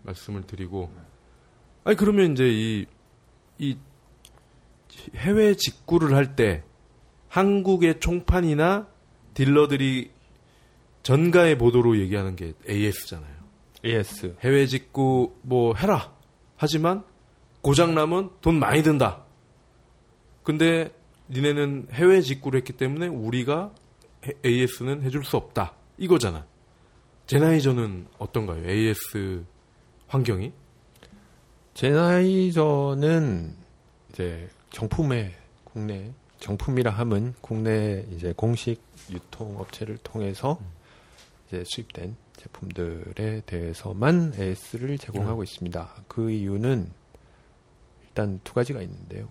말씀을 0.02 0.42
드리고 0.42 0.90
아니 1.84 1.96
그러면 1.96 2.32
이제 2.32 2.48
이, 2.48 2.86
이 3.58 3.76
해외 5.14 5.54
직구를 5.54 6.14
할 6.14 6.34
때 6.36 6.62
한국의 7.28 8.00
총판이나 8.00 8.88
딜러들이 9.34 10.10
전가의 11.02 11.56
보도로 11.56 11.98
얘기하는 11.98 12.36
게 12.36 12.52
AS잖아요. 12.68 13.32
AS. 13.84 14.36
해외 14.40 14.66
직구 14.66 15.34
뭐 15.42 15.74
해라. 15.74 16.12
하지만 16.56 17.02
고장 17.62 17.94
나면 17.94 18.30
돈 18.42 18.58
많이 18.58 18.82
든다. 18.82 19.24
근데 20.42 20.92
니네는 21.30 21.88
해외 21.92 22.20
직구를 22.20 22.58
했기 22.58 22.72
때문에 22.74 23.06
우리가 23.06 23.72
해- 23.74 23.81
AS는 24.44 25.02
해줄 25.02 25.24
수 25.24 25.36
없다. 25.36 25.74
이거잖아. 25.98 26.46
제나이저는 27.26 28.06
어떤가요? 28.18 28.68
AS 28.68 29.44
환경이? 30.08 30.52
제나이저는 31.74 33.56
이제 34.10 34.48
정품의 34.70 35.34
국내 35.64 36.12
정품이라 36.38 36.90
함은 36.90 37.34
국내 37.40 38.04
이제 38.10 38.34
공식 38.36 38.82
유통 39.10 39.58
업체를 39.58 39.96
통해서 39.98 40.60
이제 41.48 41.64
수입된 41.66 42.16
제품들에 42.36 43.42
대해서만 43.46 44.34
AS를 44.38 44.98
제공하고 44.98 45.42
있습니다. 45.44 46.04
그 46.08 46.30
이유는 46.30 46.90
일단 48.04 48.40
두 48.44 48.52
가지가 48.52 48.82
있는데요. 48.82 49.28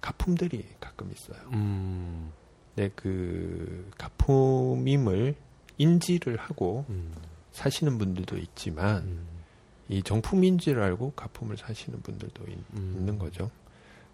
가품들이 0.00 0.64
가끔 0.78 1.10
있어요. 1.10 1.38
음, 1.52 2.32
네, 2.76 2.90
그 2.94 3.90
가품임을 3.96 5.34
인지를 5.78 6.36
하고 6.36 6.84
음, 6.90 7.12
사시는 7.52 7.98
분들도 7.98 8.36
있지만 8.36 9.02
음, 9.04 9.26
이 9.88 10.02
정품인 10.02 10.58
줄 10.58 10.80
알고 10.80 11.12
가품을 11.12 11.56
사시는 11.56 12.02
분들도 12.02 12.44
있, 12.44 12.58
음. 12.74 12.94
있는 12.96 13.18
거죠. 13.18 13.50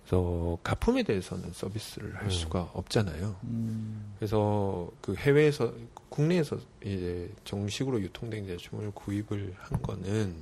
그래서 0.04 0.58
가품에 0.62 1.02
대해서는 1.02 1.52
서비스를 1.52 2.16
할 2.16 2.24
음. 2.24 2.30
수가 2.30 2.70
없잖아요. 2.72 3.36
음, 3.44 4.14
그래서 4.18 4.90
그 5.00 5.14
해외에서 5.14 5.74
국내에서 6.08 6.58
이제 6.84 7.30
정식으로 7.44 8.00
유통된 8.00 8.46
제품을 8.46 8.92
구입을 8.92 9.54
한 9.58 9.82
거는 9.82 10.34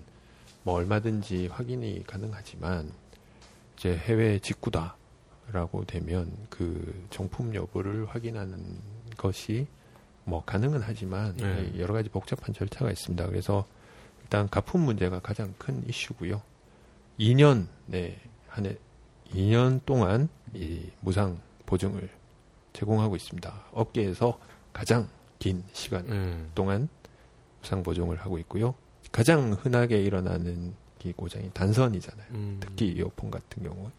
뭐 0.63 0.75
얼마든지 0.75 1.47
확인이 1.47 2.03
가능하지만 2.07 2.93
이제 3.77 3.97
해외 3.97 4.39
직구다 4.39 4.97
라고 5.53 5.85
되면 5.85 6.31
그 6.49 7.07
정품 7.11 7.55
여부를 7.55 8.07
확인하는 8.07 8.79
것이 9.17 9.67
뭐 10.25 10.45
가능은 10.45 10.81
하지만 10.83 11.37
네. 11.37 11.73
여러 11.79 11.95
가지 11.95 12.09
복잡한 12.09 12.55
절차가 12.55 12.91
있습니다. 12.91 13.27
그래서 13.27 13.67
일단 14.23 14.49
가품 14.49 14.83
문제가 14.83 15.19
가장 15.21 15.55
큰 15.59 15.83
이슈고요. 15.89 16.41
2년 17.19 17.67
내 17.87 18.19
한해 18.49 18.77
2년 19.35 19.81
동안 19.85 20.29
이 20.55 20.89
무상 21.01 21.39
보증을 21.67 22.09
제공하고 22.73 23.17
있습니다. 23.17 23.65
업계에서 23.73 24.39
가장 24.73 25.09
긴 25.39 25.65
시간 25.73 26.07
음. 26.09 26.51
동안 26.55 26.89
무상 27.61 27.83
보증을 27.83 28.17
하고 28.19 28.39
있고요. 28.39 28.75
가장 29.13 29.53
흔하게 29.53 30.03
일어나는 30.03 30.75
이 31.05 31.13
고장이 31.13 31.51
단선이잖아요. 31.53 32.27
음. 32.33 32.57
특히 32.61 32.89
이어폰 32.93 33.31
같은 33.31 33.63
경우 33.63 33.91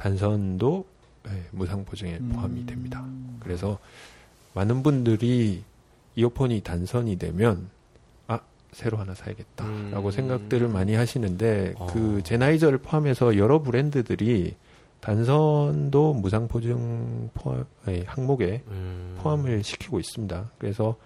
단선도 0.00 0.86
예, 1.28 1.44
무상 1.50 1.84
보증에 1.84 2.18
포함이 2.18 2.64
됩니다. 2.64 3.04
그래서 3.40 3.78
많은 4.54 4.82
분들이 4.82 5.62
이어폰이 6.16 6.62
단선이 6.62 7.18
되면 7.18 7.68
아 8.26 8.40
새로 8.72 8.96
하나 8.96 9.14
사야겠다라고 9.14 10.08
음. 10.08 10.10
생각들을 10.10 10.68
많이 10.68 10.94
하시는데 10.94 11.74
어. 11.76 11.86
그 11.92 12.22
제나이저를 12.24 12.78
포함해서 12.78 13.36
여러 13.36 13.60
브랜드들이 13.60 14.56
단선도 15.00 16.14
무상 16.14 16.48
보증 16.48 17.28
포함, 17.34 17.66
예, 17.88 18.02
항목에 18.06 18.62
음. 18.68 19.18
포함을 19.20 19.62
시키고 19.62 20.00
있습니다. 20.00 20.50
그래서 20.56 20.96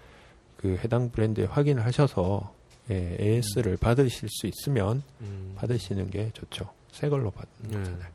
그 0.57 0.79
해당 0.85 1.11
브랜드에 1.11 1.47
확인을 1.47 1.85
하셔서 1.85 2.55
예, 2.91 3.17
AS를 3.19 3.77
받으실 3.77 4.29
수 4.31 4.47
있으면 4.47 5.03
음. 5.21 5.55
받으시는 5.57 6.11
게 6.11 6.31
좋죠. 6.33 6.69
새 6.93 7.09
걸로 7.09 7.33
받는 7.33 7.71
네. 7.71 7.77
거잖아요. 7.77 8.14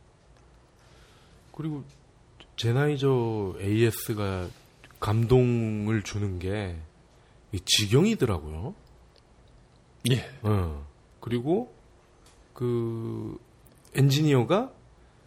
그리고 1.60 1.84
제나이저 2.56 3.56
AS가 3.60 4.48
감동을 5.02 6.04
주는 6.04 6.40
게이 6.40 7.60
직영이더라고요. 7.66 8.74
예. 10.10 10.26
어. 10.42 10.88
그리고 11.20 11.76
그 12.54 13.38
엔지니어가 13.94 14.72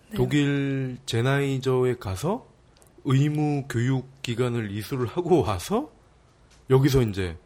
네. 0.09 0.17
독일 0.17 0.97
제나이저에 1.05 1.97
가서 1.97 2.47
의무 3.05 3.67
교육 3.69 4.23
기간을 4.23 4.71
이수를 4.71 5.09
하고 5.09 5.43
와서 5.43 5.93
여기서 6.71 7.03
이제 7.03 7.37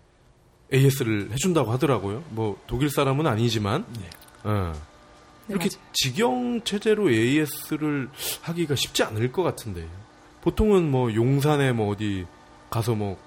AS를 0.73 1.33
해준다고 1.33 1.73
하더라고요. 1.73 2.23
뭐 2.31 2.57
독일 2.69 2.91
사람은 2.91 3.27
아니지만 3.27 3.85
네. 3.99 4.11
어. 4.45 4.96
네, 5.47 5.55
이렇게 5.55 5.69
맞아요. 5.71 5.91
직영 5.93 6.61
체제로 6.65 7.11
AS를 7.11 8.09
하기가 8.43 8.75
쉽지 8.75 9.03
않을 9.05 9.33
것 9.33 9.43
같은데 9.43 9.87
보통은 10.43 10.91
뭐 10.91 11.15
용산에 11.15 11.73
뭐 11.73 11.93
어디 11.93 12.27
가서 12.71 12.95
뭐 12.95 13.19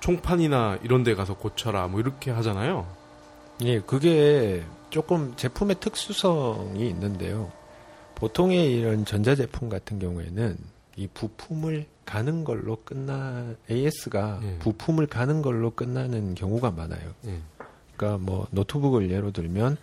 총판이나 0.00 0.78
이런 0.82 1.02
데 1.02 1.14
가서 1.14 1.34
고쳐라 1.34 1.88
뭐 1.88 2.00
이렇게 2.00 2.30
하잖아요. 2.30 2.86
예, 3.62 3.80
그게 3.80 4.64
조금 4.90 5.34
제품의 5.36 5.76
특수성이 5.80 6.88
있는데요. 6.88 7.50
보통의 8.14 8.72
이런 8.72 9.04
전자제품 9.04 9.68
같은 9.68 9.98
경우에는 9.98 10.56
이 10.96 11.08
부품을 11.08 11.86
가는 12.04 12.44
걸로 12.44 12.76
끝나 12.84 13.54
AS가 13.70 14.40
예. 14.42 14.58
부품을 14.58 15.06
가는 15.06 15.42
걸로 15.42 15.70
끝나는 15.70 16.34
경우가 16.34 16.70
많아요. 16.70 17.14
예. 17.26 17.38
그러니까 17.96 18.24
뭐 18.24 18.46
노트북을 18.50 19.10
예로 19.10 19.32
들면 19.32 19.76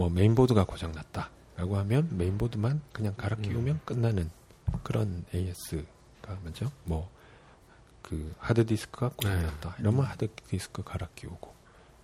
뭐 0.00 0.08
메인보드가 0.08 0.64
고장났다라고 0.64 1.76
하면 1.78 2.08
메인보드만 2.16 2.80
그냥 2.92 3.14
갈아 3.16 3.36
끼우면 3.36 3.74
음. 3.74 3.80
끝나는 3.84 4.30
그런 4.82 5.24
AS가 5.34 6.38
맞죠? 6.44 6.70
뭐 6.84 7.20
그 8.10 8.34
하드 8.38 8.66
디스크가 8.66 9.10
고장났다 9.16 9.70
네. 9.70 9.76
이러면 9.78 10.04
하드 10.04 10.28
디스크 10.48 10.82
갈아 10.82 11.08
끼우고 11.14 11.52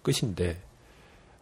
끝인데 0.03 0.63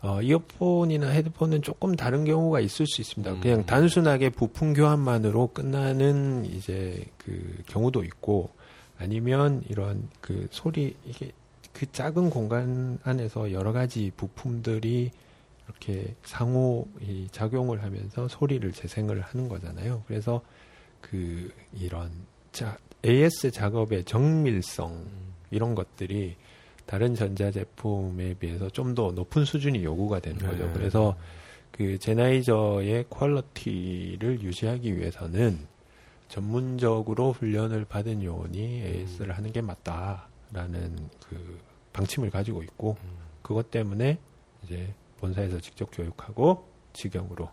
어, 0.01 0.21
이어폰이나 0.21 1.09
헤드폰은 1.09 1.63
조금 1.63 1.97
다른 1.97 2.25
경우가 2.25 2.61
있을 2.61 2.87
수 2.87 3.01
있습니다. 3.01 3.33
음. 3.33 3.41
그냥 3.41 3.65
단순하게 3.65 4.31
부품 4.31 4.75
교환만으로 4.75 5.49
끝나는 5.49 6.45
이제 6.45 7.07
그 7.17 7.63
경우도 7.67 8.05
있고 8.05 8.51
아니면 8.99 9.63
이런 9.69 10.09
그 10.21 10.47
소리 10.51 10.95
이게 11.05 11.33
그 11.73 11.91
작은 11.91 12.29
공간 12.31 12.99
안에서 13.03 13.53
여러 13.53 13.73
가지 13.73 14.13
부품들이 14.17 15.11
이렇게 15.67 16.15
상호 16.25 16.87
이 17.01 17.29
작용을 17.31 17.83
하면서 17.83 18.29
소리를 18.29 18.71
재생을 18.73 19.21
하는 19.21 19.49
거잖아요. 19.49 20.03
그래서 20.07 20.43
그 21.01 21.53
이런 21.73 22.11
자, 22.53 22.79
AS 23.05 23.51
작업의 23.51 24.05
정밀성 24.05 25.07
이런 25.51 25.75
것들이 25.75 26.37
다른 26.87 27.15
전자 27.15 27.51
제품에 27.51 28.35
비해서 28.35 28.69
좀 28.69 28.95
더 28.95 29.11
높은 29.11 29.45
수준이 29.45 29.83
요구가 29.85 30.21
되는 30.21 30.39
거죠. 30.39 30.67
네. 30.67 30.73
그래서 30.73 31.17
그 31.71 31.99
젠하이저의 31.99 33.07
quality를 33.11 34.41
유지하기 34.43 34.97
위해서는 34.97 35.67
전문적으로 36.29 37.33
훈련을 37.33 37.85
받은 37.87 38.23
요원이 38.23 38.83
AS를 38.83 39.37
하는 39.37 39.53
게 39.53 39.61
맞다라는 39.61 41.09
그 41.29 41.59
방침을 41.93 42.31
가지고 42.31 42.63
있고 42.63 42.97
그것 43.43 43.71
때문에 43.71 44.19
이제 44.63 44.95
본사에서 45.25 45.59
직접 45.61 45.89
교육하고 45.91 46.69
직영으로 46.93 47.49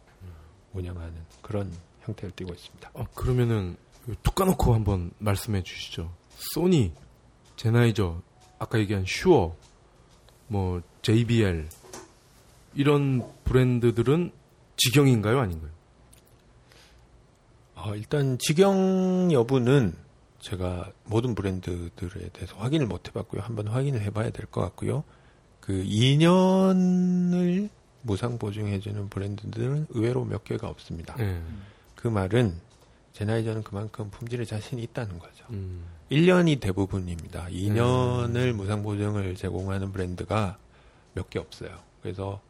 운영하는 0.74 1.14
그런 1.42 1.72
형태를 2.02 2.36
띠고 2.36 2.54
있습니다. 2.54 2.92
어, 2.94 3.06
그러면은 3.16 3.78
툭 4.24 4.36
까놓고 4.36 4.74
한번 4.74 5.12
말씀해 5.20 5.64
주시죠. 5.64 6.12
소니, 6.54 6.92
제나이저, 7.56 8.22
아까 8.60 8.78
얘기한 8.80 9.06
슈어, 9.08 9.56
뭐 10.48 10.82
JBL 11.02 11.70
이런 12.74 13.26
브랜드들은 13.46 14.32
직영인가요, 14.76 15.40
아닌가요? 15.40 15.72
어, 17.76 17.96
일단 17.96 18.38
직영 18.38 19.32
여부는 19.32 19.96
제가 20.40 20.92
모든 21.06 21.36
브랜드들에 21.36 22.30
대해서 22.34 22.58
확인을 22.58 22.88
못 22.88 23.08
해봤고요. 23.08 23.42
한번 23.42 23.68
확인을 23.68 24.02
해봐야 24.02 24.32
될 24.32 24.46
것 24.48 24.60
같고요. 24.62 25.04
그 25.62 25.84
2년을 25.84 27.70
무상 28.02 28.38
보증해주는 28.38 29.10
브랜드들은 29.10 29.88
의외로 29.90 30.26
몇 30.26 30.44
개가 30.44 30.68
없습니다. 30.68 31.16
예. 31.20 31.40
그 31.96 32.08
말은 32.08 32.56
제 33.14 33.26
나이저는 33.26 33.64
그만큼 33.64 34.10
품질에 34.10 34.46
자신이 34.46 34.82
있다는 34.84 35.20
거죠. 35.20 35.46
음. 35.52 35.84
1년이 36.12 36.60
대부분입니다. 36.60 37.48
2년을 37.50 38.54
무상 38.54 38.82
보증을 38.84 39.36
제공하는 39.36 39.92
브랜드가 39.92 40.58
몇 41.14 41.30
개 41.30 41.40
없어요. 41.40 41.70
그래서 42.02 42.42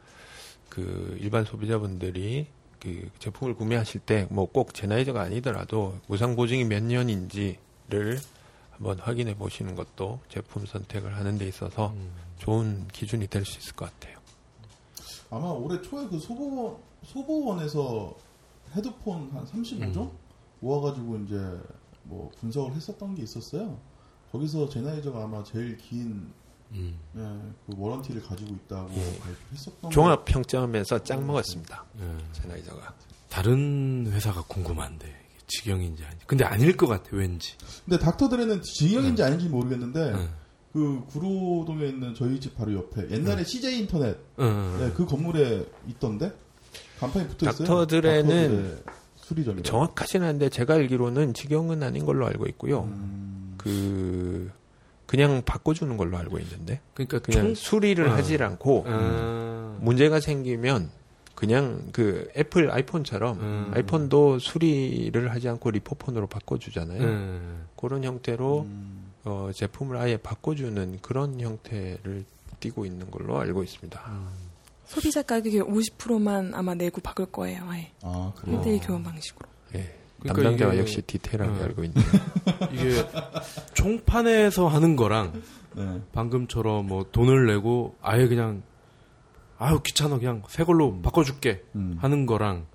그 0.70 1.18
일반 1.20 1.44
소비자분들이 1.46 2.48
그 2.80 3.10
제품을 3.20 3.56
구매하실 3.56 4.02
때 4.02 4.28
뭐 4.32 4.46
꼭 4.48 4.74
제나이저가 4.74 5.22
아니더라도 5.22 6.00
무상 6.08 6.36
보증이 6.36 6.64
몇 6.64 6.82
년인지를 6.82 8.20
한번 8.72 9.00
확인해 9.00 9.36
보시는 9.36 9.76
것도 9.76 10.20
제품 10.30 10.66
선택을 10.66 11.16
하는 11.18 11.38
데 11.38 11.48
있어서 11.48 11.90
음. 11.96 12.12
좋은 12.46 12.88
기준이 12.88 13.28
될 13.28 13.46
수 13.46 13.60
있을 13.60 13.74
것 13.76 13.86
같아요. 13.92 14.18
아마 15.30 15.48
올해 15.50 15.80
초에 15.82 16.08
그 16.08 16.20
소보원, 16.20 16.76
소보원에서 17.06 18.16
헤드폰 18.76 19.30
한 19.32 19.46
35종? 19.46 20.12
모아가지고 20.60 21.18
이제 21.20 21.36
뭐 22.04 22.32
분석을 22.40 22.74
했었던 22.76 23.14
게 23.16 23.22
있었어요. 23.24 23.78
거기서 24.32 24.70
제나이저가 24.70 25.24
아마 25.24 25.44
제일 25.44 25.78
긴 25.78 26.34
음. 26.72 26.98
예, 27.16 27.20
그 27.68 27.80
워런티를 27.80 28.24
가지고 28.24 28.56
있다고 28.56 28.88
발표했었던 28.90 29.92
종합 29.92 30.26
평점에서 30.26 31.04
짱 31.04 31.26
먹었습니다. 31.28 31.86
예. 32.00 32.18
제나이저가. 32.34 32.96
다른 33.30 34.08
회사가 34.12 34.42
궁금한데 34.44 35.14
직영인지 35.48 36.04
아닌지. 36.06 36.26
근데 36.26 36.44
아닐 36.46 36.76
것 36.76 36.88
같아 36.88 37.10
왠지. 37.12 37.56
근데 37.86 38.00
닥터들에는 38.00 38.62
진영인지 38.64 39.22
아닌지 39.22 39.48
모르겠는데 39.50 40.14
예. 40.18 40.30
그 40.74 41.04
구로동에 41.10 41.88
있는 41.88 42.16
저희 42.16 42.40
집 42.40 42.56
바로 42.56 42.74
옆에 42.74 43.10
옛날에 43.12 43.44
CJ 43.44 43.80
인터넷. 43.80 44.18
네, 44.38 44.92
그 44.96 45.06
건물에 45.06 45.66
있던데 45.90 46.32
간판이 47.00 47.28
붙어 47.28 47.50
있어요. 47.50 47.68
닥터들에는 47.68 48.80
수리점이 49.16 49.64
정확하지는 49.64 50.28
않은데 50.28 50.50
제가 50.50 50.76
알기로는 50.76 51.34
직영은 51.34 51.84
아닌 51.84 52.06
걸로 52.06 52.26
알고 52.28 52.46
있고요. 52.48 52.84
음, 52.84 53.56
그 53.58 54.52
그냥 55.06 55.42
바꿔주는 55.46 55.98
걸로 55.98 56.18
알고 56.18 56.40
있는데 56.40 56.80
그러니까 56.94 57.20
그냥 57.20 57.48
총 57.48 57.56
수리를 57.56 58.08
어. 58.08 58.14
하질 58.14 58.44
않고 58.44 58.86
아. 58.88 59.78
문제가 59.82 60.20
생기면 60.20 60.90
그냥 61.36 61.88
그 61.92 62.30
애플 62.38 62.72
아이폰처럼 62.72 63.40
음. 63.40 63.72
아이폰도 63.74 64.40
수리를 64.40 65.32
하지 65.32 65.50
않고 65.50 65.72
리포폰으로 65.72 66.28
바꿔주잖아요. 66.28 67.04
예. 67.04 67.40
그런 67.76 68.04
형태로 68.04 68.62
음, 68.62 69.01
어, 69.24 69.52
제품을 69.54 69.98
아예 69.98 70.18
바꿔주는 70.18 71.00
그런 71.02 71.40
형태를 71.40 72.26
띠고 72.60 72.86
있는 72.86 73.10
걸로 73.12 73.40
알고 73.40 73.64
있습니다. 73.64 74.02
소비자 74.86 75.22
가격의 75.22 75.62
50%만 75.62 76.54
아마 76.54 76.74
내고 76.74 77.02
바꿀 77.02 77.28
거예요. 77.32 77.64
아예. 77.68 77.92
아 78.04 78.34
그래요. 78.36 78.62
1대1 78.62 78.86
교환 78.88 79.04
방식으로. 79.04 79.48
예. 79.76 79.96
그러니까 80.20 80.44
담당자가 80.44 80.74
이게- 80.74 80.82
역시 80.82 81.02
디테일하게 81.02 81.60
어. 81.60 81.64
알고 81.64 81.84
있네요. 81.86 82.06
이게 82.74 83.08
총판에서 83.74 84.68
하는 84.68 84.96
거랑 84.96 85.42
네. 85.76 86.02
방금처럼 86.12 86.88
뭐 86.88 87.06
돈을 87.12 87.48
내고 87.48 87.96
아예 88.02 88.28
그냥 88.28 88.62
아유 89.58 89.80
귀찮아 89.84 90.18
그냥 90.18 90.44
새 90.50 90.64
걸로 90.64 91.00
바꿔줄게 91.02 91.64
음. 91.76 91.98
하는 92.02 92.26
거랑 92.26 92.66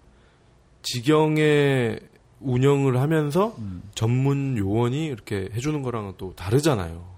직영의 0.83 2.01
운영을 2.41 3.01
하면서 3.01 3.55
음. 3.59 3.83
전문 3.95 4.57
요원이 4.59 5.07
이렇게 5.07 5.49
해주는 5.53 5.83
거랑은 5.83 6.15
또 6.19 6.35
다르잖아요. 6.35 7.17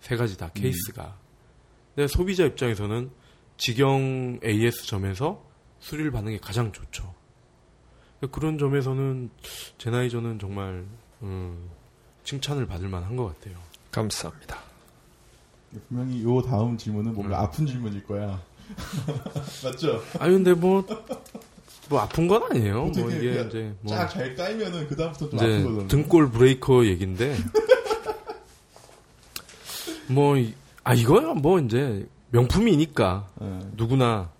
세 0.00 0.16
가지 0.16 0.36
다 0.36 0.50
케이스가. 0.52 1.16
근데 1.94 2.06
소비자 2.08 2.44
입장에서는 2.44 3.10
직영 3.56 4.40
AS점에서 4.44 5.42
수리를 5.80 6.10
받는 6.10 6.32
게 6.32 6.38
가장 6.38 6.72
좋죠. 6.72 7.14
그런 8.30 8.58
점에서는 8.58 9.30
제 9.78 9.90
나이 9.90 10.10
저는 10.10 10.38
정말 10.38 10.84
음, 11.22 11.68
칭찬을 12.24 12.66
받을 12.66 12.88
만한 12.88 13.16
것 13.16 13.26
같아요. 13.26 13.56
감사합니다. 13.90 14.58
분명히 15.88 16.22
요 16.22 16.42
다음 16.42 16.76
질문은 16.76 17.14
뭔가 17.14 17.40
음. 17.40 17.44
아픈 17.44 17.66
질문일 17.66 18.04
거야. 18.04 18.42
맞죠? 19.64 20.02
아니 20.18 20.34
근데 20.34 20.52
뭐, 20.52 20.84
뭐 21.88 22.00
아픈 22.00 22.28
건 22.28 22.42
아니에요. 22.50 22.86
뭐 22.86 23.10
이게 23.10 23.40
이제 23.42 23.74
뭐 23.80 23.96
쫙잘 23.96 24.34
까이면은 24.34 24.88
그 24.88 24.96
다음부터 24.96 25.30
좀 25.30 25.38
아픈 25.38 25.64
거잖아. 25.64 25.88
등골 25.88 26.30
브레이커 26.30 26.86
얘긴데 26.86 27.36
뭐 30.08 30.36
아 30.88 30.94
이거야 30.94 31.34
뭐 31.34 31.60
이제 31.60 32.08
명품이니까 32.30 33.28
네. 33.42 33.58
누구나 33.76 34.30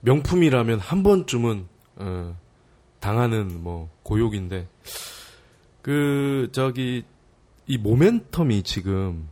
명품이라면 0.00 0.78
한 0.78 1.02
번쯤은 1.02 1.66
어, 1.96 2.36
당하는 3.00 3.62
뭐 3.62 3.90
고욕인데 4.02 4.66
그 5.82 6.48
저기 6.52 7.04
이 7.66 7.76
모멘텀이 7.76 8.64
지금 8.64 9.28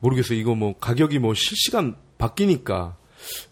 모르겠어요. 0.00 0.36
이거 0.36 0.56
뭐 0.56 0.76
가격이 0.76 1.20
뭐 1.20 1.34
실시간 1.34 1.94
바뀌니까 2.18 2.96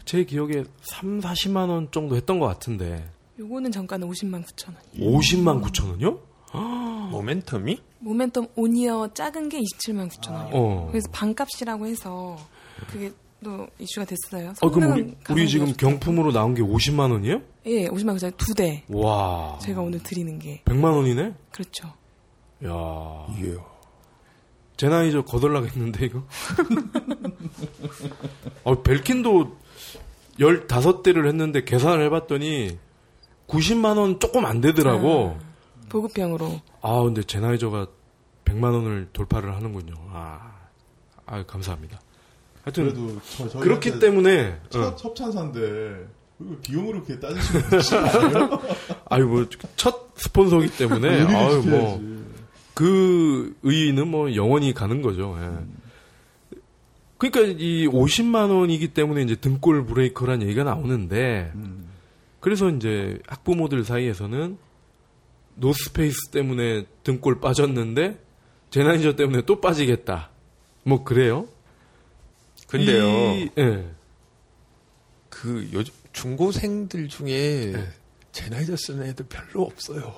제 0.05 0.25
기억에 0.25 0.65
3, 0.83 1.21
40만 1.21 1.69
원 1.69 1.89
정도 1.91 2.17
했던 2.17 2.39
것 2.39 2.47
같은데 2.47 3.09
요거는 3.39 3.71
정가는 3.73 4.09
50만 4.09 4.45
9천 4.47 4.69
원. 4.69 4.77
50만 4.99 5.63
9천 5.63 5.91
원이요? 5.91 6.19
모멘텀이? 7.13 7.79
모멘텀 8.05 8.51
오니어 8.57 9.09
작은 9.15 9.49
게 9.49 9.61
27만 9.61 10.09
9천 10.11 10.33
원이요. 10.33 10.51
어. 10.55 10.89
그래서 10.91 11.09
반값이라고 11.13 11.87
해서 11.87 12.37
그게 12.89 13.13
또 13.45 13.67
이슈가 13.79 14.07
됐어요. 14.07 14.55
어, 14.63 14.71
그럼 14.71 14.93
우리, 14.93 15.15
우리 15.31 15.49
지금 15.49 15.73
경품으로 15.75 16.33
나온 16.33 16.55
게 16.55 16.63
50만 16.63 17.11
원이에요? 17.13 17.41
예, 17.67 17.89
50만 17.89 18.17
9천 18.17 18.23
원두 18.25 18.55
대. 18.55 18.85
와. 18.89 19.59
제가 19.61 19.81
오늘 19.83 20.03
드리는 20.03 20.39
게 20.39 20.63
100만 20.65 20.85
원이네? 20.97 21.35
그렇죠. 21.51 21.89
야 22.65 23.27
예. 23.43 23.57
제 24.77 24.89
나이 24.89 25.11
저 25.11 25.23
거덜나겠는데, 25.23 26.07
이거? 26.07 26.23
어, 28.65 28.81
벨킨도 28.83 29.57
15대를 30.39 31.27
했는데 31.27 31.65
계산을 31.65 32.05
해봤더니 32.07 32.79
90만 33.49 33.97
원 33.97 34.21
조금 34.21 34.45
안 34.45 34.61
되더라고. 34.61 35.39
보급형으로 35.89 36.61
아, 36.83 37.03
근데 37.03 37.23
제 37.23 37.41
나이 37.41 37.59
저가 37.59 37.87
100만 38.45 38.65
원을 38.75 39.09
돌파를 39.13 39.55
하는군요. 39.55 39.95
아, 40.13 40.53
아 41.25 41.43
감사합니다. 41.45 42.01
하여튼, 42.63 42.85
그래도 42.85 43.21
저, 43.49 43.61
그렇기 43.61 43.99
때문에, 43.99 44.61
첫 44.71 44.83
어, 44.83 44.97
협찬사인데 44.99 46.07
비용으로 46.63 47.05
그렇게 47.05 47.21
따지시면? 47.21 48.51
아유, 49.09 49.27
뭐, 49.27 49.47
첫 49.77 50.11
스폰서기 50.17 50.77
때문에, 50.77 51.23
아유, 51.33 51.63
뭐. 51.65 52.16
그 52.77 53.57
의의는 53.63 54.07
뭐 54.09 54.35
영원히 54.35 54.75
가는 54.75 55.01
거죠. 55.01 55.35
예. 55.41 56.59
그러니까 57.17 57.57
이 57.59 57.87
50만 57.89 58.51
원이기 58.55 58.89
때문에 58.89 59.23
이제 59.23 59.35
등골 59.35 59.87
브레이커란 59.87 60.43
얘기가 60.43 60.63
나오는데 60.63 61.53
음. 61.55 61.89
그래서 62.39 62.69
이제 62.69 63.19
학부모들 63.29 63.83
사이에서는 63.83 64.59
노스페이스 65.55 66.29
때문에 66.33 66.85
등골 67.03 67.41
빠졌는데 67.41 68.21
젠하이저 68.69 69.17
때문에 69.17 69.43
또 69.47 69.59
빠지겠다. 69.63 70.29
뭐 70.85 71.03
그래요? 71.03 71.49
근데요, 72.69 73.07
이- 73.39 73.51
예. 73.57 73.87
그 75.31 75.67
요즘 75.73 75.95
중고생들 76.13 77.09
중에 77.09 77.73
네. 77.73 77.89
제 78.33 78.51
나이저 78.51 78.77
쓰는 78.77 79.07
애들 79.07 79.25
별로 79.31 79.63
없어요. 79.65 80.13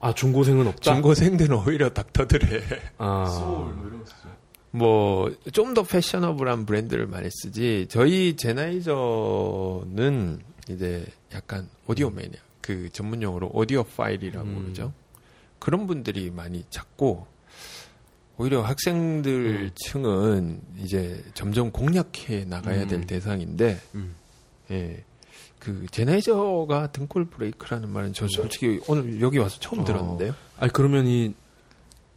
아 0.00 0.14
중고생은 0.14 0.66
없다. 0.66 0.94
중고생들은 0.94 1.56
오히려 1.56 1.90
닥터들에 1.90 2.62
아 2.98 3.26
소울 3.26 3.74
뭐 3.74 3.86
이런 3.86 3.98
거 4.00 4.06
쓰죠. 4.06 4.28
뭐좀 4.72 5.74
더 5.74 5.82
패셔너블한 5.82 6.66
브랜드를 6.66 7.06
많이 7.06 7.28
쓰지. 7.30 7.86
저희 7.90 8.36
제나이저는 8.36 10.40
이제 10.70 11.06
약간 11.34 11.68
오디오 11.86 12.10
매니아 12.10 12.40
그 12.60 12.88
전문 12.92 13.22
용어로 13.22 13.50
오디오 13.52 13.82
파일이라고 13.84 14.48
음. 14.48 14.62
그러죠. 14.62 14.92
그런 15.58 15.86
분들이 15.86 16.30
많이 16.30 16.64
찾고 16.70 17.26
오히려 18.38 18.62
학생들 18.62 19.32
음. 19.32 19.70
층은 19.74 20.60
이제 20.78 21.22
점점 21.34 21.70
공략해 21.70 22.44
나가야 22.46 22.86
될 22.86 23.00
음. 23.00 23.06
대상인데 23.06 23.78
음. 23.94 24.14
예. 24.70 25.04
그 25.60 25.86
제나이저가 25.90 26.90
등골 26.90 27.26
브레이크라는 27.26 27.88
말은 27.90 28.12
저 28.14 28.26
솔직히 28.28 28.80
오늘 28.88 29.20
여기 29.20 29.38
와서 29.38 29.58
처음 29.60 29.80
어. 29.80 29.84
들었는데요. 29.84 30.34
아니 30.58 30.72
그러면 30.72 31.06
이 31.06 31.34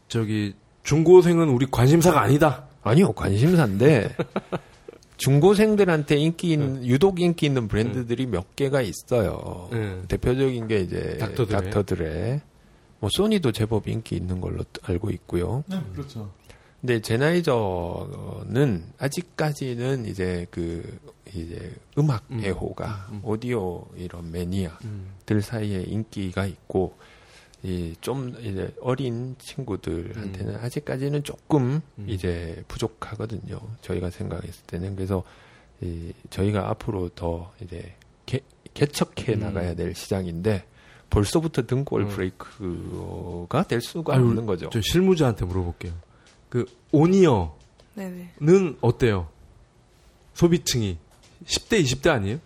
저기 0.07 0.55
중고생은 0.83 1.49
우리 1.49 1.67
관심사가 1.69 2.21
아니다. 2.21 2.65
아니요, 2.83 3.11
관심사인데 3.13 4.15
중고생들한테 5.17 6.17
인기 6.17 6.51
있는 6.51 6.85
유독 6.85 7.19
인기 7.21 7.45
있는 7.45 7.67
브랜드들이 7.67 8.25
몇 8.25 8.55
개가 8.55 8.81
있어요. 8.81 9.69
네. 9.71 10.01
대표적인 10.07 10.67
게 10.67 10.79
이제 10.79 11.17
닥터드레. 11.19 11.61
닥터드레. 11.61 12.41
뭐 12.99 13.09
소니도 13.11 13.51
제법 13.51 13.87
인기 13.87 14.15
있는 14.15 14.41
걸로 14.41 14.63
알고 14.83 15.11
있고요. 15.11 15.63
네, 15.67 15.77
그렇죠. 15.93 16.31
근데 16.83 16.99
제나이저는 16.99 18.83
아직까지는 18.97 20.05
이제 20.05 20.45
그 20.51 20.99
이제 21.33 21.73
음악 21.97 22.25
음. 22.29 22.41
애호가 22.43 23.07
음, 23.09 23.15
음. 23.15 23.21
오디오 23.23 23.87
이런 23.95 24.31
매니아들 24.33 24.77
음. 24.83 25.39
사이에 25.41 25.83
인기가 25.83 26.45
있고 26.45 26.97
이 27.63 27.95
좀 28.01 28.35
이제 28.41 28.75
어린 28.81 29.37
친구들한테는 29.39 30.57
아직까지는 30.57 31.23
조금 31.23 31.79
음. 31.97 32.05
이제 32.09 32.61
부족하거든요. 32.67 33.61
저희가 33.79 34.09
생각했을 34.09 34.65
때는 34.67 34.97
그래서 34.97 35.23
이 35.79 36.11
저희가 36.31 36.69
앞으로 36.69 37.07
더 37.15 37.53
이제 37.61 37.93
개, 38.25 38.41
개척해 38.73 39.35
음. 39.35 39.39
나가야 39.39 39.75
될 39.75 39.95
시장인데 39.95 40.65
벌써부터 41.09 41.65
등골 41.65 42.01
음. 42.01 42.07
브레이크가 42.09 43.63
될 43.69 43.79
수가 43.79 44.15
아유, 44.15 44.25
없는 44.25 44.45
거죠. 44.45 44.69
저 44.69 44.81
실무자한테 44.81 45.45
물어볼게요. 45.45 45.93
그 46.53 46.65
오니어는 46.91 47.49
네네. 47.95 48.75
어때요? 48.79 49.27
소비층이 50.35 50.99
10대 51.47 51.83
20대 51.83 52.09
아니에요? 52.09 52.37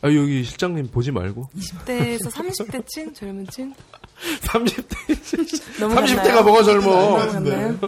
아 0.00 0.08
여기 0.14 0.42
실장님 0.42 0.88
보지 0.90 1.10
말고 1.10 1.50
20대에서 1.54 2.30
30대층 2.30 3.14
젊은층 3.14 3.74
30대 4.40 5.80
너무 5.80 5.94
30대가 5.96 6.42
뭐가 6.42 6.62
젊어? 6.62 6.90
넘어갔나요? 6.90 7.78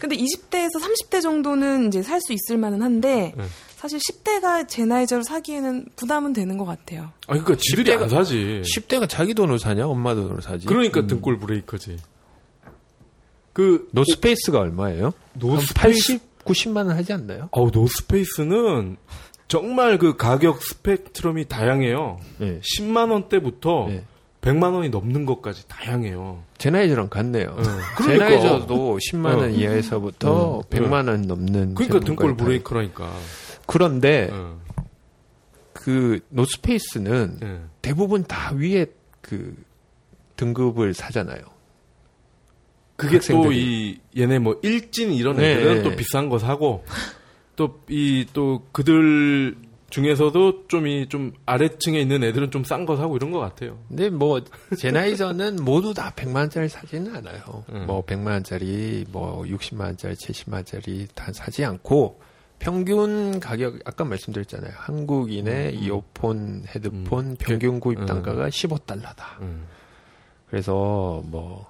근데 0.00 0.16
20대에서 0.16 0.80
30대 0.80 1.22
정도는 1.22 1.86
이제 1.86 2.02
살 2.02 2.20
수 2.20 2.32
있을 2.32 2.58
만은 2.58 2.82
한데 2.82 3.32
네. 3.36 3.44
사실 3.76 4.00
10대가 4.00 4.66
제 4.66 4.84
나이저로 4.84 5.22
사기에는 5.22 5.86
부담은 5.94 6.32
되는 6.32 6.58
것 6.58 6.64
같아요. 6.64 7.12
아 7.28 7.34
그러니까 7.34 7.54
지들이 7.56 7.92
10대가 7.92 8.02
안 8.02 8.08
사지. 8.08 8.62
10대가 8.64 9.08
자기 9.08 9.32
돈으로 9.32 9.58
사냐? 9.58 9.86
엄마 9.86 10.16
돈으로 10.16 10.40
사지? 10.40 10.66
그러니까 10.66 11.06
등골 11.06 11.38
브레이커지. 11.38 11.98
그 13.52 13.88
노스페이스가 13.92 14.58
얼마예요? 14.60 15.12
노스페이스 15.34 16.18
80, 16.18 16.44
90만 16.44 16.76
원 16.86 16.90
하지 16.90 17.12
않나요? 17.12 17.48
어우 17.52 17.70
노스페이스는 17.72 18.96
정말 19.48 19.98
그 19.98 20.16
가격 20.16 20.62
스펙트럼이 20.62 21.46
다양해요. 21.46 22.20
네. 22.38 22.60
10만 22.60 23.10
원대부터 23.10 23.86
네. 23.88 24.04
100만 24.42 24.72
원이 24.74 24.88
넘는 24.90 25.26
것까지 25.26 25.66
다양해요. 25.68 26.42
젠하이저랑 26.58 27.08
같네요. 27.10 27.48
어. 27.50 27.62
그러니까. 27.98 28.28
젠하이저도 28.28 28.98
10만 29.10 29.24
원 29.36 29.40
어. 29.44 29.48
이하에서부터 29.48 30.32
어. 30.32 30.62
100만 30.70 31.08
원 31.08 31.22
넘는 31.22 31.74
그러니까 31.74 32.00
등골 32.00 32.36
다- 32.36 32.44
브레이커라니까. 32.44 33.12
그런데 33.66 34.28
어. 34.32 34.58
그 35.72 36.20
노스페이스는 36.30 37.38
예. 37.42 37.60
대부분 37.82 38.24
다 38.24 38.52
위에 38.54 38.86
그 39.20 39.54
등급을 40.36 40.94
사잖아요. 40.94 41.42
그게 43.00 43.18
또. 43.18 43.52
이 43.52 43.98
얘네 44.16 44.38
뭐 44.38 44.58
일진 44.62 45.12
이런 45.12 45.36
네, 45.36 45.52
애들은 45.54 45.74
네. 45.76 45.82
또 45.82 45.96
비싼 45.96 46.28
거 46.28 46.38
사고 46.38 46.84
또 47.56 47.80
이 47.88 48.26
또 48.32 48.62
그들 48.72 49.56
중에서도 49.90 50.68
좀이좀 50.68 51.32
아래층에 51.46 52.00
있는 52.00 52.22
애들은 52.22 52.50
좀 52.52 52.62
싼 52.62 52.86
거 52.86 52.96
사고 52.96 53.16
이런 53.16 53.32
것 53.32 53.40
같아요. 53.40 53.76
근데 53.88 54.08
뭐 54.08 54.40
제 54.78 54.90
나이저는 54.92 55.56
모두 55.64 55.92
다 55.94 56.12
100만 56.14 56.36
원짜리 56.36 56.68
사지는 56.68 57.14
않아요. 57.16 57.64
음. 57.72 57.86
뭐 57.86 58.04
100만 58.06 58.26
원짜리, 58.28 59.04
뭐 59.10 59.42
60만 59.42 59.80
원짜리, 59.80 60.14
70만 60.14 60.52
원짜리 60.54 61.08
다 61.14 61.32
사지 61.32 61.64
않고 61.64 62.20
평균 62.60 63.40
가격 63.40 63.78
아까 63.84 64.04
말씀드렸잖아요. 64.04 64.72
한국인의 64.76 65.74
이어폰, 65.76 66.64
헤드폰 66.74 67.26
음. 67.26 67.36
평균 67.38 67.80
구입 67.80 67.98
음. 68.00 68.06
단가가 68.06 68.48
15달러다. 68.48 69.40
음. 69.40 69.64
그래서 70.48 71.22
뭐 71.26 71.69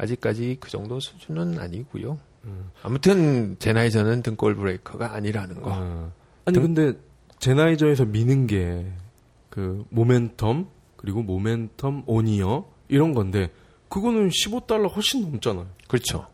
아직까지 0.00 0.58
그 0.60 0.70
정도 0.70 0.98
수준은 1.00 1.58
아니고요. 1.58 2.18
음. 2.44 2.70
아무튼 2.82 3.56
제나이저는 3.58 4.22
등골 4.22 4.56
브레이커가 4.56 5.14
아니라는 5.14 5.60
거. 5.60 5.70
어. 5.72 6.12
아니 6.46 6.58
근데 6.58 6.94
제나이저에서 7.38 8.04
미는 8.06 8.46
게 8.46 8.86
그 9.50 9.84
모멘텀 9.92 10.66
그리고 10.96 11.22
모멘텀 11.22 12.04
오니어 12.06 12.64
이런 12.88 13.12
건데 13.12 13.50
그거는 13.88 14.28
15달러 14.28 14.94
훨씬 14.94 15.22
넘잖아요. 15.22 15.66
그렇죠. 15.88 16.26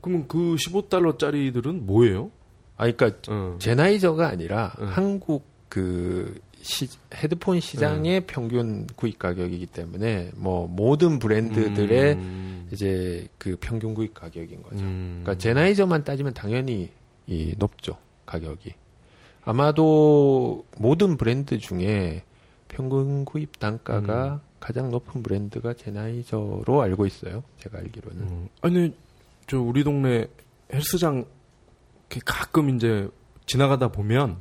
그러면 0.00 0.26
그 0.28 0.56
15달러짜리들은 0.56 1.82
뭐예요? 1.82 2.30
아, 2.76 2.90
그러니까 2.90 3.20
어. 3.28 3.56
제나이저가 3.58 4.28
아니라 4.28 4.74
음. 4.80 4.86
한국 4.88 5.46
그 5.68 6.38
시- 6.62 6.88
헤드폰 7.14 7.60
시장의 7.60 8.20
음. 8.20 8.24
평균 8.26 8.86
구입 8.96 9.18
가격이기 9.18 9.66
때문에 9.66 10.30
뭐 10.36 10.66
모든 10.66 11.18
브랜드들의 11.18 12.12
음. 12.14 12.68
이제 12.72 13.28
그 13.38 13.56
평균 13.60 13.94
구입 13.94 14.14
가격인 14.14 14.62
거죠. 14.62 14.78
음. 14.84 15.20
그러니까 15.22 15.40
제나이저만 15.40 16.04
따지면 16.04 16.34
당연히 16.34 16.90
이 17.26 17.54
높죠 17.58 17.96
가격이. 18.26 18.74
아마도 19.44 20.64
모든 20.78 21.16
브랜드 21.16 21.58
중에 21.58 22.24
평균 22.68 23.24
구입 23.24 23.58
단가가 23.60 24.34
음. 24.34 24.40
가장 24.58 24.90
높은 24.90 25.22
브랜드가 25.22 25.74
제나이저로 25.74 26.82
알고 26.82 27.06
있어요. 27.06 27.44
제가 27.60 27.78
알기로는. 27.78 28.18
음. 28.22 28.48
아니 28.62 28.92
저 29.46 29.60
우리 29.60 29.84
동네 29.84 30.26
헬스장 30.72 31.24
가끔 32.24 32.74
이제 32.74 33.08
지나가다 33.46 33.88
보면 33.88 34.40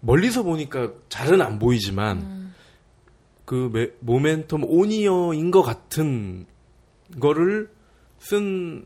멀리서 0.00 0.42
보니까 0.42 0.92
잘은 1.08 1.40
안 1.42 1.58
보이지만 1.58 2.18
음. 2.18 2.54
그 3.44 3.70
메- 3.72 3.90
모멘텀 4.04 4.64
오니어인 4.68 5.50
것 5.50 5.62
같은 5.62 6.46
거를 7.18 7.70
쓴 8.18 8.84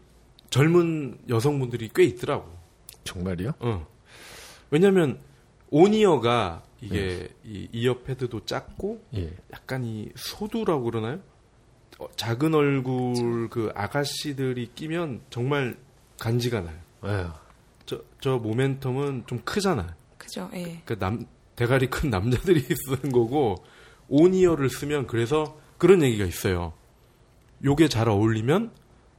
젊은 0.50 1.18
여성분들이 1.28 1.90
꽤 1.94 2.04
있더라고. 2.04 2.48
정말이요? 3.04 3.52
어. 3.60 3.86
왜냐면 4.70 5.18
오니어가 5.70 6.62
이게 6.80 7.28
이 7.44 7.68
이어 7.72 7.98
패드도 8.00 8.44
작고 8.44 9.02
예. 9.16 9.32
약간 9.52 9.84
이 9.84 10.10
소두라고 10.14 10.84
그러나요? 10.84 11.20
어, 11.98 12.06
작은 12.16 12.54
얼굴 12.54 13.48
그 13.48 13.70
아가씨들이 13.74 14.70
끼면 14.74 15.22
정말 15.30 15.76
간지가 16.20 16.60
나요. 16.60 16.76
아유, 17.00 17.28
저, 17.86 18.00
저 18.20 18.40
모멘텀은 18.40 19.26
좀 19.26 19.40
크잖아요. 19.44 19.88
그죠? 20.32 20.50
예. 20.54 20.80
그 20.86 20.98
남, 20.98 21.26
대가리 21.56 21.90
큰 21.90 22.08
남자들이 22.08 22.64
쓰는 22.88 23.12
거고, 23.12 23.62
오니어를 24.08 24.70
쓰면 24.70 25.06
그래서 25.06 25.58
그런 25.76 26.02
얘기가 26.02 26.24
있어요. 26.24 26.72
요게 27.62 27.88
잘 27.88 28.08
어울리면 28.08 28.70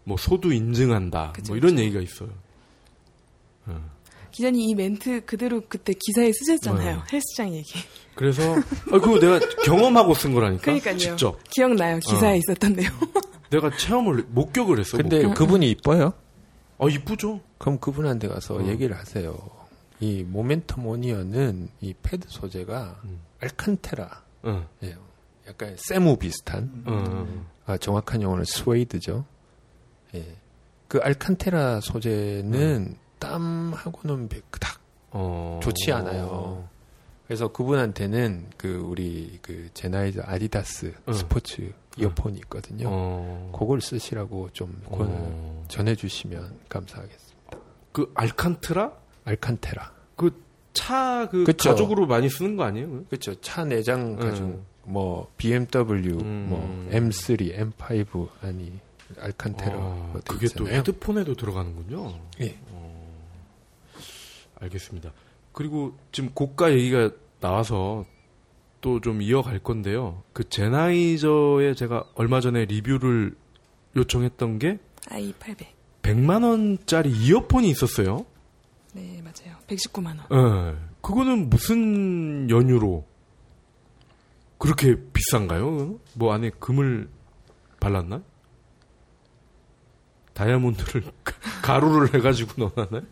뭐 0.06 0.18
소두 0.18 0.52
인증한다. 0.54 1.34
그쵸, 1.34 1.54
뭐 1.54 1.58
이런 1.58 1.76
그쵸. 1.76 1.84
얘기가 1.84 2.02
있어요. 2.02 2.30
기자님 4.32 4.62
이 4.62 4.74
멘트 4.74 5.26
그대로 5.26 5.62
그때 5.70 5.94
기사에 5.94 6.32
쓰셨잖아요. 6.34 6.96
네. 6.96 7.04
헬스장 7.14 7.54
얘기. 7.54 7.78
그래서, 8.16 8.56
아, 8.92 9.00
그거 9.00 9.20
내가 9.20 9.40
경험하고 9.64 10.16
쓴 10.16 10.34
거라니까. 10.34 10.64
그러니까요. 10.64 10.98
직접. 10.98 11.38
기억나요. 11.52 12.00
기사에 12.00 12.34
어. 12.34 12.36
있었던 12.38 12.74
내용. 12.74 12.92
내가 13.52 13.70
체험을, 13.78 14.26
목격을 14.30 14.80
했어. 14.80 14.98
근데 14.98 15.22
목격. 15.22 15.36
그분이 15.38 15.70
이뻐요? 15.70 16.14
아, 16.80 16.88
이쁘죠? 16.90 17.42
그럼 17.60 17.78
그분한테 17.78 18.28
가서 18.28 18.56
어. 18.56 18.68
얘기를 18.68 18.98
하세요. 18.98 19.38
이 20.04 20.26
모멘텀 20.26 20.86
오니어는 20.86 21.70
이 21.80 21.94
패드 22.04 22.28
소재가 22.30 23.00
음. 23.06 23.22
알칸테라예요. 23.40 24.12
응. 24.46 24.68
약간 25.48 25.76
세무 25.78 26.18
비슷한. 26.18 26.84
어. 26.86 27.46
아, 27.66 27.78
정확한 27.78 28.22
용어는 28.22 28.44
스웨이드죠. 28.44 29.24
예. 30.16 30.36
그 30.90 31.00
알칸테라 31.02 31.80
소재는 31.80 32.98
땀하고는 33.20 34.28
배- 34.28 34.42
그닥 34.52 34.82
어. 35.12 35.62
좋지 35.64 35.94
않아요. 35.94 36.68
그래서 37.26 37.48
그분한테는 37.48 38.48
그 38.58 38.76
우리 38.86 39.40
그 39.42 39.70
제나이저 39.74 40.22
아디다스 40.26 40.94
응. 41.08 41.14
스포츠 41.14 41.72
이어폰이 41.98 42.40
있거든요. 42.40 42.90
어. 42.92 43.54
그걸 43.58 43.80
쓰시라고 43.80 44.50
좀 44.52 44.82
권- 44.92 45.08
어. 45.10 45.64
전해주시면 45.70 46.60
감사하겠습니다. 46.68 47.58
그 47.94 48.12
알칸트라? 48.16 48.92
알칸테라. 49.26 49.93
차그 50.74 51.44
그쵸. 51.44 51.70
가죽으로 51.70 52.08
많이 52.08 52.30
쓰는 52.30 52.56
거 52.56 52.64
아니에요? 52.64 53.06
그렇죠. 53.06 53.40
차 53.42 53.64
내장 53.64 54.16
가죽 54.16 54.44
음. 54.44 54.66
뭐 54.84 55.32
BMW 55.38 56.18
음. 56.20 56.48
뭐 56.50 56.90
M3, 56.92 57.56
M5 57.78 58.28
아니 58.42 58.72
알칸테라 59.20 59.76
아, 59.78 60.10
것도 60.14 60.24
그게 60.26 60.48
또 60.48 60.64
있잖아요. 60.64 60.80
헤드폰에도 60.80 61.36
들어가는군요. 61.36 62.14
예. 62.42 62.58
알겠습니다. 64.60 65.12
그리고 65.52 65.96
지금 66.12 66.32
고가 66.34 66.72
얘기가 66.74 67.12
나와서 67.40 68.06
또 68.82 69.00
좀 69.00 69.22
이어갈 69.22 69.60
건데요. 69.60 70.24
그 70.34 70.50
제나이저에 70.50 71.74
제가 71.74 72.04
얼마 72.16 72.42
전에 72.42 72.66
리뷰를 72.66 73.34
요청했던 73.96 74.60
게 74.60 74.80
아이 75.10 75.34
800. 75.40 75.68
100만 76.02 76.44
원짜리 76.44 77.10
이어폰이 77.12 77.70
있었어요. 77.70 78.26
네, 79.42 79.50
맞아요. 79.50 79.58
119만 79.68 80.18
원. 80.30 80.74
예. 80.76 80.78
그거는 81.02 81.50
무슨 81.50 82.50
연유로 82.50 83.06
그렇게 84.58 84.96
비싼가요? 85.12 86.00
뭐 86.14 86.34
안에 86.34 86.52
금을 86.60 87.10
발랐나? 87.80 88.22
다이아몬드를 90.34 91.04
가루를 91.62 92.14
해가지고 92.16 92.70
넣어놨나요? 92.70 93.04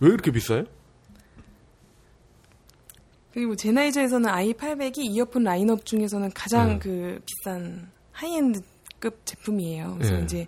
왜 0.00 0.08
이렇게 0.08 0.30
비싸요? 0.30 0.64
그리고 3.32 3.56
젠하이저에서는 3.56 4.30
i800이 4.30 4.98
이어폰 4.98 5.44
라인업 5.44 5.84
중에서는 5.86 6.30
가장 6.34 6.68
네. 6.68 6.78
그 6.78 7.20
비싼 7.24 7.90
high-end급 8.12 9.24
제품이에요. 9.24 9.94
그래서 9.94 10.16
네. 10.16 10.22
이제 10.22 10.46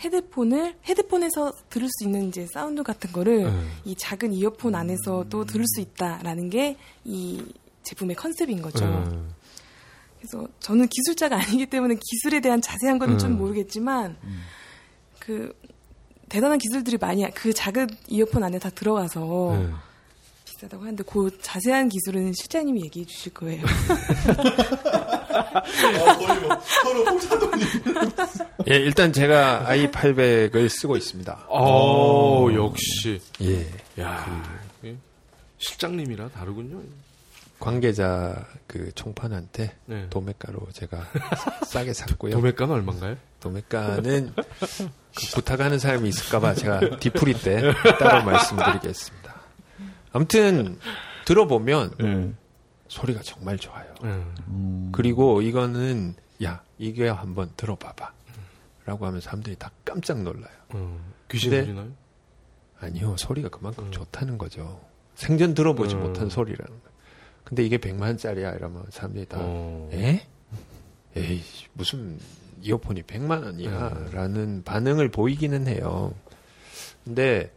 헤드폰을 0.00 0.76
헤드폰에서 0.86 1.52
들을 1.70 1.88
수 1.88 2.04
있는 2.04 2.28
이제 2.28 2.46
사운드 2.46 2.82
같은 2.82 3.12
거를 3.12 3.44
네. 3.44 3.66
이 3.84 3.94
작은 3.96 4.32
이어폰 4.32 4.74
안에서도 4.74 5.44
들을 5.44 5.64
수 5.66 5.80
있다라는 5.80 6.50
게 6.50 6.76
이 7.06 7.40
제품의 7.84 8.16
컨셉인 8.16 8.60
거죠. 8.60 8.84
예. 8.84 9.18
그래서 10.18 10.46
저는 10.60 10.88
기술자가 10.88 11.36
아니기 11.40 11.66
때문에 11.66 11.94
기술에 11.94 12.40
대한 12.40 12.60
자세한 12.60 12.98
거는 12.98 13.18
좀 13.18 13.32
음. 13.32 13.38
모르겠지만 13.38 14.16
그 15.20 15.56
대단한 16.28 16.58
기술들이 16.58 16.96
많이 16.98 17.28
그 17.32 17.52
작은 17.52 17.86
이어폰 18.08 18.42
안에 18.42 18.58
다 18.58 18.70
들어가서 18.70 19.56
예. 20.56 20.66
비싸다고 20.66 20.82
하는데 20.82 21.04
그 21.04 21.30
자세한 21.40 21.88
기술은 21.88 22.32
실장님이 22.32 22.84
얘기해 22.86 23.06
주실 23.06 23.34
거예요. 23.34 23.62
어, 25.54 26.44
뭐 26.46 26.60
서로. 26.60 27.04
예, 28.70 28.76
일단 28.76 29.12
제가 29.12 29.66
i800을 29.68 30.68
쓰고 30.68 30.96
있습니다. 30.96 31.46
어, 31.48 32.48
역시. 32.54 33.20
예. 33.42 33.66
야, 34.00 34.26
예. 34.84 34.96
실장님이라 35.58 36.30
다르군요. 36.30 36.82
관계자 37.58 38.46
그 38.66 38.92
총판한테 38.94 39.74
네. 39.86 40.06
도매가로 40.10 40.68
제가 40.74 41.06
싸게 41.66 41.94
샀고요. 41.94 42.32
도매가는 42.32 42.74
얼마인가요? 42.74 43.16
도매가는 43.40 44.34
그 44.36 45.26
부탁하는 45.34 45.78
사람이 45.78 46.06
있을까봐 46.10 46.54
제가 46.54 46.98
디프리 46.98 47.32
때 47.40 47.62
따로 47.98 48.24
말씀드리겠습니다. 48.24 49.15
아무튼 50.12 50.78
들어보면 51.24 51.94
예. 52.02 52.32
소리가 52.88 53.20
정말 53.22 53.58
좋아요. 53.58 53.92
음. 54.04 54.34
음. 54.48 54.88
그리고 54.92 55.42
이거는 55.42 56.14
야 56.44 56.62
이게 56.78 57.08
한번 57.08 57.50
들어봐봐 57.56 58.12
라고 58.84 59.06
하면 59.06 59.20
사람들이 59.20 59.56
다 59.56 59.70
깜짝 59.84 60.22
놀라요. 60.22 60.52
음. 60.74 61.12
귀신 61.28 61.50
들리나요? 61.50 61.88
아니요 62.78 63.16
소리가 63.18 63.48
그만큼 63.48 63.86
음. 63.86 63.90
좋다는 63.92 64.38
거죠. 64.38 64.80
생전 65.16 65.54
들어보지 65.54 65.94
음. 65.96 66.02
못한 66.02 66.28
소리라는 66.28 66.70
거예요. 66.70 66.96
근데 67.44 67.64
이게 67.64 67.78
100만 67.78 68.02
원짜리야 68.02 68.52
이러면 68.52 68.84
사람들이 68.90 69.26
다 69.26 69.38
어. 69.40 69.88
에? 69.92 70.26
에이 71.16 71.42
무슨 71.72 72.18
이어폰이 72.60 73.02
100만 73.02 73.44
원이야 73.44 73.88
음. 73.88 74.10
라는 74.12 74.62
반응을 74.64 75.08
보이기는 75.10 75.66
해요. 75.66 76.12
근데 77.04 77.52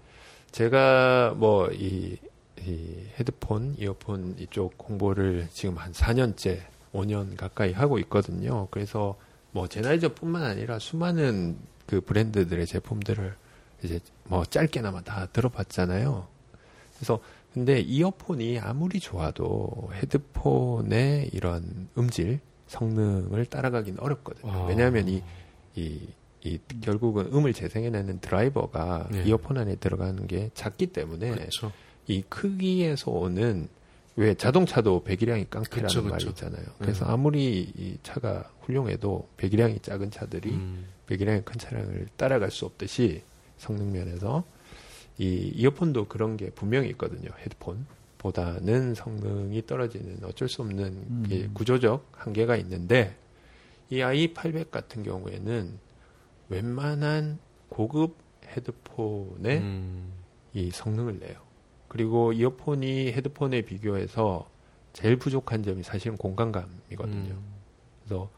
제가 0.51 1.33
뭐 1.37 1.69
이 1.73 2.17
헤드폰, 2.63 3.75
이어폰 3.77 4.35
이쪽 4.39 4.77
공부를 4.77 5.47
지금 5.51 5.77
한 5.77 5.91
4년째, 5.91 6.59
5년 6.93 7.35
가까이 7.37 7.71
하고 7.71 7.99
있거든요. 7.99 8.67
그래서 8.71 9.17
뭐 9.51 9.67
제나이저뿐만 9.67 10.43
아니라 10.43 10.79
수많은 10.79 11.57
그 11.85 12.01
브랜드들의 12.01 12.65
제품들을 12.65 13.35
이제 13.83 13.99
뭐 14.25 14.45
짧게나마 14.45 15.01
다 15.01 15.27
들어봤잖아요. 15.27 16.27
그래서 16.95 17.19
근데 17.53 17.79
이어폰이 17.79 18.59
아무리 18.59 18.99
좋아도 18.99 19.89
헤드폰의 19.93 21.31
이런 21.33 21.87
음질, 21.97 22.39
성능을 22.67 23.45
따라가기는 23.47 23.99
어렵거든요. 23.99 24.51
아. 24.51 24.65
왜냐하면 24.67 25.07
이, 25.07 25.23
이, 25.75 25.99
이 26.43 26.59
결국은 26.81 27.31
음을 27.33 27.53
재생해내는 27.53 28.19
드라이버가 28.19 29.07
네. 29.11 29.23
이어폰 29.23 29.57
안에 29.57 29.75
들어가는 29.75 30.27
게 30.27 30.51
작기 30.53 30.87
때문에 30.87 31.31
그렇죠. 31.31 31.71
이 32.09 32.23
크기에서 32.27 33.11
오는 33.11 33.69
왜 34.15 34.33
자동차도 34.33 35.03
배기량이 35.03 35.45
깡패라는 35.49 35.87
그쵸, 35.87 36.03
그쵸. 36.03 36.11
말이 36.11 36.25
있잖아요. 36.25 36.65
그래서 36.79 37.05
네. 37.05 37.11
아무리 37.11 37.71
이 37.77 37.97
차가 38.03 38.51
훌륭해도 38.61 39.29
배기량이 39.37 39.79
작은 39.79 40.09
차들이 40.11 40.49
음. 40.49 40.87
배기량이 41.05 41.43
큰 41.43 41.57
차량을 41.57 42.07
따라갈 42.17 42.51
수 42.51 42.65
없듯이 42.65 43.21
성능 43.57 43.91
면에서 43.91 44.43
이 45.19 45.51
이어폰도 45.53 46.07
그런 46.07 46.35
게 46.35 46.49
분명히 46.49 46.89
있거든요. 46.89 47.29
헤드폰 47.39 47.85
보다는 48.17 48.95
성능이 48.95 49.67
떨어지는 49.67 50.17
어쩔 50.23 50.49
수 50.49 50.63
없는 50.63 50.85
음. 50.85 51.25
이 51.29 51.47
구조적 51.53 52.09
한계가 52.11 52.57
있는데 52.57 53.15
이 53.91 53.99
i800 53.99 54.71
같은 54.71 55.03
경우에는 55.03 55.77
웬만한 56.49 57.37
고급 57.69 58.17
헤드폰의 58.47 59.59
음. 59.59 60.11
이 60.53 60.71
성능을 60.71 61.19
내요. 61.19 61.48
그리고 61.89 62.31
이어폰이 62.31 63.11
헤드폰에 63.11 63.63
비교해서 63.63 64.47
제일 64.93 65.17
부족한 65.17 65.63
점이 65.63 65.83
사실은 65.83 66.15
공간감이거든요. 66.17 67.33
음. 67.33 67.53
그래서 68.03 68.29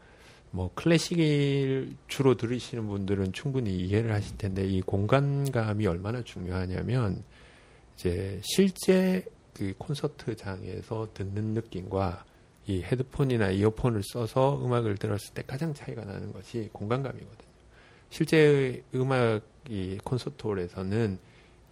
뭐 0.50 0.70
클래식을 0.74 1.94
주로 2.08 2.34
들으시는 2.36 2.86
분들은 2.86 3.32
충분히 3.32 3.76
이해를 3.76 4.12
하실 4.12 4.36
텐데 4.36 4.66
이 4.66 4.82
공간감이 4.82 5.86
얼마나 5.86 6.22
중요하냐면 6.22 7.22
이제 7.94 8.40
실제 8.42 9.24
그 9.54 9.74
콘서트장에서 9.78 11.08
듣는 11.14 11.54
느낌과 11.54 12.24
이 12.66 12.82
헤드폰이나 12.82 13.50
이어폰을 13.50 14.02
써서 14.04 14.60
음악을 14.64 14.96
들었을 14.96 15.34
때 15.34 15.42
가장 15.46 15.74
차이가 15.74 16.04
나는 16.04 16.32
것이 16.32 16.68
공간감이거든요. 16.72 17.52
실제 18.10 18.82
음악이 18.94 19.98
콘서트홀에서는 20.04 21.18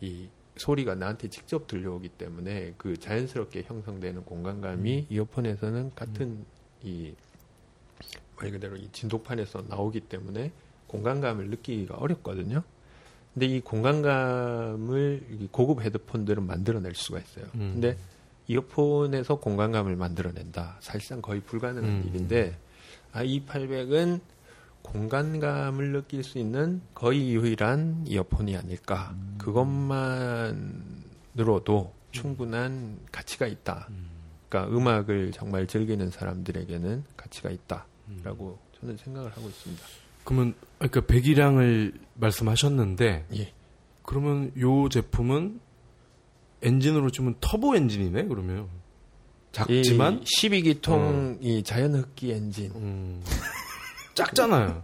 이 0.01 0.29
소리가 0.61 0.95
나한테 0.95 1.29
직접 1.29 1.67
들려오기 1.67 2.11
때문에 2.11 2.75
그 2.77 2.99
자연스럽게 2.99 3.63
형성되는 3.63 4.25
공간감이 4.27 5.07
이어폰에서는 5.09 5.93
같은 5.95 6.45
이말 6.83 7.15
그대로 8.37 8.77
이 8.77 8.87
진동판에서 8.93 9.65
나오기 9.69 10.01
때문에 10.01 10.53
공간감을 10.87 11.49
느끼기가 11.49 11.97
어렵거든요. 11.97 12.63
근데 13.33 13.47
이 13.47 13.61
공간감을 13.61 15.23
이 15.41 15.49
고급 15.51 15.81
헤드폰들은 15.81 16.47
만들어낼 16.47 16.95
수가 16.95 17.21
있어요. 17.21 17.47
음. 17.55 17.71
근데 17.75 17.97
이어폰에서 18.47 19.37
공간감을 19.37 19.97
만들어낸다. 19.97 20.77
사실상 20.81 21.23
거의 21.23 21.41
불가능한 21.41 21.91
음. 21.91 22.05
일인데 22.07 22.55
i800은 23.15 24.21
공간감을 24.83 25.93
느낄 25.93 26.23
수 26.23 26.39
있는 26.39 26.81
거의 26.95 27.33
유일한 27.35 28.05
이어폰이 28.07 28.57
아닐까. 28.57 29.15
그것만으로도 29.39 30.73
충분한 32.11 32.99
가치가 33.13 33.47
있다. 33.47 33.87
음. 33.91 34.09
그러니까 34.49 34.77
음악을 34.77 35.31
정말 35.33 35.67
즐기는 35.67 36.11
사람들에게는 36.11 37.05
가치가 37.17 37.51
음. 37.51 37.55
있다라고 37.55 38.59
저는 38.81 38.97
생각을 38.97 39.31
하고 39.31 39.49
있습니다. 39.49 39.83
그러면 40.25 40.55
그러니까 40.79 41.01
배기량을 41.03 41.95
말씀하셨는데 42.15 43.27
예. 43.35 43.53
그러면 44.03 44.53
요 44.59 44.89
제품은 44.89 45.61
엔진으로 46.63 47.11
치면 47.11 47.37
터보 47.41 47.77
엔진이네 47.77 48.25
그러면 48.27 48.69
작지만 49.53 50.21
12기통 50.23 51.39
이 51.41 51.63
자연 51.63 51.95
흡기 51.95 52.33
엔진. 52.33 52.71
음, 52.75 53.23
작잖아요. 54.25 54.83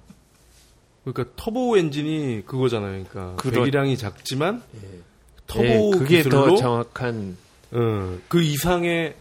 그러니까 1.05 1.33
터보 1.37 1.79
엔진이 1.79 2.45
그거잖아요. 2.47 3.05
그러니까 3.05 3.37
그렇- 3.37 3.61
배기량이 3.61 3.97
작지만 3.97 4.63
예. 4.75 5.01
터보 5.47 5.65
예, 5.65 5.91
그게 5.99 6.17
기술로 6.19 6.49
더 6.49 6.57
정확한 6.57 7.37
어, 7.73 8.19
그 8.29 8.43
이상의 8.43 9.15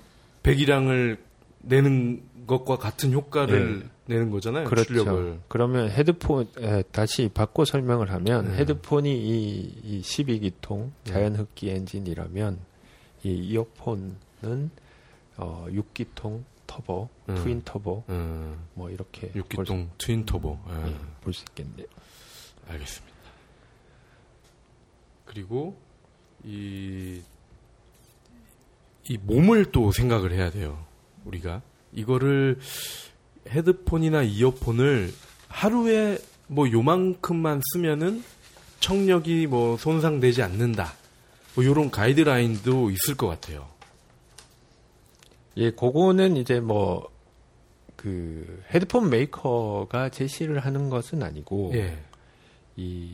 배기량을 0.44 1.18
내는 1.62 2.22
것과 2.48 2.78
같은 2.78 3.12
효과를 3.14 3.88
내는 4.08 4.30
거잖아요. 4.32 4.66
그렇죠. 4.68 4.88
출력을. 4.88 5.40
그러면 5.48 5.90
헤드폰 5.90 6.48
에, 6.60 6.84
다시 6.92 7.30
바꿔 7.34 7.66
설명을 7.66 8.12
하면 8.12 8.50
네. 8.52 8.58
헤드폰이 8.58 9.12
이, 9.16 9.74
이 9.84 10.02
12기통 10.02 10.92
네. 11.06 11.12
자연 11.12 11.36
흡기 11.36 11.70
엔진이라면 11.70 12.60
이 13.24 13.30
이어폰은 13.30 14.70
어, 15.38 15.68
6기통 15.72 16.42
터보, 16.68 17.10
음. 17.30 17.36
트윈 17.36 17.62
터보 17.64 18.04
음, 18.10 18.68
뭐 18.74 18.90
이렇게 18.90 19.30
6기통 19.32 19.90
트윈 19.98 20.26
터보. 20.26 20.60
예, 20.70 20.96
볼수 21.22 21.44
있겠네요. 21.50 21.88
알겠습니다. 22.68 23.16
그리고 25.26 25.76
이, 26.44 27.22
이 29.10 29.18
몸을 29.18 29.72
또 29.72 29.92
생각을 29.92 30.32
해야 30.32 30.50
돼요. 30.50 30.86
우리가 31.26 31.62
이거를 31.94 32.60
헤드폰이나 33.50 34.24
이어폰을 34.24 35.14
하루에 35.48 36.18
뭐 36.48 36.70
요만큼만 36.70 37.62
쓰면은 37.74 38.24
청력이 38.80 39.48
뭐 39.48 39.78
손상되지 39.78 40.44
않는다. 40.44 40.94
뭐 41.56 41.66
요런 41.66 41.90
가이드라인도 41.90 42.92
있을 42.92 43.16
것 43.16 43.28
같아요. 43.28 43.68
예, 45.58 45.72
그거는 45.72 46.38
이제 46.38 46.60
뭐, 46.60 47.10
그, 47.96 48.62
헤드폰 48.74 49.10
메이커가 49.10 50.10
제시를 50.10 50.60
하는 50.60 50.90
것은 50.90 51.24
아니고, 51.24 51.72
예. 51.76 51.98
이, 52.76 53.10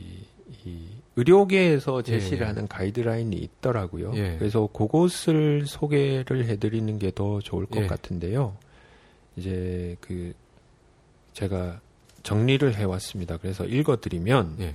이, 0.64 0.88
의료계에서 1.16 2.02
제시를 2.02 2.38
예, 2.38 2.42
예. 2.42 2.46
하는 2.46 2.66
가이드라인이 2.66 3.36
있더라고요. 3.36 4.12
예. 4.14 4.36
그래서 4.38 4.66
그것을 4.72 5.66
소개를 5.66 6.46
해드리는 6.46 6.98
게 6.98 7.10
더 7.10 7.40
좋을 7.40 7.66
것 7.66 7.82
예. 7.82 7.86
같은데요. 7.86 8.56
이제 9.36 9.96
그, 10.00 10.32
제가 11.34 11.80
정리를 12.22 12.74
해왔습니다. 12.74 13.36
그래서 13.36 13.64
읽어드리면, 13.66 14.56
예. 14.60 14.74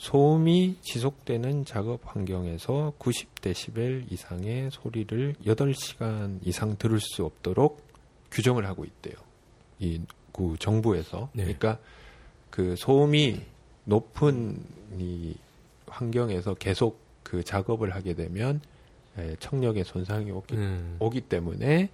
소음이 0.00 0.78
지속되는 0.80 1.66
작업 1.66 2.00
환경에서 2.04 2.94
90데시벨 2.98 4.10
이상의 4.10 4.70
소리를 4.72 5.34
8시간 5.44 6.38
이상 6.42 6.78
들을 6.78 6.98
수 7.00 7.26
없도록 7.26 7.86
규정을 8.30 8.66
하고 8.66 8.86
있대요. 8.86 9.12
이, 9.78 10.00
그 10.32 10.56
정부에서. 10.58 11.28
네. 11.34 11.42
그러니까 11.42 11.78
그 12.48 12.76
소음이 12.76 13.42
높은 13.84 14.64
이 14.98 15.34
환경에서 15.86 16.54
계속 16.54 16.98
그 17.22 17.44
작업을 17.44 17.94
하게 17.94 18.14
되면 18.14 18.62
예, 19.18 19.36
청력에 19.38 19.84
손상이 19.84 20.30
오기, 20.30 20.54
음. 20.54 20.96
오기 20.98 21.20
때문에 21.22 21.90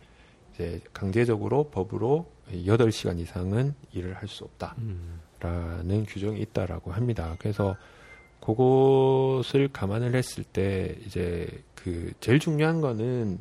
이제 0.54 0.80
강제적으로 0.92 1.70
법으로 1.70 2.30
8시간 2.52 3.18
이상은 3.18 3.74
일을 3.92 4.14
할수 4.14 4.44
음. 4.78 5.18
없다라는 5.40 6.04
규정이 6.04 6.40
있다라고 6.42 6.92
합니다. 6.92 7.34
그래서 7.40 7.76
그것을 8.40 9.68
감안을 9.72 10.14
했을 10.14 10.44
때 10.44 10.96
이제 11.06 11.48
그 11.74 12.12
제일 12.20 12.38
중요한 12.38 12.80
거는 12.80 13.40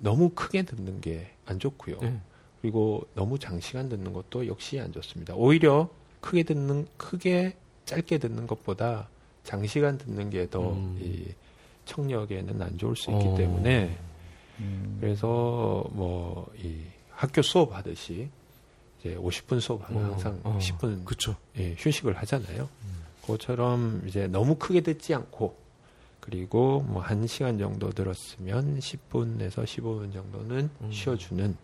너무 0.00 0.30
크게 0.30 0.62
듣는 0.62 1.00
게 1.00 1.34
안 1.46 1.58
좋고요. 1.58 1.98
네. 2.00 2.20
그리고 2.60 3.06
너무 3.14 3.38
장시간 3.38 3.88
듣는 3.88 4.12
것도 4.12 4.46
역시 4.46 4.80
안 4.80 4.92
좋습니다. 4.92 5.34
오히려 5.34 5.88
크게 6.20 6.42
듣는 6.44 6.86
크게 6.96 7.56
짧게 7.84 8.18
듣는 8.18 8.46
것보다 8.46 9.08
장시간 9.42 9.98
듣는 9.98 10.30
게더 10.30 10.72
음. 10.72 10.98
이 11.02 11.34
청력에는 11.84 12.62
안 12.62 12.78
좋을 12.78 12.96
수 12.96 13.10
있기 13.10 13.26
어. 13.26 13.34
때문에 13.36 13.98
음. 14.60 14.96
그래서 15.00 15.84
뭐 15.92 16.50
이 16.62 16.80
학교 17.10 17.42
수업 17.42 17.74
하듯이 17.74 18.28
이제 18.98 19.14
50분 19.16 19.60
수업하면 19.60 20.04
어, 20.06 20.12
항상 20.12 20.40
어. 20.44 20.58
10분 20.60 21.04
그쵸. 21.04 21.36
예, 21.58 21.74
휴식을 21.78 22.16
하잖아요. 22.16 22.68
음. 22.84 23.03
그것처럼 23.24 24.02
이제 24.06 24.26
너무 24.26 24.56
크게 24.56 24.82
듣지 24.82 25.14
않고 25.14 25.56
그리고 26.20 26.80
뭐 26.80 27.02
한 27.02 27.26
시간 27.26 27.58
정도 27.58 27.90
들었으면 27.90 28.78
10분에서 28.78 29.64
15분 29.64 30.12
정도는 30.12 30.70
음. 30.80 30.92
쉬어주는 30.92 31.56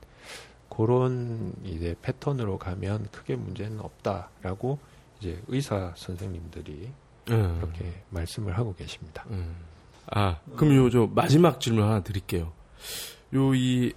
그런 0.69 1.53
이제 1.65 1.95
패턴으로 2.03 2.59
가면 2.59 3.09
크게 3.11 3.37
문제는 3.37 3.81
없다라고 3.81 4.79
이제 5.19 5.43
의사 5.49 5.93
선생님들이 5.97 6.91
예. 7.31 7.33
그렇게 7.33 8.03
말씀을 8.11 8.57
하고 8.57 8.75
계십니다. 8.75 9.25
음. 9.31 9.57
아, 10.11 10.39
그럼 10.57 10.77
요, 10.77 10.91
저, 10.91 11.07
마지막 11.07 11.61
질문 11.61 11.85
하나 11.85 12.03
드릴게요. 12.03 12.53
요, 13.35 13.55
이, 13.55 13.93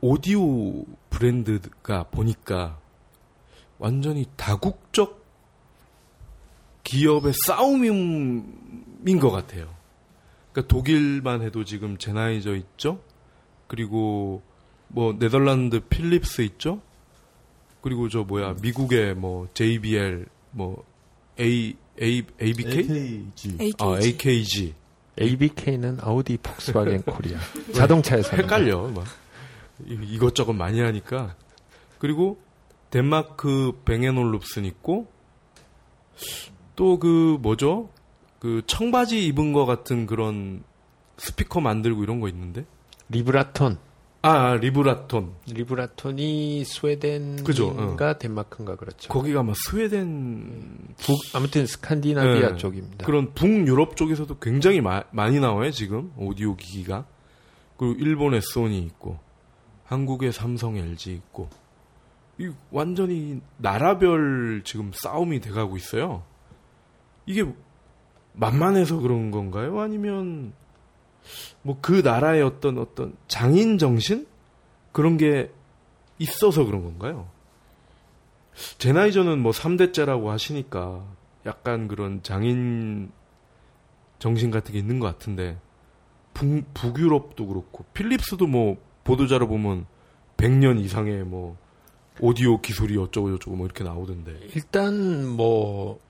오디오 0.00 0.84
브랜드가 1.10 2.04
보니까 2.04 2.78
완전히 3.78 4.26
다국적 4.36 5.24
기업의 6.92 7.32
싸움인 7.46 9.18
것 9.20 9.30
같아요. 9.30 9.68
그러니까 10.52 10.72
독일만 10.74 11.42
해도 11.42 11.64
지금 11.64 11.98
제나이저 11.98 12.54
있죠? 12.56 13.00
그리고 13.66 14.42
뭐 14.88 15.14
네덜란드 15.18 15.80
필립스 15.80 16.40
있죠? 16.42 16.80
그리고 17.82 18.08
저 18.08 18.22
뭐야 18.24 18.54
미국의 18.62 19.14
뭐 19.14 19.48
JBL 19.52 20.26
뭐 20.52 20.82
A 21.38 21.76
A 22.00 22.22
ABK 22.40 22.78
AKG. 22.78 23.48
AKG. 23.60 23.74
아 23.80 23.98
AKG 24.02 24.74
ABK는 25.20 25.98
아우디 26.00 26.38
폭스바겐 26.38 27.02
코리아 27.02 27.38
자동차에서 27.74 28.36
헷갈려 28.36 28.88
막 28.88 29.04
이- 29.86 29.98
이것저것 30.14 30.52
많이 30.54 30.80
하니까 30.80 31.36
그리고 31.98 32.40
덴마크 32.90 33.72
뱅앤올룹슨 33.84 34.64
있고 34.64 35.06
또 36.78 36.98
그 36.98 37.38
뭐죠? 37.40 37.90
그 38.38 38.62
청바지 38.68 39.26
입은 39.26 39.52
것 39.52 39.66
같은 39.66 40.06
그런 40.06 40.62
스피커 41.16 41.60
만들고 41.60 42.04
이런 42.04 42.20
거 42.20 42.28
있는데? 42.28 42.64
리브라톤. 43.08 43.78
아, 44.22 44.30
아, 44.30 44.54
리브라톤. 44.54 45.32
리브라톤이 45.48 46.64
스웨덴인가 46.64 47.42
그죠, 47.44 47.96
덴마크인가 48.20 48.76
그렇죠. 48.76 49.08
거기가 49.08 49.42
막 49.42 49.56
스웨덴 49.56 50.76
북 50.98 51.16
아무튼 51.34 51.66
스칸디나비아 51.66 52.50
네. 52.52 52.56
쪽입니다. 52.56 53.06
그런 53.06 53.32
북유럽 53.34 53.96
쪽에서도 53.96 54.38
굉장히 54.38 54.80
마- 54.80 55.02
많이 55.10 55.40
나와요 55.40 55.70
지금 55.72 56.12
오디오 56.16 56.54
기기가. 56.54 57.06
그리고 57.76 57.94
일본의 57.98 58.40
소니 58.42 58.78
있고 58.80 59.18
한국의 59.84 60.32
삼성 60.32 60.76
LG 60.76 61.12
있고. 61.14 61.48
이 62.40 62.50
완전히 62.70 63.40
나라별 63.56 64.62
지금 64.64 64.92
싸움이 64.94 65.40
돼가고 65.40 65.76
있어요 65.76 66.22
이게 67.28 67.44
만만해서 68.32 69.00
그런 69.00 69.30
건가요? 69.30 69.80
아니면 69.80 70.54
뭐 71.62 71.76
그 71.82 72.00
나라의 72.02 72.42
어떤 72.42 72.78
어떤 72.78 73.14
장인 73.28 73.76
정신? 73.76 74.26
그런 74.92 75.18
게 75.18 75.50
있어서 76.18 76.64
그런 76.64 76.82
건가요? 76.82 77.28
제 78.78 78.92
나이 78.92 79.12
저는 79.12 79.40
뭐 79.40 79.52
3대째라고 79.52 80.28
하시니까 80.28 81.04
약간 81.44 81.86
그런 81.86 82.22
장인 82.22 83.12
정신 84.18 84.50
같은 84.50 84.72
게 84.72 84.78
있는 84.78 84.98
것 84.98 85.06
같은데 85.06 85.58
북, 86.32 86.64
북유럽도 86.72 87.46
그렇고 87.46 87.84
필립스도 87.92 88.46
뭐 88.46 88.78
보도자료 89.04 89.46
보면 89.46 89.84
100년 90.38 90.80
이상의 90.80 91.24
뭐 91.24 91.58
오디오 92.20 92.60
기술이 92.60 92.96
어쩌고 92.96 93.32
저쩌고 93.32 93.56
뭐 93.56 93.66
이렇게 93.66 93.84
나오던데. 93.84 94.48
일단 94.54 95.28
뭐 95.28 96.00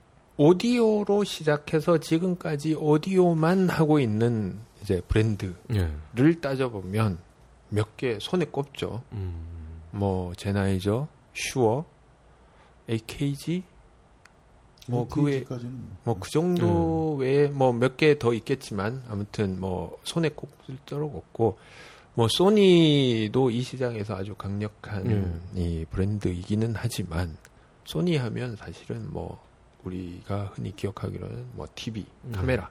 오디오로 0.41 1.25
시작해서 1.25 1.97
지금까지 1.97 2.73
오디오만 2.73 3.67
하고 3.67 3.99
있는 3.99 4.57
이제 4.81 5.01
브랜드를 5.09 5.53
예. 5.75 6.39
따져보면 6.39 7.17
몇 7.67 7.97
개 7.97 8.17
손에 8.21 8.45
꼽죠. 8.45 9.03
음. 9.11 9.33
뭐 9.91 10.33
제나이저, 10.35 11.09
슈어, 11.33 11.83
AKG 12.89 13.63
뭐 14.87 15.05
그 15.09 15.23
외에 15.23 15.35
AKG까지는 15.39 15.83
뭐그 16.05 16.29
정도 16.31 17.15
음. 17.15 17.19
외에 17.19 17.47
뭐 17.49 17.73
몇 17.73 17.97
개 17.97 18.17
더 18.17 18.33
있겠지만 18.33 19.03
아무튼 19.09 19.59
뭐 19.59 19.99
손에 20.05 20.29
꼽을 20.29 20.77
도록 20.85 21.17
없고 21.17 21.57
뭐 22.13 22.29
소니도 22.29 23.49
이 23.51 23.61
시장에서 23.61 24.15
아주 24.15 24.35
강력한 24.35 25.05
음. 25.05 25.41
이 25.53 25.85
브랜드이기는 25.89 26.75
하지만 26.77 27.35
소니 27.83 28.15
하면 28.15 28.55
사실은 28.55 29.11
뭐 29.11 29.48
우리가 29.83 30.51
흔히 30.53 30.75
기억하기로는 30.75 31.47
뭐 31.53 31.67
TV, 31.75 32.05
음. 32.25 32.31
카메라 32.31 32.69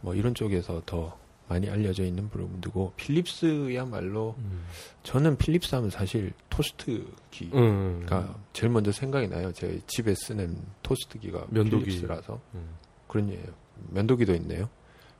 뭐 0.00 0.14
이런 0.14 0.34
쪽에서 0.34 0.82
더 0.86 1.18
많이 1.48 1.68
알려져 1.68 2.04
있는 2.04 2.28
브랜드고 2.30 2.94
필립스야말로 2.96 4.34
음. 4.38 4.64
저는 5.02 5.36
필립스 5.36 5.74
하면 5.74 5.90
사실 5.90 6.32
토스트기가 6.48 7.58
음. 7.58 8.06
제일 8.54 8.72
먼저 8.72 8.90
생각이 8.92 9.28
나요. 9.28 9.52
제 9.52 9.80
집에 9.86 10.14
쓰는 10.14 10.56
토스트기가 10.82 11.46
면도기. 11.50 11.84
필립스라서 11.84 12.40
음. 12.54 12.76
그런 13.08 13.30
예 13.30 13.42
면도기도 13.90 14.34
있네요. 14.36 14.68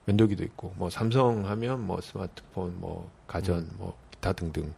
면도기도 0.07 0.45
있고 0.45 0.73
뭐 0.77 0.89
삼성 0.91 1.47
하면 1.47 1.87
뭐 1.87 2.01
스마트폰 2.01 2.79
뭐 2.81 3.11
가전 3.27 3.69
뭐 3.77 3.97
기타 4.11 4.33
등등 4.33 4.73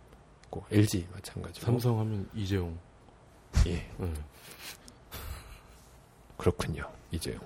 있고 0.46 0.64
LG 0.70 1.06
마찬가지고 1.12 1.64
삼성 1.64 1.98
하면 2.00 2.28
이재용 2.34 2.76
예 3.66 3.88
음. 4.00 4.14
그렇군요 6.36 6.88
이재용 7.12 7.40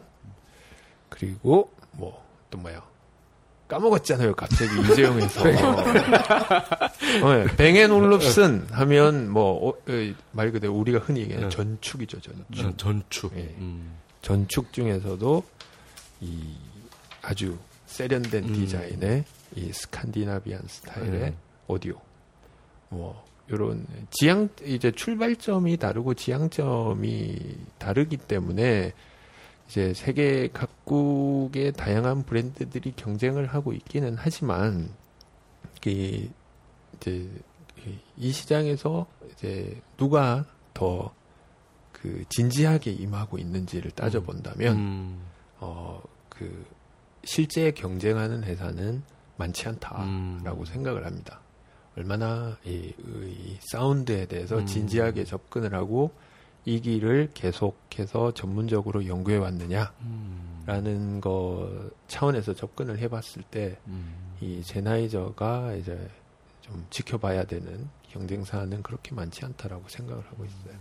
그리고 1.08 1.70
뭐 1.92 2.20
또 2.50 2.58
뭐야 2.58 2.82
까먹었잖아요 3.68 4.34
갑자기 4.34 4.70
이재용에서 4.90 5.42
어, 7.22 7.34
예. 7.38 7.46
뱅앤 7.56 7.92
올롭슨 7.92 8.66
하면 8.72 9.30
뭐말 9.30 10.50
그대로 10.50 10.74
우리가 10.74 10.98
흔히 10.98 11.20
얘기하는 11.20 11.48
네. 11.48 11.56
전축이죠 11.56 12.20
전축 12.20 12.56
전- 12.56 12.76
전축 12.76 13.36
예. 13.36 13.42
음. 13.58 13.96
전축 14.22 14.72
중에서도 14.72 15.44
이 16.22 16.56
아주 17.22 17.56
세련된 17.86 18.44
음. 18.48 18.52
디자인의 18.52 19.24
이 19.54 19.72
스칸디나비안 19.72 20.62
스타일의 20.66 21.22
음. 21.22 21.36
오디오 21.68 21.94
뭐 22.88 23.24
요런 23.50 23.86
지향 24.10 24.48
이제 24.64 24.92
출발점이 24.92 25.76
다르고 25.76 26.14
지향점이 26.14 27.56
다르기 27.78 28.16
때문에 28.16 28.92
이제 29.68 29.92
세계 29.94 30.48
각국의 30.48 31.72
다양한 31.72 32.24
브랜드들이 32.24 32.92
경쟁을 32.96 33.46
하고 33.46 33.72
있기는 33.72 34.16
하지만 34.18 34.90
이 35.86 36.28
이제 36.96 37.30
이 38.16 38.32
시장에서 38.32 39.06
이제 39.32 39.80
누가 39.96 40.44
더 40.74 41.20
그 42.02 42.24
진지하게 42.28 42.92
임하고 42.92 43.38
있는지를 43.38 43.90
따져본다면 43.90 44.76
음. 44.76 45.22
어그 45.58 46.64
실제 47.24 47.70
경쟁하는 47.72 48.44
회사는 48.44 49.02
많지 49.36 49.68
않다라고 49.68 50.60
음. 50.60 50.64
생각을 50.64 51.04
합니다. 51.04 51.40
얼마나 51.96 52.56
이, 52.64 52.92
이 52.98 53.58
사운드에 53.60 54.26
대해서 54.26 54.58
음. 54.58 54.66
진지하게 54.66 55.24
접근을 55.24 55.74
하고 55.74 56.12
이 56.64 56.80
길을 56.80 57.30
계속해서 57.34 58.32
전문적으로 58.32 59.06
연구해 59.06 59.38
왔느냐라는 59.38 59.90
음. 60.66 61.20
거 61.20 61.90
차원에서 62.06 62.54
접근을 62.54 62.98
해봤을 62.98 63.42
때 63.50 63.78
음. 63.86 64.14
이 64.40 64.62
제나이저가 64.62 65.74
이제 65.74 66.08
좀 66.60 66.86
지켜봐야 66.90 67.44
되는 67.44 67.88
경쟁사는 68.10 68.82
그렇게 68.82 69.14
많지 69.14 69.44
않다라고 69.44 69.88
생각을 69.88 70.24
하고 70.26 70.44
있어요. 70.44 70.78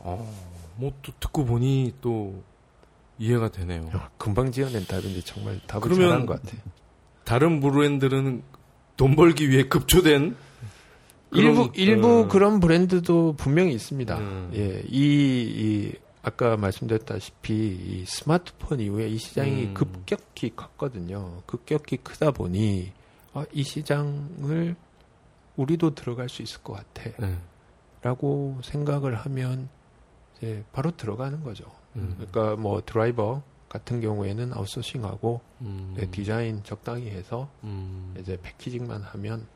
어, 0.00 0.32
뭐또 0.76 1.12
듣고 1.18 1.44
보니 1.44 1.94
또 2.00 2.42
이해가 3.18 3.50
되네요. 3.50 3.88
야, 3.88 4.10
금방 4.16 4.52
지어낸 4.52 4.86
답인데 4.86 5.20
정말 5.22 5.60
답을 5.66 5.82
그러면 5.82 6.08
잘한 6.08 6.26
것 6.26 6.42
같아요. 6.42 6.60
다른 7.24 7.60
브랜드는 7.60 8.42
돈 8.98 9.16
벌기 9.16 9.48
위해 9.48 9.62
급조된 9.62 10.36
일부 11.32 11.70
그런, 11.70 11.74
일부 11.74 12.08
어, 12.08 12.28
그런 12.28 12.60
브랜드도 12.60 13.34
분명히 13.34 13.72
있습니다. 13.72 14.18
음. 14.18 14.50
예, 14.54 14.82
이, 14.88 15.00
이 15.00 15.92
아까 16.22 16.56
말씀드렸다시피 16.56 17.54
이 17.54 18.04
스마트폰 18.06 18.80
이후에 18.80 19.08
이 19.08 19.16
시장이 19.16 19.66
음. 19.66 19.74
급격히 19.74 20.54
컸거든요. 20.54 21.42
급격히 21.46 21.98
크다 21.98 22.32
보니 22.32 22.92
아, 23.34 23.44
이 23.52 23.62
시장을 23.62 24.74
우리도 25.56 25.94
들어갈 25.94 26.28
수 26.28 26.42
있을 26.42 26.62
것 26.62 26.74
같아 26.74 27.10
라고 28.02 28.58
네. 28.60 28.70
생각을 28.70 29.14
하면 29.14 29.68
이제 30.36 30.64
바로 30.72 30.90
들어가는 30.90 31.44
거죠. 31.44 31.64
음. 31.94 32.14
그러니까 32.16 32.60
뭐 32.60 32.82
드라이버 32.84 33.42
같은 33.68 34.00
경우에는 34.00 34.52
아웃소싱하고 34.54 35.40
음. 35.60 35.94
네, 35.96 36.10
디자인 36.10 36.62
적당히 36.64 37.10
해서 37.10 37.48
음. 37.64 38.14
이제 38.18 38.38
패키징만 38.40 39.02
하면 39.02 39.46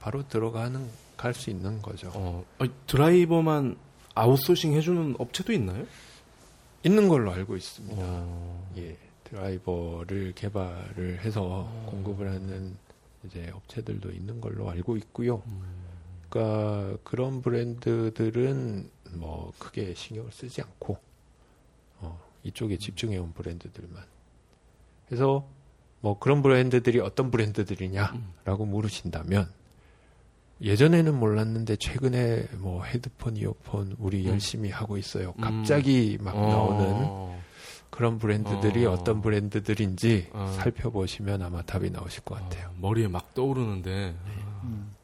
바로 0.00 0.26
들어가는 0.28 0.88
갈 1.16 1.32
수 1.34 1.50
있는 1.50 1.80
거죠. 1.80 2.10
어, 2.14 2.44
드라이버만 2.88 3.76
아웃소싱 4.14 4.72
해주는 4.72 5.14
업체도 5.18 5.52
있나요? 5.52 5.86
있는 6.84 7.08
걸로 7.08 7.32
알고 7.32 7.56
있습니다. 7.56 7.96
어. 8.04 8.72
예, 8.78 8.96
드라이버를 9.24 10.32
개발을 10.34 11.20
해서 11.20 11.70
공급을 11.86 12.28
하는 12.28 12.76
이제 13.24 13.50
업체들도 13.54 14.10
있는 14.10 14.40
걸로 14.40 14.68
알고 14.68 14.96
있고요. 14.96 15.42
음. 15.46 15.62
그러니까 16.28 16.98
그런 17.04 17.40
브랜드들은 17.40 18.90
뭐 19.12 19.52
크게 19.58 19.94
신경을 19.94 20.32
쓰지 20.32 20.62
않고 20.62 20.94
어, 20.94 20.98
이쪽에 22.44 22.76
집중해 22.78 23.16
온 23.18 23.32
브랜드들만. 23.32 24.02
그래서 25.06 25.46
뭐 26.00 26.18
그런 26.18 26.42
브랜드들이 26.42 27.00
어떤 27.00 27.30
브랜드들이냐라고 27.30 28.64
물으신다면 28.66 29.48
예전에는 30.60 31.18
몰랐는데 31.18 31.76
최근에 31.76 32.48
뭐 32.58 32.84
헤드폰, 32.84 33.36
이어폰 33.36 33.96
우리 33.98 34.24
음. 34.26 34.32
열심히 34.32 34.70
하고 34.70 34.96
있어요. 34.96 35.34
음. 35.38 35.40
갑자기 35.42 36.18
막 36.20 36.34
나오는 36.36 36.86
어. 36.88 37.42
그런 37.90 38.18
브랜드들이 38.18 38.86
어. 38.86 38.92
어. 38.92 39.04
떤 39.04 39.20
브랜드들인지 39.22 40.28
어. 40.32 40.52
살펴보시면 40.56 41.42
아마 41.42 41.62
답이 41.62 41.90
나오실 41.90 42.22
것 42.22 42.36
같아요. 42.36 42.68
어, 42.68 42.74
머리에 42.80 43.08
막 43.08 43.34
떠오르는데 43.34 44.14
음. 44.64 44.94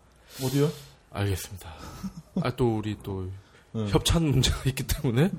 어디요? 0.43 0.70
알겠습니다. 1.10 1.70
아 2.43 2.51
또 2.56 2.77
우리 2.78 2.97
또 3.02 3.24
네. 3.24 3.31
협찬 3.74 4.24
문제가 4.24 4.56
있기 4.66 4.86
때문에 4.86 5.30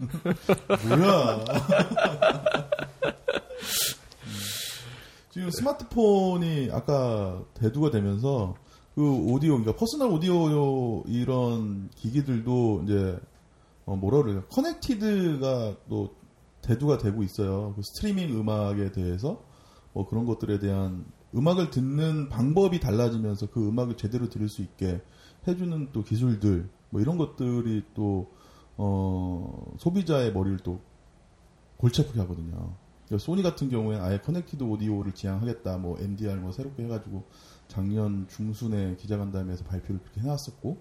뭐야? 0.87 1.43
음. 4.25 4.39
지금 5.31 5.51
스마트폰이 5.51 6.69
아까 6.71 7.43
대두가 7.53 7.91
되면서 7.91 8.55
그 8.95 9.09
오디오, 9.31 9.57
그러니까 9.57 9.75
personal 9.75 10.09
오디오 10.09 11.03
이런 11.07 11.89
기기들도 11.95 12.81
이제 12.83 13.17
어 13.85 13.95
뭐라 13.95 14.23
그래요? 14.23 14.43
connected가 14.49 15.75
또 15.89 16.15
대두가 16.61 16.97
되고 16.97 17.23
있어요. 17.23 17.73
그 17.75 17.81
스트리밍 17.83 18.37
음악에 18.37 18.91
대해서 18.91 19.41
뭐 19.93 20.07
그런 20.07 20.25
것들에 20.25 20.59
대한 20.59 21.05
음악을 21.33 21.69
듣는 21.69 22.29
방법이 22.29 22.79
달라지면서 22.79 23.47
그 23.47 23.65
음악을 23.67 23.95
제대로 23.95 24.29
들을 24.29 24.49
수 24.49 24.61
있게 24.61 25.01
해주는 25.47 25.89
또 25.93 26.03
기술들 26.03 26.69
뭐 26.89 27.01
이런 27.01 27.17
것들이 27.17 27.83
또 27.93 28.31
어, 28.77 29.73
소비자의 29.77 30.31
머리를 30.33 30.59
또 30.59 30.79
골치 31.77 32.01
아프게 32.01 32.19
하거든요. 32.21 32.73
소니 33.17 33.41
같은 33.41 33.69
경우에 33.69 33.97
아예 33.97 34.19
connected 34.19 34.63
오디오를 34.63 35.13
지향하겠다, 35.13 35.77
뭐 35.77 35.97
NDR 35.99 36.35
뭐 36.35 36.51
새롭게 36.51 36.83
해가지고 36.83 37.23
작년 37.67 38.27
중순에 38.29 38.95
기자간담회에서 38.97 39.63
발표를 39.63 39.99
그렇게 39.99 40.21
해놨었고, 40.21 40.77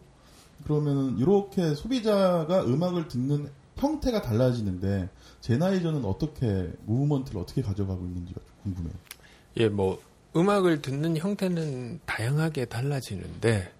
그러면은 0.65 1.17
이렇게 1.19 1.75
소비자가 1.75 2.65
음악을 2.65 3.09
듣는 3.09 3.51
형태가 3.77 4.23
달라지는데 4.23 5.09
제나이저는 5.41 6.05
어떻게 6.05 6.71
무브먼트를 6.85 7.41
어떻게 7.41 7.63
가져가고 7.63 8.05
있는지가 8.05 8.41
좀 8.41 8.51
궁금해요. 8.65 8.95
예, 9.59 9.69
뭐 9.69 10.01
음악을 10.37 10.83
듣는 10.83 11.17
형태는 11.17 12.01
다양하게 12.05 12.67
달라지는데 12.67 13.73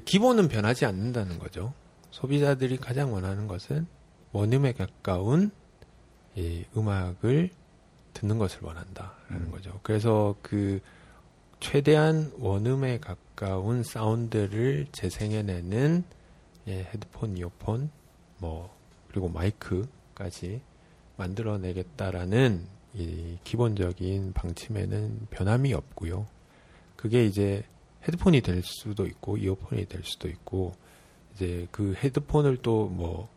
기본은 0.00 0.48
변하지 0.48 0.86
않는다는 0.86 1.38
거죠. 1.38 1.74
소비자들이 2.10 2.76
가장 2.76 3.12
원하는 3.12 3.46
것은 3.46 3.86
원음에 4.32 4.72
가까운 4.72 5.50
이 6.34 6.64
음악을 6.76 7.50
듣는 8.14 8.38
것을 8.38 8.60
원한다라는 8.62 9.46
음. 9.46 9.50
거죠. 9.50 9.80
그래서 9.82 10.34
그 10.42 10.80
최대한 11.60 12.32
원음에 12.38 12.98
가까운 12.98 13.82
사운드를 13.82 14.86
재생해내는 14.92 16.04
예, 16.68 16.84
헤드폰, 16.92 17.36
이어폰, 17.36 17.90
뭐 18.38 18.74
그리고 19.08 19.28
마이크까지 19.28 20.60
만들어내겠다라는 21.16 22.66
이 22.94 23.38
기본적인 23.44 24.32
방침에는 24.32 25.28
변함이 25.30 25.72
없고요. 25.72 26.26
그게 26.96 27.24
이제 27.24 27.64
헤드폰이 28.06 28.40
될 28.40 28.62
수도 28.62 29.06
있고 29.06 29.36
이어폰이 29.36 29.86
될 29.86 30.02
수도 30.04 30.28
있고 30.28 30.72
이제 31.34 31.66
그 31.70 31.94
헤드폰을 31.94 32.58
또 32.58 32.88
뭐 32.88 33.28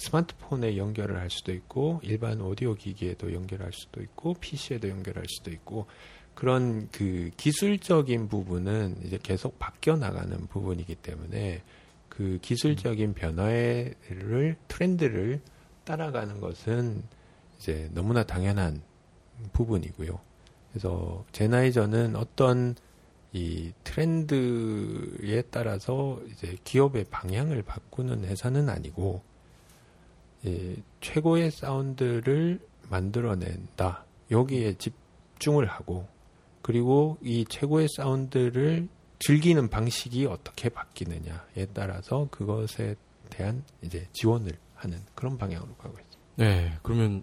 스마트폰에 0.00 0.78
연결을 0.78 1.18
할 1.18 1.30
수도 1.30 1.52
있고 1.52 2.00
일반 2.02 2.40
오디오 2.40 2.74
기기에도 2.74 3.32
연결할 3.34 3.70
수도 3.72 4.00
있고 4.00 4.34
PC에도 4.34 4.88
연결할 4.88 5.24
수도 5.28 5.50
있고 5.50 5.86
그런 6.34 6.88
그 6.90 7.30
기술적인 7.36 8.28
부분은 8.28 9.02
이제 9.04 9.18
계속 9.22 9.58
바뀌어 9.58 9.96
나가는 9.96 10.46
부분이기 10.46 10.94
때문에 10.96 11.62
그 12.08 12.38
기술적인 12.40 13.12
변화를 13.12 14.56
트렌드를 14.68 15.40
따라가는 15.84 16.40
것은 16.40 17.02
이제 17.58 17.90
너무나 17.92 18.22
당연한 18.22 18.80
부분이고요. 19.52 20.18
그래서 20.70 21.24
제 21.32 21.46
나이 21.46 21.72
저는 21.72 22.16
어떤 22.16 22.74
이 23.32 23.72
트렌드에 23.84 25.42
따라서 25.50 26.20
이제 26.30 26.56
기업의 26.64 27.04
방향을 27.10 27.62
바꾸는 27.62 28.24
회사는 28.24 28.68
아니고 28.68 29.22
예, 30.46 30.76
최고의 31.00 31.50
사운드를 31.50 32.60
만들어낸다. 32.88 34.04
여기에 34.30 34.74
집중을 34.74 35.66
하고 35.66 36.08
그리고 36.62 37.18
이 37.22 37.44
최고의 37.48 37.88
사운드를 37.96 38.88
즐기는 39.18 39.68
방식이 39.68 40.26
어떻게 40.26 40.68
바뀌느냐에 40.68 41.66
따라서 41.74 42.28
그것에 42.30 42.96
대한 43.28 43.62
이제 43.82 44.08
지원을 44.12 44.52
하는 44.74 44.98
그런 45.14 45.36
방향으로 45.38 45.74
가고 45.74 45.94
있습니다. 45.98 46.20
네 46.36 46.78
그러면 46.82 47.22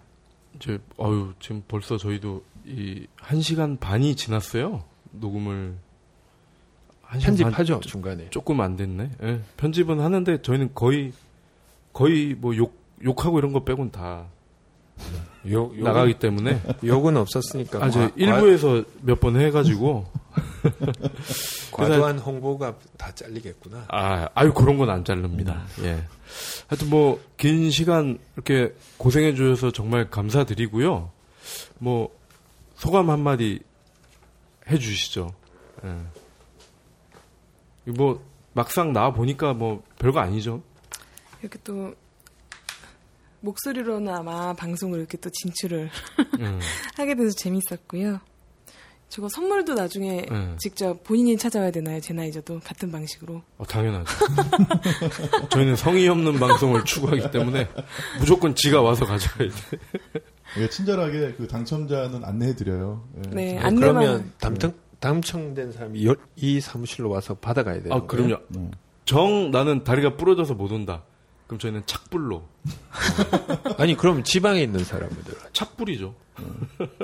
이제 0.54 0.78
어유 0.98 1.34
지금 1.40 1.62
벌써 1.68 1.96
저희도 1.96 2.44
이 2.66 3.06
한 3.16 3.40
시간 3.42 3.76
반이 3.76 4.16
지났어요 4.16 4.84
녹음을 5.10 5.76
편집하죠 7.10 7.80
중간에. 7.80 8.28
조금 8.30 8.60
안 8.60 8.76
됐네. 8.76 9.10
예, 9.22 9.40
편집은 9.56 10.00
하는데 10.00 10.42
저희는 10.42 10.70
거의 10.74 11.12
거의 11.92 12.34
뭐 12.34 12.54
욕 12.54 12.76
욕하고 13.04 13.38
이런 13.38 13.52
거 13.52 13.62
빼곤 13.64 13.90
다 13.92 14.26
요, 15.46 15.52
욕은, 15.72 15.82
나가기 15.84 16.18
때문에 16.18 16.60
욕은 16.84 17.16
없었으니까 17.16 17.82
아, 17.84 17.90
저 17.90 18.00
과- 18.00 18.10
일부에서 18.16 18.82
몇 19.02 19.20
번 19.20 19.40
해가지고 19.40 20.04
과, 21.70 21.84
과도한 21.88 22.18
홍보가 22.18 22.74
다 22.96 23.12
잘리겠구나. 23.14 23.84
아 23.88 24.28
아유 24.34 24.52
그런 24.52 24.76
건안 24.78 25.04
자릅니다. 25.04 25.64
예. 25.82 26.02
하여튼 26.66 26.90
뭐 26.90 27.20
긴 27.36 27.70
시간 27.70 28.18
이렇게 28.34 28.74
고생해 28.96 29.34
주셔서 29.34 29.70
정말 29.70 30.10
감사드리고요. 30.10 31.10
뭐 31.78 32.10
소감 32.74 33.10
한 33.10 33.20
마디 33.20 33.60
해주시죠. 34.68 35.32
예. 35.84 35.94
뭐 37.92 38.22
막상 38.52 38.92
나와 38.92 39.12
보니까 39.12 39.54
뭐 39.54 39.82
별거 39.98 40.20
아니죠. 40.20 40.62
이렇게 41.40 41.58
또 41.64 41.94
목소리로나마 43.40 44.52
방송을 44.54 44.98
이렇게 44.98 45.16
또 45.18 45.30
진출을 45.30 45.90
음. 46.40 46.58
하게 46.96 47.14
돼서 47.14 47.30
재밌었고요. 47.36 48.20
저거 49.08 49.26
선물도 49.30 49.72
나중에 49.72 50.26
네. 50.30 50.56
직접 50.58 51.02
본인이 51.02 51.34
찾아와야 51.38 51.70
되나요? 51.70 51.98
제나 52.00 52.26
이저도 52.26 52.60
같은 52.60 52.92
방식으로. 52.92 53.40
어, 53.56 53.64
당연하죠. 53.64 54.12
저희는 55.48 55.76
성의 55.76 56.08
없는 56.08 56.38
방송을 56.38 56.84
추구하기 56.84 57.30
때문에 57.30 57.68
무조건 58.18 58.54
지가 58.54 58.82
와서 58.82 59.06
가져가야 59.06 59.48
돼. 59.48 59.78
예, 60.58 60.68
친절하게 60.68 61.34
그 61.38 61.46
당첨자는 61.46 62.22
안내해 62.22 62.54
드려요. 62.54 63.08
예. 63.30 63.34
네, 63.34 63.58
어, 63.58 63.62
안내만- 63.62 63.80
그러면 63.80 64.32
당첨, 64.40 64.74
당첨된 65.00 65.72
사람이 65.72 66.06
여- 66.06 66.16
이 66.36 66.60
사무실로 66.60 67.08
와서 67.10 67.34
받아가야 67.34 67.82
돼요. 67.82 67.94
아, 67.94 68.06
그럼요. 68.06 68.38
네. 68.48 68.70
정 69.04 69.50
나는 69.50 69.84
다리가 69.84 70.16
부러져서 70.16 70.54
못 70.54 70.70
온다. 70.72 71.02
그럼 71.46 71.58
저희는 71.58 71.82
착불로. 71.86 72.42
아니 73.78 73.96
그럼 73.96 74.22
지방에 74.22 74.60
있는 74.62 74.84
사람들 74.84 75.34
착불이죠. 75.52 76.14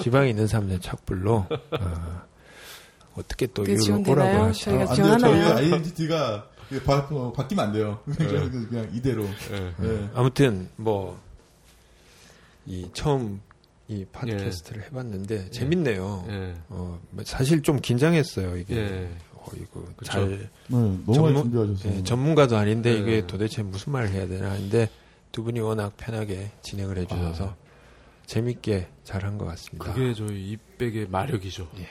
지방에 0.03 0.31
있는 0.31 0.47
사람들 0.47 0.81
착불로 0.81 1.47
아, 1.81 2.25
어떻게 3.15 3.47
또 3.47 3.65
지원되나요? 3.65 4.31
오라고 4.33 4.45
하시 4.49 4.65
저희가 4.67 4.83
아, 4.83 4.87
안 4.91 4.95
돼요. 4.95 4.95
지원하나요? 5.07 5.49
저희 5.49 5.65
아이덴티티가 5.65 6.49
바, 6.85 7.09
어, 7.11 7.33
바뀌면 7.33 7.65
안 7.67 7.73
돼요. 7.73 8.01
그냥, 8.19 8.67
그냥 8.69 8.89
이대로. 8.93 9.25
예. 9.53 9.73
예. 9.83 10.09
아무튼 10.15 10.69
뭐 10.77 11.19
이 12.67 12.89
처음 12.95 13.43
이 13.89 14.05
팟캐스트를 14.07 14.85
해봤는데 14.85 15.51
재밌네요. 15.51 16.27
예. 16.31 16.55
어, 16.71 17.01
사실 17.25 17.63
좀 17.63 17.81
긴장했어요 17.81 18.57
이게. 18.57 18.77
예. 18.77 19.11
어, 19.33 19.47
이거 19.57 19.85
그쵸. 19.97 20.11
잘 20.13 20.31
네, 20.31 20.49
전문- 20.69 21.35
준비하셨어요. 21.35 21.95
예, 21.99 22.03
전문가도 22.03 22.57
아닌데 22.57 22.95
네. 22.95 22.99
이게 23.01 23.27
도대체 23.27 23.63
무슨 23.63 23.93
말을 23.93 24.09
해야 24.11 24.27
되나 24.27 24.53
하는데 24.53 24.89
두 25.33 25.43
분이 25.43 25.61
워낙 25.61 25.95
편하게 25.99 26.51
진행을 26.63 26.97
해주셔서 26.99 27.45
아. 27.49 27.57
재밌게 28.27 28.89
잘 29.05 29.25
한 29.25 29.37
것 29.37 29.45
같습니다. 29.45 29.93
그게 29.93 30.15
저희 30.15 30.53
이백의 30.53 31.09
마력이죠. 31.09 31.69
예. 31.79 31.89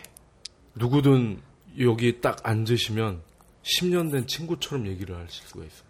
누구든 0.76 1.42
여기 1.80 2.22
딱 2.22 2.40
앉으시면 2.48 3.22
10년 3.62 4.12
된 4.12 4.26
친구처럼 4.26 4.88
얘기를 4.88 5.16
하실 5.16 5.46
수가 5.46 5.64
있어요. 5.64 5.84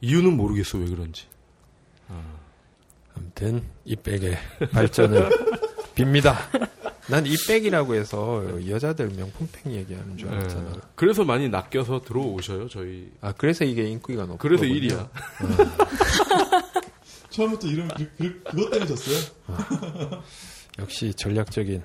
이유는 0.00 0.36
모르겠어 0.36 0.78
왜 0.78 0.86
그런지. 0.88 1.26
아 2.08 2.22
무튼 3.16 3.62
이백의 3.84 4.36
발전을 4.72 5.30
빕니다. 5.94 6.34
난 7.08 7.24
이백이라고 7.24 7.94
해서 7.94 8.44
여자들 8.68 9.10
명품팩 9.10 9.72
얘기하는 9.72 10.16
줄 10.16 10.28
알았잖아. 10.28 10.72
예. 10.74 10.80
그래서 10.96 11.24
많이 11.24 11.48
낚여서 11.48 12.02
들어오셔요 12.02 12.68
저희. 12.68 13.10
아 13.20 13.32
그래서 13.32 13.64
이게 13.64 13.84
인기가 13.84 14.22
높고 14.24 14.38
그래서 14.38 14.64
일이야 14.64 15.08
처음부터 17.30 17.68
이름 17.68 17.88
그, 17.88 18.10
그, 18.18 18.42
그것 18.42 18.70
때문에 18.70 18.86
졌어요. 18.86 20.22
역시 20.80 21.14
전략적인 21.14 21.82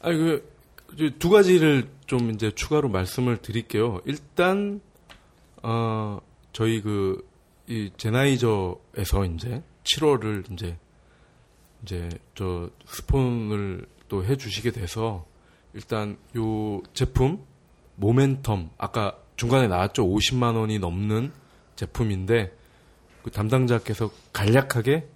아니 0.00 0.16
그, 0.18 0.52
이제 0.94 1.10
두 1.18 1.30
가지를 1.30 1.88
좀 2.06 2.32
이제 2.32 2.50
추가로 2.50 2.88
말씀을 2.88 3.36
드릴게요. 3.36 4.00
일단 4.04 4.80
어 5.62 6.20
저희 6.52 6.80
그 6.80 7.28
이 7.68 7.90
제나이저에서 7.98 9.26
이제 9.26 9.62
7월을 9.88 10.52
이제 10.52 10.76
이제 11.82 12.08
저 12.34 12.70
스폰을 12.86 13.86
또 14.08 14.24
해주시게 14.24 14.72
돼서 14.72 15.26
일단 15.74 16.16
요 16.36 16.82
제품 16.94 17.44
모멘텀 18.00 18.70
아까 18.78 19.16
중간에 19.36 19.68
나왔죠 19.68 20.06
50만 20.06 20.56
원이 20.56 20.78
넘는 20.78 21.32
제품인데 21.76 22.52
그 23.22 23.30
담당자께서 23.30 24.10
간략하게 24.32 25.06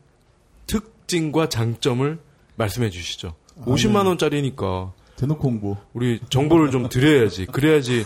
특징과 0.66 1.48
장점을 1.48 2.18
말씀해 2.56 2.90
주시죠. 2.90 3.34
50만 3.60 4.06
원짜리니까 4.06 4.92
대놓고 5.16 5.48
홍보. 5.48 5.76
우리 5.92 6.20
정보를 6.28 6.70
좀 6.70 6.88
드려야지. 6.88 7.46
그래야지 7.46 8.04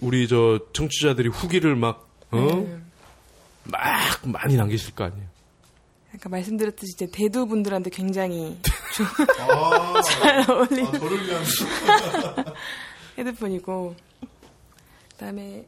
우리 0.00 0.28
저 0.28 0.60
청취자들이 0.72 1.28
후기를 1.28 1.76
막 1.76 2.08
어? 2.30 2.40
네. 2.40 2.80
막 3.64 3.80
많이 4.24 4.56
남기실 4.56 4.94
거 4.94 5.04
아니에요. 5.04 5.26
아까 6.14 6.28
말씀드렸듯이 6.28 6.92
이제 6.94 7.06
대두 7.10 7.46
분들한테 7.46 7.90
굉장히 7.90 8.58
아, 9.38 10.02
잘 10.02 10.50
어울리는 10.50 10.86
아, 10.86 10.98
저를 10.98 11.26
위한. 11.26 11.44
헤드폰이고 13.18 13.94
그다음에 15.10 15.66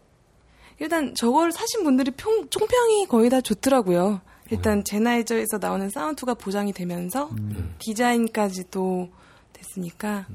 일단 0.78 1.14
저걸 1.14 1.52
사신 1.52 1.84
분들이 1.84 2.10
평, 2.10 2.48
총평이 2.48 3.06
거의 3.06 3.30
다 3.30 3.40
좋더라고요. 3.40 4.20
일단 4.50 4.84
제나이저에서 4.84 5.58
나오는 5.58 5.88
사운드가 5.88 6.34
보장이 6.34 6.72
되면서 6.72 7.30
디자인까지도 7.78 9.08
됐으니까 9.52 10.26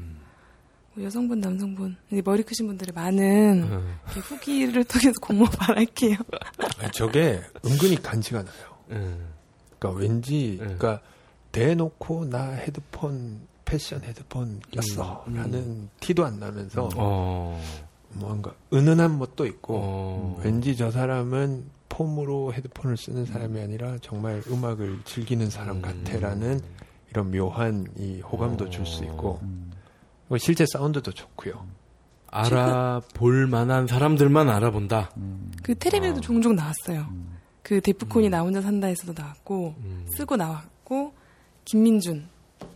뭐 0.94 1.04
여성분, 1.04 1.40
남성분, 1.40 1.98
머리 2.24 2.44
크신 2.44 2.66
분들의 2.66 2.94
많은 2.96 3.68
이렇게 4.06 4.20
후기를 4.22 4.84
통해서 4.86 5.14
공모 5.22 5.46
바랄게요. 5.46 6.16
저게 6.92 7.42
은근히 7.66 8.02
간지가 8.02 8.44
나요. 8.44 9.37
음. 9.78 9.80
그러니까 9.80 10.02
왠지 10.02 10.58
네. 10.60 10.64
그러니까 10.66 11.02
대놓고 11.52 12.26
나 12.26 12.52
헤드폰 12.52 13.42
패션 13.66 14.02
헤드폰 14.04 14.62
꼈어 14.72 15.26
음. 15.28 15.36
라는 15.36 15.90
티도 16.00 16.26
안 16.26 16.40
나면서 16.40 16.90
어. 16.96 17.62
뭔가 18.14 18.54
은은한 18.74 19.20
멋도 19.20 19.46
있고 19.46 19.76
어. 19.78 20.36
음, 20.38 20.44
왠지 20.46 20.76
저 20.76 20.92
사람은 20.92 21.66
폼으로 21.90 22.54
헤드폰을 22.54 22.98
쓰는 22.98 23.26
사람이 23.26 23.60
아니라 23.60 23.98
정말 24.02 24.42
음악을 24.48 25.00
즐기는 25.04 25.50
사람 25.50 25.78
음. 25.78 25.82
같아라는 25.82 26.62
이런 27.10 27.32
묘한 27.32 27.88
이 27.98 28.22
호감도 28.22 28.66
어. 28.66 28.70
줄수 28.70 29.04
있고 29.06 29.40
음. 29.42 29.72
그리고 30.28 30.38
실제 30.38 30.66
사운드도 30.66 31.12
좋고요. 31.12 31.66
알아볼 32.30 33.48
만한 33.48 33.88
사람들만 33.88 34.50
알아본다. 34.50 35.12
음. 35.18 35.52
그 35.64 35.74
텔레비도 35.76 36.18
아. 36.18 36.22
종종 36.22 36.56
나왔어요. 36.56 37.08
그 37.68 37.82
데프콘이 37.82 38.30
음. 38.30 38.32
나 38.32 38.40
혼자 38.44 38.62
산다에서도 38.62 39.14
나왔고 39.22 39.76
음. 39.80 40.06
쓰고 40.16 40.38
나왔고 40.38 41.12
김민준 41.66 42.26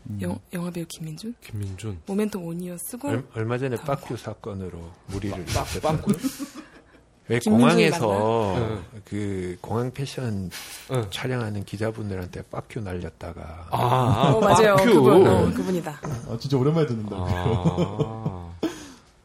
음. 0.10 0.18
영, 0.22 0.38
영화배우 0.52 0.84
김민준 0.90 1.34
김민준. 1.40 2.02
모멘텀 2.06 2.46
오니어 2.46 2.76
쓰고 2.78 3.08
얼, 3.08 3.26
얼마 3.34 3.58
전에 3.58 3.78
다 3.78 3.84
빠큐 3.86 4.18
사건으로 4.18 4.82
무리를. 5.08 5.46
빵꾸? 5.82 6.12
왜 7.30 7.40
공항에서 7.40 8.06
만나? 8.06 8.82
그 9.06 9.56
공항 9.62 9.92
패션 9.92 10.50
응. 10.92 11.08
촬영하는 11.10 11.64
기자분들한테 11.64 12.42
빠큐 12.52 12.82
날렸다가 12.82 13.68
아, 13.72 13.78
아, 13.78 14.34
어 14.34 14.42
맞아요. 14.42 14.76
그분 14.76 15.26
어, 15.26 15.54
그분이다. 15.54 16.02
아, 16.04 16.38
진짜 16.38 16.58
오랜만에 16.58 16.88
듣는다. 16.88 17.16
아. 17.16 18.52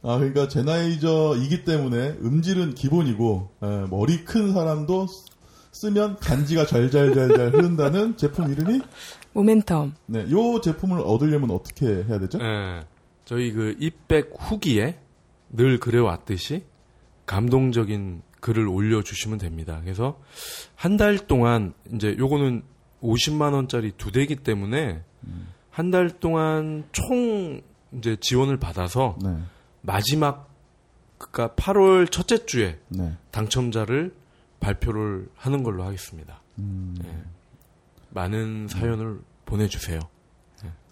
아, 0.05 0.18
그러니까 0.18 0.47
제나이저이기 0.47 1.64
때문에 1.64 2.10
음질은 2.22 2.76
기본이고 2.76 3.51
에, 3.64 3.66
머리 3.90 4.24
큰 4.24 4.52
사람도 4.52 5.09
쓰- 5.77 5.81
쓰면 5.89 6.16
간지가 6.16 6.66
잘잘잘잘 6.66 7.53
흐른다는 7.55 8.16
제품 8.19 8.51
이름이 8.51 8.81
모멘텀 9.35 9.93
네, 10.07 10.31
요 10.31 10.61
제품을 10.61 11.01
얻으려면 11.01 11.51
어떻게 11.51 11.86
해야 11.86 12.19
되죠? 12.19 12.39
예. 12.40 12.81
저희 13.24 13.53
그 13.53 13.77
이백 13.78 14.32
후기에 14.39 14.98
늘 15.51 15.78
그래왔듯이 15.78 16.65
감동적인 17.27 18.23
글을 18.40 18.66
올려주시면 18.69 19.39
됩니다. 19.39 19.81
그래서 19.82 20.19
한 20.77 20.97
달 20.97 21.19
동안 21.19 21.74
이제 21.93 22.16
요거는 22.19 22.62
50만 23.03 23.53
원짜리 23.53 23.93
두 23.97 24.12
대기 24.12 24.36
때문에 24.36 25.03
한달 25.70 26.09
동안 26.11 26.85
총 26.93 27.61
이제 27.93 28.16
지원을 28.20 28.57
받아서 28.59 29.16
네, 29.23 29.36
마지막 29.82 30.48
그니까 31.19 31.48
8월 31.57 32.11
첫째 32.11 32.47
주에 32.47 32.78
네. 32.89 33.12
당첨자를 33.32 34.15
발표를 34.61 35.28
하는 35.37 35.62
걸로 35.62 35.85
하겠습니다. 35.85 36.41
음. 36.59 36.97
예. 37.05 37.15
많은 38.11 38.69
사연을 38.69 39.20
보내주세요. 39.45 40.01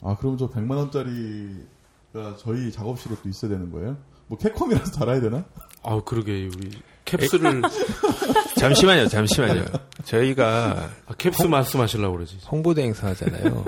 아, 0.03 0.15
그럼 0.19 0.37
저 0.37 0.51
100만 0.51 0.73
원짜리가 0.77 2.37
저희 2.39 2.71
작업실에 2.71 3.17
또 3.23 3.29
있어야 3.29 3.51
되는 3.51 3.71
거예요? 3.73 3.97
뭐 4.27 4.37
세콤이라도 4.39 4.93
달아야 4.93 5.21
되나? 5.21 5.45
아 5.83 6.01
그러게 6.05 6.47
우리 6.55 6.71
캡스를 7.07 7.63
잠시만요, 8.59 9.09
잠시만요. 9.09 9.65
저희가 10.05 10.91
아, 11.07 11.15
캡스 11.15 11.45
말씀하시려고 11.45 12.17
그러지. 12.17 12.39
홍보대행사 12.51 13.09
하잖아요. 13.09 13.65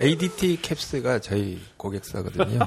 ADT 0.00 0.60
캡스가 0.62 1.20
저희 1.20 1.60
고객사거든요. 1.76 2.58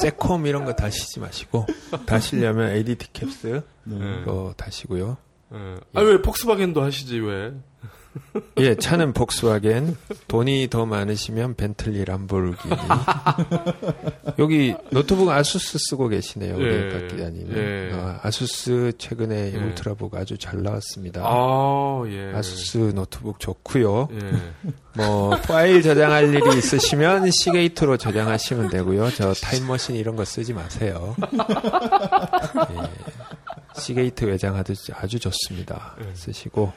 세콤 0.00 0.46
이런 0.46 0.64
거 0.64 0.72
다시지 0.74 1.20
마시고 1.20 1.66
다시려면 2.06 2.70
ADT 2.72 3.12
캡스로 3.12 3.62
네. 3.84 4.24
다시고요. 4.56 5.16
예. 5.54 5.74
아 5.94 6.01
왜 6.01 6.22
폭스바겐도 6.22 6.82
하시지 6.82 7.18
왜? 7.20 7.52
예, 8.58 8.74
차는 8.74 9.12
폭스바겐, 9.12 9.96
돈이 10.28 10.68
더 10.70 10.86
많으시면 10.86 11.54
벤틀리 11.54 12.04
람보르기니. 12.04 12.74
여기 14.38 14.74
노트북 14.90 15.28
아수스 15.28 15.78
쓰고 15.78 16.08
계시네요, 16.08 16.56
우리 16.56 16.66
예, 16.66 16.88
박 16.88 17.08
기자님. 17.08 17.56
예. 17.56 17.90
아, 17.92 18.20
아수스 18.22 18.92
최근에 18.98 19.52
예. 19.54 19.56
울트라북 19.56 20.14
아주 20.14 20.38
잘 20.38 20.62
나왔습니다. 20.62 21.22
아 21.24 22.02
예. 22.08 22.32
아수스 22.34 22.92
노트북 22.94 23.40
좋고요. 23.40 24.08
예. 24.12 24.32
뭐 24.96 25.30
파일 25.42 25.82
저장할 25.82 26.34
일이 26.34 26.58
있으시면 26.58 27.30
시게이트로 27.30 27.98
저장하시면 27.98 28.70
되고요. 28.70 29.10
저 29.10 29.32
타임머신 29.32 29.96
이런 29.96 30.16
거 30.16 30.24
쓰지 30.24 30.54
마세요. 30.54 31.14
예. 32.70 33.17
시게이트 33.78 34.24
외장 34.24 34.56
하드디스크 34.56 34.92
아주 34.92 35.18
좋습니다. 35.18 35.96
예. 36.00 36.14
쓰시고 36.14 36.72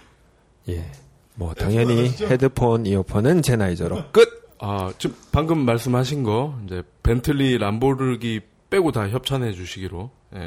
예. 0.70 0.92
뭐 1.36 1.54
당연히 1.54 2.10
헤드폰, 2.22 2.86
이어폰은 2.86 3.42
젠하이저로 3.42 4.12
끝. 4.12 4.42
아 4.60 4.94
지금 5.00 5.16
방금 5.32 5.66
말씀하신 5.66 6.24
거 6.24 6.58
이제 6.66 6.84
벤틀리 7.04 7.58
람보르기니 7.58 8.42
빼고 8.70 8.92
다 8.92 9.10
협찬해 9.10 9.54
주시기로. 9.54 10.12
예. 10.36 10.40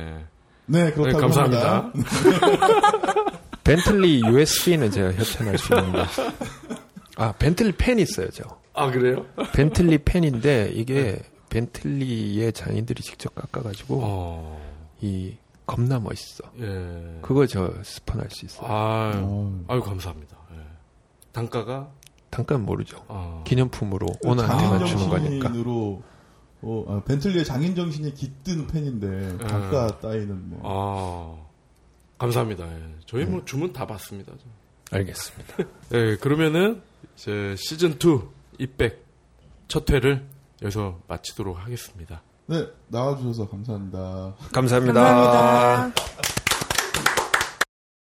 네, 0.66 0.84
네, 0.84 0.92
그렇다고 0.92 1.18
감사합니다. 1.18 1.90
합니다. 1.92 2.10
벤틀리 3.64 4.22
USB는 4.24 4.90
제가 4.90 5.12
협찬할 5.12 5.58
수 5.58 5.74
있는데. 5.74 6.04
아, 7.16 7.32
벤틀리 7.32 7.72
펜 7.72 7.98
있어요, 7.98 8.28
저. 8.30 8.44
아 8.72 8.90
그래요? 8.90 9.24
벤틀리 9.52 9.98
펜인데 9.98 10.72
이게 10.74 11.20
벤틀리의 11.48 12.52
장인들이 12.52 13.02
직접 13.02 13.34
깎아가지고 13.34 14.00
어. 14.02 14.60
이 15.00 15.36
겁나 15.66 15.98
멋있어. 15.98 16.44
예. 16.60 17.18
그거 17.22 17.46
저 17.46 17.72
스폰할 17.82 18.30
수 18.30 18.44
있어요. 18.44 18.66
아유, 18.70 19.12
어, 19.24 19.64
아유 19.68 19.80
감사합니다. 19.80 20.36
예. 20.52 20.56
단가가 21.32 21.90
단가는 22.30 22.64
모르죠. 22.64 23.04
어. 23.08 23.42
기념품으로 23.46 24.06
그 24.22 24.28
오너한테만 24.28 24.86
주는 24.86 25.08
거니까. 25.08 25.52
어, 26.66 26.84
아, 26.88 27.02
벤틀리의 27.04 27.44
장인 27.44 27.74
정신이 27.74 28.14
깃든 28.14 28.66
팬인데 28.68 29.34
예. 29.34 29.46
단가 29.46 29.98
따위는 30.00 30.48
뭐 30.50 30.60
아 30.64 31.44
감사합니다. 32.18 32.64
예. 32.66 32.94
저희 33.06 33.24
뭐 33.24 33.44
주문 33.44 33.72
다 33.72 33.86
받습니다. 33.86 34.32
알겠습니다. 34.90 35.56
예, 35.92 36.16
그러면은 36.16 36.82
이제 37.16 37.54
시즌 37.58 37.92
2 37.92 38.20
입백 38.58 39.04
첫 39.68 39.90
회를 39.90 40.26
여기서 40.62 41.00
마치도록 41.08 41.58
하겠습니다. 41.58 42.22
네 42.46 42.66
나와주셔서 42.88 43.48
감사합니다. 43.48 44.34
감사합니다. 44.52 45.02
감사합니다. 45.02 46.43